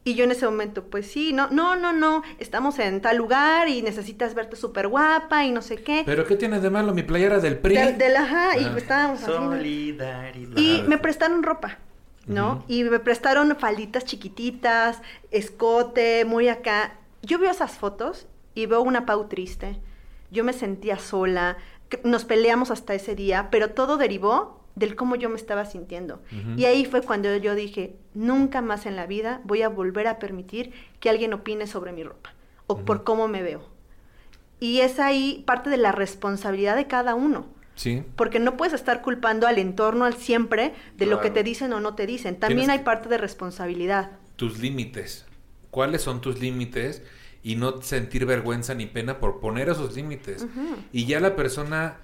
[0.04, 3.68] Y yo en ese momento, pues sí, no, no, no, no, estamos en tal lugar
[3.68, 6.02] y necesitas verte súper guapa y no sé qué.
[6.04, 7.76] ¿Pero qué tiene de malo mi playera del PRI?
[7.76, 8.74] Del, del ajá, y Ah.
[8.76, 9.52] estábamos así, ¿no?
[9.52, 10.56] Solidaridad.
[10.56, 11.78] Y me prestaron ropa,
[12.26, 12.64] ¿no?
[12.68, 16.94] Y me prestaron falditas chiquititas, escote, muy acá.
[17.22, 19.80] Yo veo esas fotos y veo una Pau triste.
[20.30, 21.56] Yo me sentía sola,
[22.04, 26.22] nos peleamos hasta ese día, pero todo derivó del cómo yo me estaba sintiendo.
[26.56, 30.18] Y ahí fue cuando yo dije, nunca más en la vida voy a volver a
[30.18, 32.34] permitir que alguien opine sobre mi ropa
[32.66, 33.62] o por cómo me veo.
[34.60, 37.46] Y es ahí parte de la responsabilidad de cada uno.
[37.74, 38.04] Sí.
[38.16, 41.80] Porque no puedes estar culpando al entorno al siempre de lo que te dicen o
[41.80, 42.38] no te dicen.
[42.38, 44.12] También Tienes hay parte de responsabilidad.
[44.36, 45.26] Tus límites.
[45.70, 47.02] ¿Cuáles son tus límites?
[47.42, 50.46] Y no sentir vergüenza ni pena por poner esos límites.
[50.92, 51.98] Y ya la persona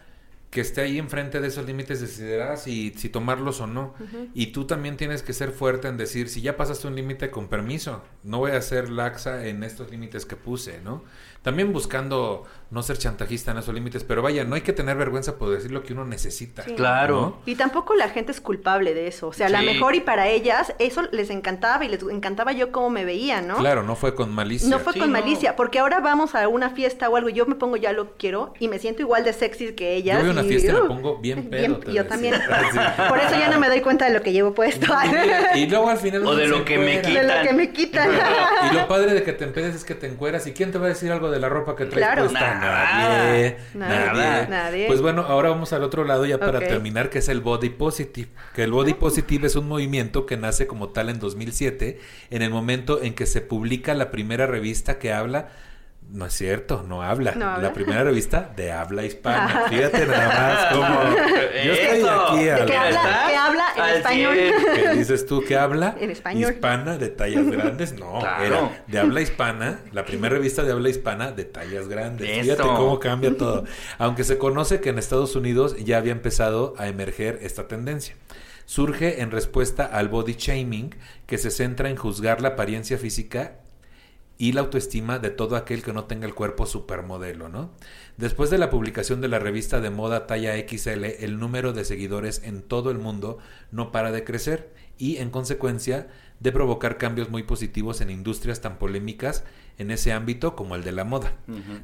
[0.50, 3.94] que esté ahí enfrente de esos límites decidirá si, si tomarlos o no.
[4.34, 7.48] Y tú también tienes que ser fuerte en decir, si ya pasaste un límite con
[7.48, 11.04] permiso, no voy a ser laxa en estos límites que puse, ¿no?
[11.42, 15.38] También buscando no ser chantajista en esos límites, pero vaya, no hay que tener vergüenza
[15.38, 16.64] por decir lo que uno necesita.
[16.64, 16.74] Sí.
[16.74, 17.20] Claro.
[17.20, 17.38] ¿no?
[17.46, 19.28] Y tampoco la gente es culpable de eso.
[19.28, 19.66] O sea, a la Sí.
[19.66, 23.56] mejor y para ellas eso les encantaba y les encantaba yo cómo me veía, ¿no?
[23.58, 24.68] Claro, no fue con malicia.
[24.68, 25.18] No fue Sí, con no.
[25.20, 28.10] malicia, porque ahora vamos a una fiesta o algo, y yo me pongo ya lo
[28.12, 30.22] que quiero y me siento igual de sexy que ellas.
[30.22, 32.34] Yo una fiesta y me uh, pongo bien pedo, te yo también.
[32.72, 32.78] Sí.
[33.08, 34.86] Por eso ya no me doy cuenta de lo que llevo puesto.
[35.54, 37.22] Y luego al final O de lo que me encuera.
[37.22, 38.10] de lo que me quitan.
[38.70, 40.46] Y lo padre de que te empedes es que te encueras.
[40.46, 42.22] ¿Y quién te va a decir algo de la ropa que traes Claro.
[42.26, 42.54] puesta?
[42.54, 43.56] Nadie.
[43.74, 44.12] Nada.
[44.12, 44.48] Nadie.
[44.48, 44.86] Nadie.
[44.86, 46.66] Pues bueno, ahora vamos al otro lado ya para Ok.
[46.66, 48.28] terminar, que es el body positive.
[48.54, 51.98] Que el body positive es un movimiento que nace como tal en 2007,
[52.30, 55.48] en el momento en que se publica la primera revista que habla.
[56.10, 57.32] No es cierto, no habla.
[57.34, 57.68] ¿No habla?
[57.68, 59.64] La primera revista de habla hispana.
[59.68, 61.16] Fíjate nada más cómo.
[61.64, 62.10] Yo estoy Eso.
[62.28, 62.66] aquí ¿De habla?
[63.28, 64.36] ¿Qué habla en Al español?
[64.74, 65.96] ¿Qué dices tú que habla?
[66.00, 66.52] En español.
[66.54, 67.92] Hispana de tallas grandes.
[67.92, 68.44] No, Claro.
[68.44, 72.40] era de habla hispana, la primera revista de habla hispana de tallas grandes.
[72.40, 73.64] Fíjate cómo cambia todo.
[73.98, 78.14] Aunque se conoce que en Estados Unidos ya había empezado a emerger esta tendencia.
[78.64, 80.94] Surge en respuesta al body shaming,
[81.26, 83.56] que se centra en juzgar la apariencia física
[84.38, 87.72] y la autoestima de todo aquel que no tenga el cuerpo supermodelo, ¿no?
[88.16, 92.42] Después de la publicación de la revista de moda talla XL, el número de seguidores
[92.44, 93.38] en todo el mundo
[93.72, 96.08] no para de crecer y, en consecuencia,
[96.38, 99.44] de provocar cambios muy positivos en industrias tan polémicas
[99.78, 101.32] en ese ámbito como el de la moda.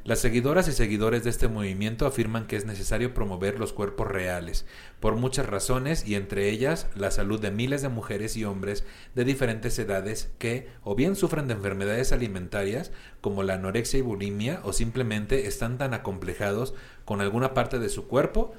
[0.03, 4.65] Las seguidoras y seguidores de este movimiento afirman que es necesario promover los cuerpos reales,
[4.99, 8.83] por muchas razones y entre ellas la salud de miles de mujeres y hombres
[9.15, 12.91] de diferentes edades que o bien sufren de enfermedades alimentarias
[13.21, 16.73] como la anorexia y bulimia o simplemente están tan acomplejados
[17.05, 18.53] con alguna parte de su cuerpo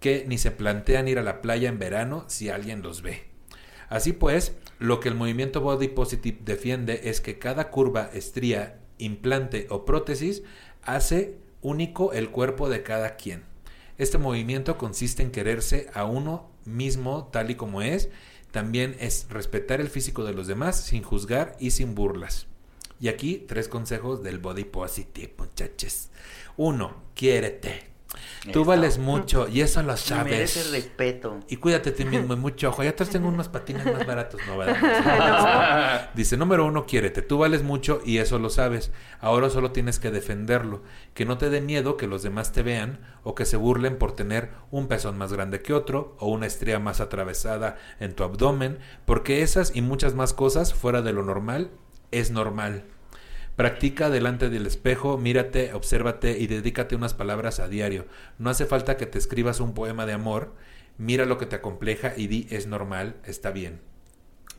[0.00, 3.24] que ni se plantean ir a la playa en verano si alguien los ve.
[3.88, 9.68] Así pues, lo que el movimiento Body Positive defiende es que cada curva, estría, implante
[9.70, 10.42] o prótesis
[10.82, 13.44] hace único el cuerpo de cada quien.
[13.96, 18.08] Este movimiento consiste en quererse a uno mismo tal y como es,
[18.50, 22.48] también es respetar el físico de los demás sin juzgar y sin burlas.
[22.98, 26.08] Y aquí tres consejos del Body Positive, muchachos.
[26.56, 27.91] Uno, quiérete.
[28.52, 30.32] Tú vales mucho y eso lo sabes.
[30.32, 31.40] Merece respeto.
[31.48, 32.82] Y cuídate a ti mismo y mucho ojo.
[32.82, 34.58] Ya atrás tengo unos patines más baratos, ¿no?
[34.58, 36.10] ¿verdad?
[36.14, 37.22] Dice, número uno, quiérete.
[37.22, 38.90] Tú vales mucho y eso lo sabes.
[39.20, 40.82] Ahora solo tienes que defenderlo.
[41.14, 44.12] Que no te dé miedo que los demás te vean o que se burlen por
[44.12, 48.78] tener un pezón más grande que otro o una estría más atravesada en tu abdomen.
[49.04, 51.70] Porque esas y muchas más cosas fuera de lo normal
[52.10, 52.84] es normal.
[53.56, 58.06] Practica delante del espejo, mírate, obsérvate y dedícate unas palabras a diario.
[58.38, 60.54] No hace falta que te escribas un poema de amor.
[60.96, 63.80] Mira lo que te acompleja y di es normal, está bien.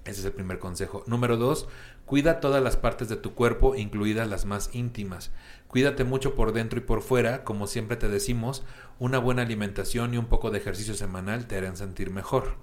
[0.06, 1.03] Ese es el primer consejo.
[1.07, 1.68] Número dos,
[2.06, 5.32] cuida todas las partes de tu cuerpo, incluidas las más íntimas.
[5.68, 8.64] Cuídate mucho por dentro y por fuera, como siempre te decimos,
[8.99, 12.57] una buena alimentación y un poco de ejercicio semanal te harán sentir mejor.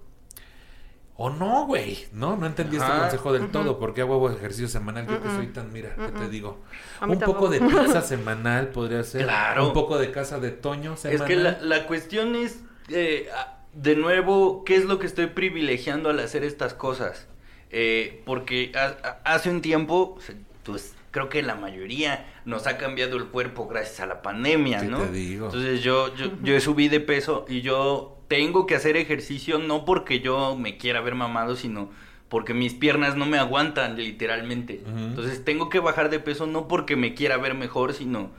[1.23, 2.07] O no, güey.
[2.13, 3.79] No, no entendí este consejo del todo.
[3.79, 5.07] ¿Por qué hago ejercicio semanal?
[5.07, 6.61] Yo que soy tan, mira, ¿qué te digo?
[7.07, 9.25] Un poco de pizza semanal podría ser.
[9.25, 9.67] Claro.
[9.69, 11.29] Un poco de casa de Toño Es semanal.
[11.29, 13.29] que la, la cuestión es, eh,
[13.75, 17.27] de nuevo, ¿qué es lo que estoy privilegiando al hacer estas cosas?
[17.71, 20.17] Eh, porque a- hace un tiempo,
[20.65, 24.87] pues creo que la mayoría nos ha cambiado el cuerpo gracias a la pandemia, ¿Qué
[24.87, 25.01] ¿no?
[25.03, 25.47] te digo?
[25.47, 30.21] Entonces yo, yo, yo subí de peso y yo tengo que hacer ejercicio no porque
[30.21, 31.91] yo me quiera ver mamado, sino
[32.29, 34.85] porque mis piernas no me aguantan literalmente.
[34.87, 38.31] Entonces tengo que bajar de peso no porque me quiera ver mejor, sino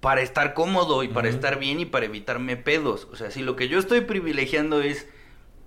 [0.00, 3.06] para estar cómodo y para estar bien y para evitarme pedos.
[3.12, 5.08] O sea, si lo que yo estoy privilegiando es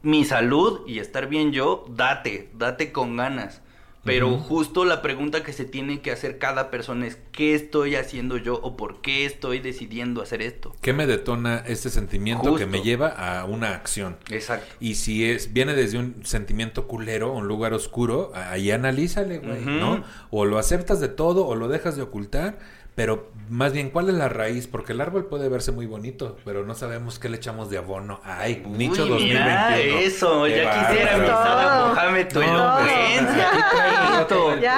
[0.02, 3.62] mi salud y estar bien yo, date, date con ganas.
[4.10, 8.38] Pero justo la pregunta que se tiene que hacer cada persona es ¿qué estoy haciendo
[8.38, 10.76] yo o por qué estoy decidiendo hacer esto?
[10.82, 14.18] ¿Qué me detona este sentimiento que me lleva a una acción?
[14.32, 14.74] Exacto.
[14.80, 19.64] Y si es viene desde un sentimiento culero, un lugar oscuro, ahí analízale, güey.
[19.64, 20.04] ¿no?
[20.32, 22.58] O lo aceptas de todo o lo dejas de ocultar,
[23.00, 24.68] pero más bien, ¿cuál es la raíz?
[24.68, 28.20] Porque el árbol puede verse muy bonito, pero no sabemos qué le echamos de abono.
[28.26, 30.00] Ay, Uy, nicho mira, 2021.
[30.00, 31.22] eso, Qué ya quisiera bárbaro.
[31.22, 31.88] mi Sara Todo.
[31.96, 32.78] Mohamed tu No,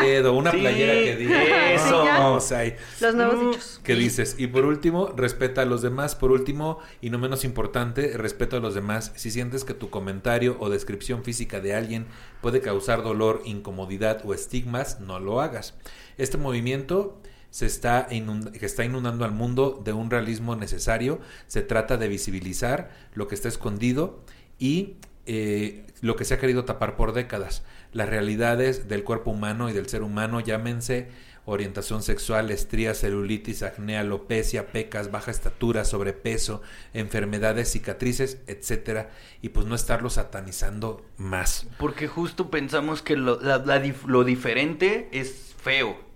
[0.01, 2.05] pedo, una Sí, playera que diga eso.
[2.05, 2.75] Vamos ahí.
[2.99, 3.49] Los nuevos Mm.
[3.49, 3.79] dichos.
[3.83, 4.35] ¿Qué dices?
[4.37, 6.13] Y por último, respeta a los demás.
[6.13, 9.13] Por último, y no menos importante, respeto a los demás.
[9.15, 12.05] Si sientes que tu comentario o descripción física de alguien
[12.39, 15.73] puede causar dolor, incomodidad o estigmas, no lo hagas.
[16.19, 17.17] Este movimiento
[17.51, 21.19] se está que está inundando al mundo de un realismo necesario.
[21.47, 24.23] Se trata de visibilizar lo que está escondido
[24.57, 24.95] y
[25.27, 27.63] eh, lo que se ha querido tapar por décadas.
[27.93, 31.09] Las realidades del cuerpo humano y del ser humano, llámense
[31.45, 36.61] orientación sexual, estrías, celulitis, acné, alopecia, pecas, baja estatura, sobrepeso,
[36.93, 39.09] enfermedades, cicatrices, etcétera,
[39.41, 41.67] y pues no estarlo satanizando más.
[41.77, 46.10] Porque justo pensamos que lo, lo diferente es feo.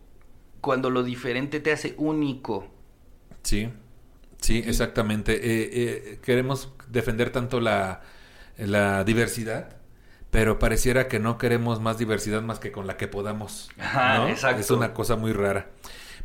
[0.65, 2.65] Cuando lo diferente te hace único.
[3.43, 3.69] Sí,
[4.41, 5.35] sí, exactamente.
[5.35, 8.01] Eh, eh, queremos defender tanto la,
[8.57, 9.77] la diversidad,
[10.31, 13.69] pero pareciera que no queremos más diversidad más que con la que podamos.
[13.77, 14.29] Ajá, ¿no?
[14.29, 14.59] exacto.
[14.59, 15.67] Es una cosa muy rara.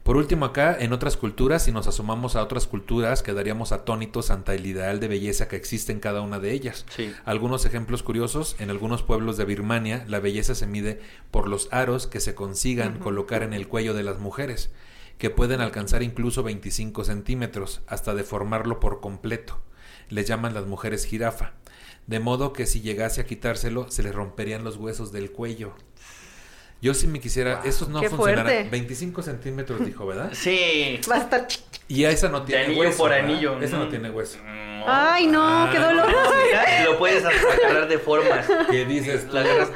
[0.02, 4.54] Por último, acá, en otras culturas, si nos asomamos a otras culturas, quedaríamos atónitos ante
[4.54, 6.86] el ideal de belleza que existe en cada una de ellas.
[6.96, 7.12] Sí.
[7.24, 11.00] Algunos ejemplos curiosos, en algunos pueblos de Birmania, la belleza se mide
[11.30, 14.70] por los aros que se consigan colocar en el cuello de las mujeres,
[15.18, 19.60] que pueden alcanzar incluso 25 centímetros, hasta deformarlo por completo.
[20.08, 21.52] Les llaman las mujeres jirafa.
[22.06, 25.74] De modo que si llegase a quitárselo, se le romperían los huesos del cuello.
[26.82, 28.42] Yo si me quisiera, eso no Qué funcionará.
[28.50, 28.68] fuerte.
[28.70, 30.30] 25 centímetros, dijo, ¿verdad?
[30.34, 30.98] Sí.
[31.10, 31.46] Va a estar
[31.88, 32.96] Y a esa no tiene anillo hueso.
[32.98, 33.24] por ¿verdad?
[33.30, 33.60] anillo.
[33.60, 34.38] Esa no tiene hueso.
[34.86, 36.06] Ay, no, Ah, qué dolor.
[36.08, 38.46] Mira, lo puedes hasta agarrar de formas.
[38.70, 39.26] ¿Qué dices?
[39.30, 39.68] La agarras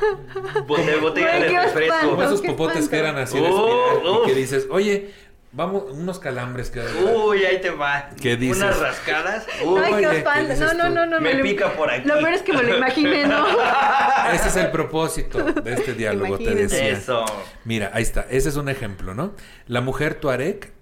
[0.66, 2.10] bote, botella Güey, de refresco.
[2.10, 2.90] Como esos popotes espanto.
[2.90, 4.26] que eran así de Oh, espiral, y uf.
[4.26, 5.10] que dices, oye,
[5.54, 8.10] vamos, unos calambres que Uy, ahí te va.
[8.20, 8.58] ¿Qué dices?
[8.58, 9.46] Unas rascadas.
[9.60, 10.52] Ay, Uy, Oye, qué ¿qué espanto.
[10.52, 11.20] dices No, no, no, no.
[11.20, 12.06] Me pica por aquí.
[12.06, 13.46] Lo peor es que me lo imaginé, ¿no?
[14.32, 16.88] Ese es el propósito de este diálogo, te decía.
[16.88, 17.24] Eso.
[17.64, 19.34] Mira, ahí está, ese es un ejemplo, ¿no?
[19.66, 20.72] La mujer tuareg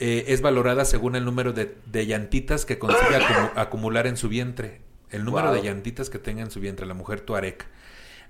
[0.00, 4.28] eh, es valorada según el número de, de llantitas que consigue acumu- acumular en su
[4.28, 4.80] vientre.
[5.10, 5.56] El número Wow.
[5.56, 7.58] de llantitas que tenga en su vientre, la mujer tuareg.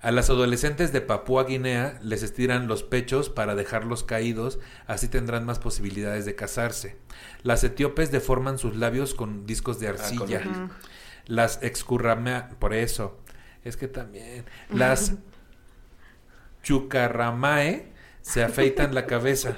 [0.04, 5.46] A las adolescentes de Papúa Guinea les estiran los pechos para dejarlos caídos, así tendrán
[5.46, 6.98] más posibilidades de casarse.
[7.42, 10.40] Las etíopes deforman sus labios con discos de arcilla.
[10.40, 10.68] el disco.
[11.24, 13.18] Las excurrama, por eso,
[13.64, 14.44] es que también.
[14.68, 15.14] Las
[16.62, 17.90] chucarramae
[18.20, 19.56] se afeitan la cabeza.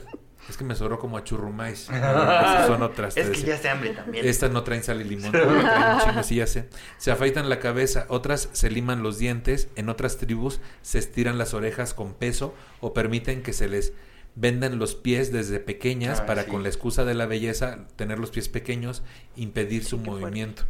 [0.49, 1.89] Es que me sobró como a churrumais.
[1.91, 3.17] Esas son otras.
[3.17, 4.25] Es que ya hace hambre también.
[4.27, 5.33] Estas no traen sal y limón.
[5.33, 6.69] traen sí, ya sé.
[6.99, 11.53] Se afeitan la cabeza, otras se liman los dientes, en otras tribus se estiran las
[11.55, 13.93] orejas con peso o permiten que se les
[14.37, 16.51] vendan los pies desde pequeñas Ah, para sí.
[16.51, 19.03] con la excusa de la belleza tener los pies pequeños,
[19.35, 20.21] impedir su Qué fuerte.
[20.27, 20.63] movimiento.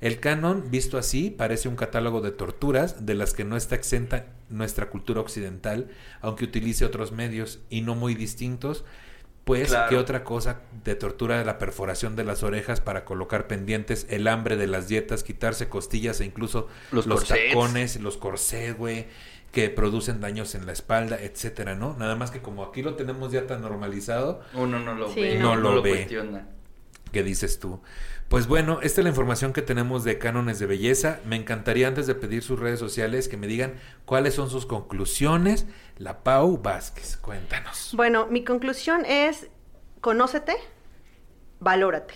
[0.00, 4.26] El canon, visto así, parece un catálogo de torturas de las que no está exenta
[4.48, 5.88] nuestra cultura occidental,
[6.20, 8.84] aunque utilice otros medios y no muy distintos,
[9.44, 9.88] pues Claro.
[9.90, 14.28] qué otra cosa de tortura de la perforación de las orejas para colocar pendientes, el
[14.28, 19.06] hambre de las dietas, quitarse costillas e incluso Los tacones, los corsés, güey,
[19.50, 21.94] que producen daños en la espalda, etcétera, ¿no?
[21.98, 25.38] Nada más que como aquí lo tenemos ya tan normalizado, Uno no lo Sí, ve.
[25.38, 25.56] no.
[25.56, 25.90] No lo ve.
[25.90, 26.46] cuestiona.
[27.10, 27.82] ¿Qué dices tú?
[28.32, 31.20] Pues bueno, esta es la información que tenemos de cánones de belleza.
[31.26, 33.74] Me encantaría antes de pedir sus redes sociales que me digan
[34.06, 35.66] cuáles son sus conclusiones.
[35.98, 37.92] La Pau Vázquez, cuéntanos.
[37.94, 39.50] Bueno, mi conclusión es,
[40.00, 40.54] conócete,
[41.60, 42.14] valórate,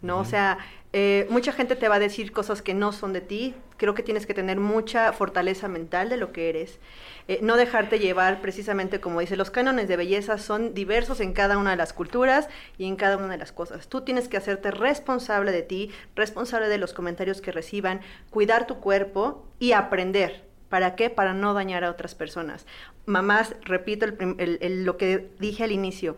[0.00, 0.20] ¿no?
[0.20, 0.56] O sea,
[0.92, 3.54] eh, mucha gente te va a decir cosas que no son de ti.
[3.76, 6.80] Creo que tienes que tener mucha fortaleza mental de lo que eres.
[7.28, 11.58] Eh, no dejarte llevar precisamente como dice, los cánones de belleza son diversos en cada
[11.58, 13.88] una de las culturas y en cada una de las cosas.
[13.88, 18.00] Tú tienes que hacerte responsable de ti, responsable de los comentarios que reciban,
[18.30, 20.44] cuidar tu cuerpo y aprender.
[20.68, 21.10] ¿Para qué?
[21.10, 22.66] Para no dañar a otras personas.
[23.06, 26.16] Mamás, repito lo que dije al inicio,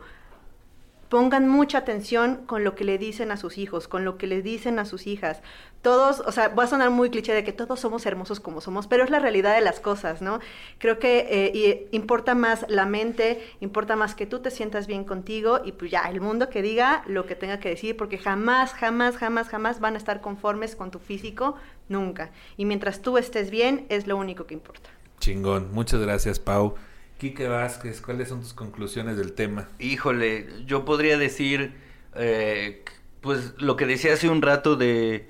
[1.12, 4.40] pongan mucha atención con lo que le dicen a sus hijos, con lo que le
[4.40, 5.42] dicen a sus hijas.
[5.82, 8.86] Todos, o sea, va a sonar muy cliché de que todos somos hermosos como somos,
[8.86, 10.40] pero es la realidad de las cosas, ¿no?
[10.78, 15.60] Creo que eh, importa más la mente, importa más que tú te sientas bien contigo
[15.62, 19.18] y pues ya, el mundo que diga lo que tenga que decir, porque jamás, jamás,
[19.18, 21.56] jamás, jamás van a estar conformes con tu físico,
[21.90, 22.30] nunca.
[22.56, 24.88] Y mientras tú estés bien, es lo único que importa.
[25.20, 25.74] Chingón.
[25.74, 26.74] Muchas gracias, Pau.
[27.22, 29.68] Quique Vázquez, ¿cuáles son tus conclusiones del tema?
[29.78, 31.72] Híjole, yo podría decir,
[32.16, 32.82] eh,
[33.20, 35.28] pues lo que decía hace un rato de,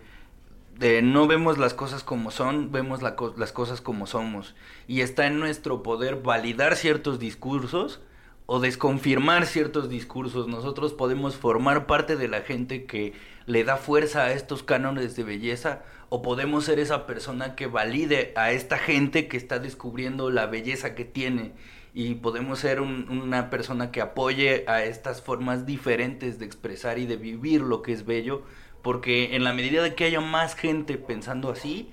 [1.03, 4.55] no vemos las cosas como son, vemos las cosas como somos.
[4.89, 8.01] Y está en nuestro poder validar ciertos discursos
[8.47, 10.49] o desconfirmar ciertos discursos.
[10.49, 13.13] Nosotros podemos formar parte de la gente que
[13.45, 18.33] le da fuerza a estos cánones de belleza o podemos ser esa persona que valide
[18.35, 21.53] a esta gente que está descubriendo la belleza que tiene
[21.95, 27.07] y podemos ser un- una persona que apoye a estas formas diferentes de expresar y
[27.07, 28.43] de vivir lo que es bello,
[28.83, 31.91] porque en la medida de que haya más gente pensando así,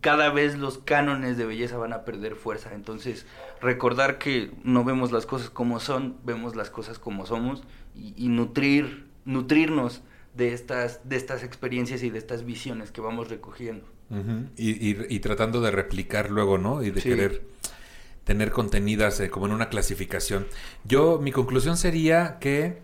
[0.00, 2.70] cada vez los cánones de belleza van a perder fuerza.
[2.74, 3.26] Entonces,
[3.60, 7.62] recordar que no vemos las cosas como son, vemos las cosas como somos
[7.94, 10.00] y, y nutrir, nutrirnos
[10.34, 13.84] de estas, de estas experiencias y de estas visiones que vamos recogiendo.
[14.56, 16.82] Y, y- y tratando de replicar luego, ¿no?
[16.82, 17.10] Y de Sí.
[17.10, 17.42] querer
[18.24, 20.46] tener contenidas eh, como en una clasificación.
[20.84, 22.82] Yo, mi conclusión sería que,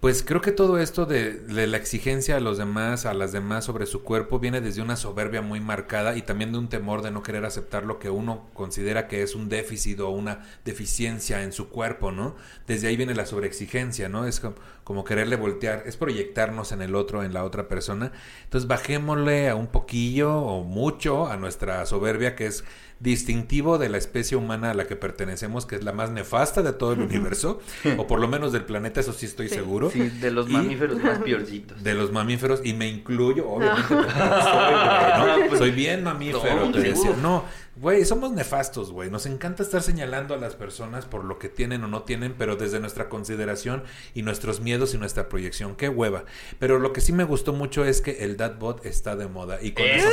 [0.00, 3.64] pues creo que todo esto de, de la exigencia a los demás, a las demás
[3.64, 7.10] sobre su cuerpo, viene desde una soberbia muy marcada y también de un temor de
[7.10, 11.52] no querer aceptar lo que uno considera que es un déficit o una deficiencia en
[11.52, 12.36] su cuerpo, ¿no?
[12.66, 14.24] Desde ahí viene la sobreexigencia, ¿no?
[14.24, 14.54] Es como,
[14.84, 18.12] como quererle voltear, es proyectarnos en el otro, en la otra persona.
[18.44, 22.64] Entonces bajémosle a un poquillo o mucho a nuestra soberbia que es
[23.00, 26.72] distintivo de la especie humana a la que pertenecemos, que es la más nefasta de
[26.72, 27.60] todo el universo,
[27.96, 29.54] o por lo menos del planeta, eso sí estoy Sí.
[29.54, 29.90] seguro.
[29.90, 31.82] Sí, de los Y- mamíferos más piorcitos.
[31.82, 34.74] De los mamíferos, y me incluyo, obviamente, no soy,
[35.18, 35.38] ¿no?
[35.48, 37.10] Pues, Soy bien mamífero, no, te sí, decía.
[37.12, 37.18] uf.
[37.18, 37.44] No,
[37.80, 39.10] güey, somos nefastos, güey.
[39.10, 42.56] Nos encanta estar señalando a las personas por lo que tienen o no tienen, pero
[42.56, 43.82] desde nuestra consideración
[44.14, 45.76] y nuestros miedos y nuestra proyección.
[45.76, 46.24] Qué hueva.
[46.58, 49.58] Pero lo que sí me gustó mucho es que el Datbot está de moda.
[49.62, 50.08] Y con eso,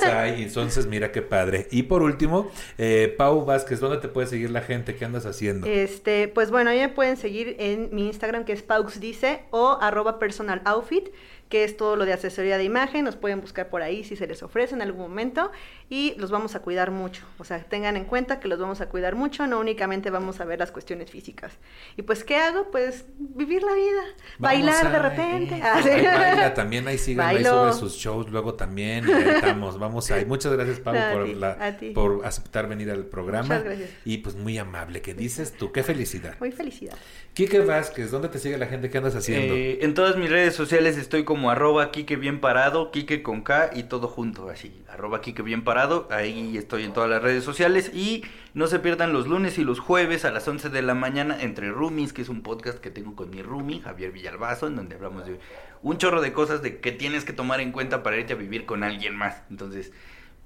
[0.00, 1.68] sea, y entonces mira qué padre.
[1.70, 4.96] Y por último, eh, Pau Vázquez, ¿dónde te puede seguir la gente?
[4.96, 5.66] ¿Qué andas haciendo?
[5.66, 9.78] Este, pues bueno, a mí me pueden seguir en mi Instagram que es pauxdice o
[9.80, 11.08] arroba personal outfit,
[11.50, 13.04] que es todo lo de asesoría de imagen.
[13.04, 15.52] Nos pueden buscar por ahí si se les ofrece en algún momento
[15.90, 17.22] y los vamos a cuidar mucho.
[17.38, 20.44] O sea, tengan en cuenta que los vamos a cuidar mucho, no únicamente vamos a
[20.46, 21.52] ver las cuestiones físicas.
[21.98, 22.70] Y pues, ¿qué hago?
[22.70, 24.00] Pues vivir la vida,
[24.38, 25.54] Vamos bailar de repente.
[25.56, 25.88] eh, Ah, sí.
[25.90, 30.24] ahí baila, también ahí sigan ahí sobre sus shows, luego también estamos, vamos ahí.
[30.24, 33.42] Muchas gracias A por, ti, la- por aceptar venir al programa.
[33.48, 33.90] Muchas gracias.
[34.04, 35.72] Y pues muy amable, ¿qué dices tú?
[35.72, 36.36] Qué felicidad.
[36.38, 36.96] Muy felicidad.
[37.34, 38.90] Quique Vázquez, ¿dónde te sigue la gente?
[38.90, 39.54] ¿Qué andas haciendo?
[39.54, 43.70] Eh, en todas mis redes sociales estoy como arroba Kike bien parado, Kike con K
[43.72, 47.92] y todo junto, así, arroba Kike bien parado, ahí estoy en todas las redes sociales
[47.94, 51.40] y no se pierdan los lunes y los jueves a las 11 de la mañana
[51.40, 54.96] entre Roomies, que es un podcast que tengo con mi roomie, Javier Villalbazo, en donde
[54.96, 55.38] hablamos de
[55.82, 58.66] un chorro de cosas de que tienes que tomar en cuenta para irte a vivir
[58.66, 59.42] con alguien más.
[59.50, 59.92] Entonces,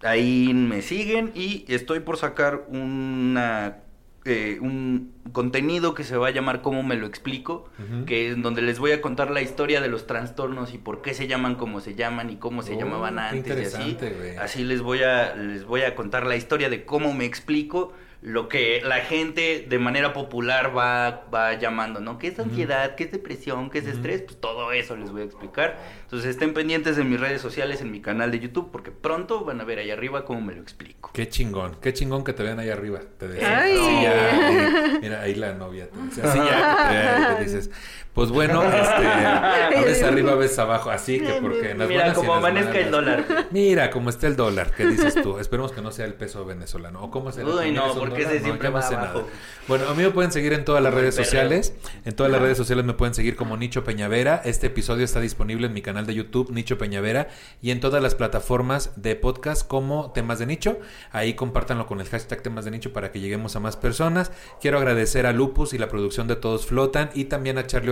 [0.02, 3.83] ahí me siguen y estoy por sacar una
[4.24, 7.68] eh, un contenido que se va a llamar ¿Cómo me lo explico?
[8.06, 11.12] Que es donde les voy a contar la historia de los trastornos y por qué
[11.14, 13.96] se llaman como se llaman y cómo se Oh, llamaban antes y así.
[14.38, 17.92] Así les voy a les voy a contar la historia de cómo me explico
[18.24, 22.18] lo que la gente de manera popular va, va llamando, ¿no?
[22.18, 22.94] ¿Qué es ansiedad?
[22.94, 23.68] ¿Qué es depresión?
[23.68, 24.22] ¿Qué es estrés?
[24.22, 25.76] Pues todo eso les voy a explicar.
[26.04, 29.60] Entonces estén pendientes de mis redes sociales, en mi canal de YouTube, porque pronto van
[29.60, 31.10] a ver ahí arriba cómo me lo explico.
[31.12, 33.00] Qué chingón, qué chingón que te vean ahí arriba.
[33.18, 33.60] Te decía.
[33.60, 33.76] Ay.
[33.76, 36.22] Así ya, mira, mira, ahí la novia te dice.
[36.22, 37.70] Así ya, te dices.
[38.14, 42.06] Pues bueno, este, a veces arriba, a veces abajo, así que porque en las Mira,
[42.08, 43.24] las amanezca el dólar.
[43.50, 45.38] Mira cómo está el dólar, ¿qué dices tú?
[45.38, 47.02] Esperemos que no sea el peso venezolano.
[47.02, 47.48] ¿O cómo será?
[47.48, 49.18] Uy, ¿También no, es porque ese siempre no va abajo.
[49.18, 49.26] nada.
[49.66, 51.24] Bueno, a mí me pueden seguir en todas las el redes perreo.
[51.24, 51.74] sociales.
[52.04, 54.40] En todas las redes sociales me pueden seguir como Nicho Peñavera.
[54.44, 57.28] Este episodio está disponible en mi canal de YouTube, Nicho Peñavera,
[57.62, 60.78] y en todas las plataformas de podcast como Temas de Nicho.
[61.10, 64.30] Ahí compártanlo con el hashtag Temas de Nicho para que lleguemos a más personas.
[64.60, 67.90] Quiero agradecer a Lupus y la producción de Todos Flotan y también a Charlie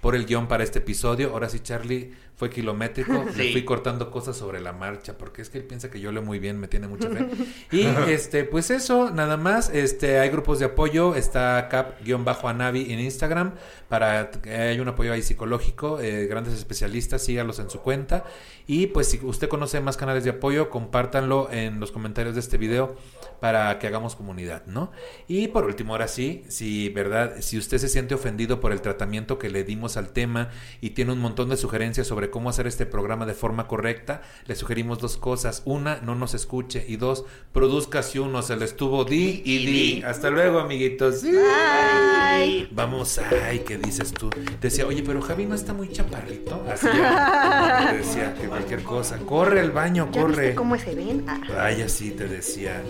[0.00, 1.30] Por el guion para este episodio.
[1.30, 3.12] Ahora sí, Charlie fue kilométrico.
[3.36, 3.52] Le Sí.
[3.52, 6.38] fui cortando cosas sobre la marcha porque es que él piensa que yo leo muy
[6.38, 7.26] bien, me tiene mucha fe.
[7.72, 9.68] Y este, pues eso, nada más.
[9.74, 11.14] Este, hay grupos de apoyo.
[11.14, 13.52] Está cap-anavi en Instagram
[13.88, 16.00] para haya un apoyo ahí psicológico.
[16.00, 18.24] eh, grandes especialistas, sígalos en su cuenta.
[18.66, 22.58] Y pues si usted conoce más canales de apoyo, compártanlo en los comentarios de este
[22.58, 22.96] video
[23.40, 24.90] para que hagamos comunidad, ¿no?
[25.26, 29.38] Y por último, ahora sí, si verdad, si usted se siente ofendido por el tratamiento
[29.38, 30.50] que le dimos al tema
[30.82, 34.54] y tiene un montón de sugerencias sobre cómo hacer este programa de forma correcta, le
[34.54, 35.62] sugerimos dos cosas.
[35.64, 36.84] Una, no nos escuche.
[36.88, 40.02] Y dos, produzca si uno se le estuvo di y di.
[40.02, 41.22] Hasta luego, amiguitos.
[41.22, 42.68] Bye.
[42.70, 44.30] Vamos, ay, ¿qué dices tú?
[44.60, 46.62] Decía, oye, pero Javi no está muy chaparrito.
[46.70, 47.88] Así ya.
[47.92, 49.18] Me decía que cualquier cosa.
[49.18, 50.40] Corre al baño, ¿Ya corre.
[50.42, 51.24] viste cómo es ven?
[51.28, 51.40] Ah.
[51.58, 52.82] Ay, así te decía.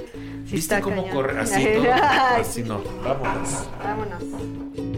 [0.47, 1.15] Sí ¿Viste cómo cañón.
[1.15, 1.41] corre?
[1.41, 1.93] Así todo.
[1.93, 2.83] Así no.
[3.05, 3.69] Vámonos.
[3.83, 4.98] Vámonos.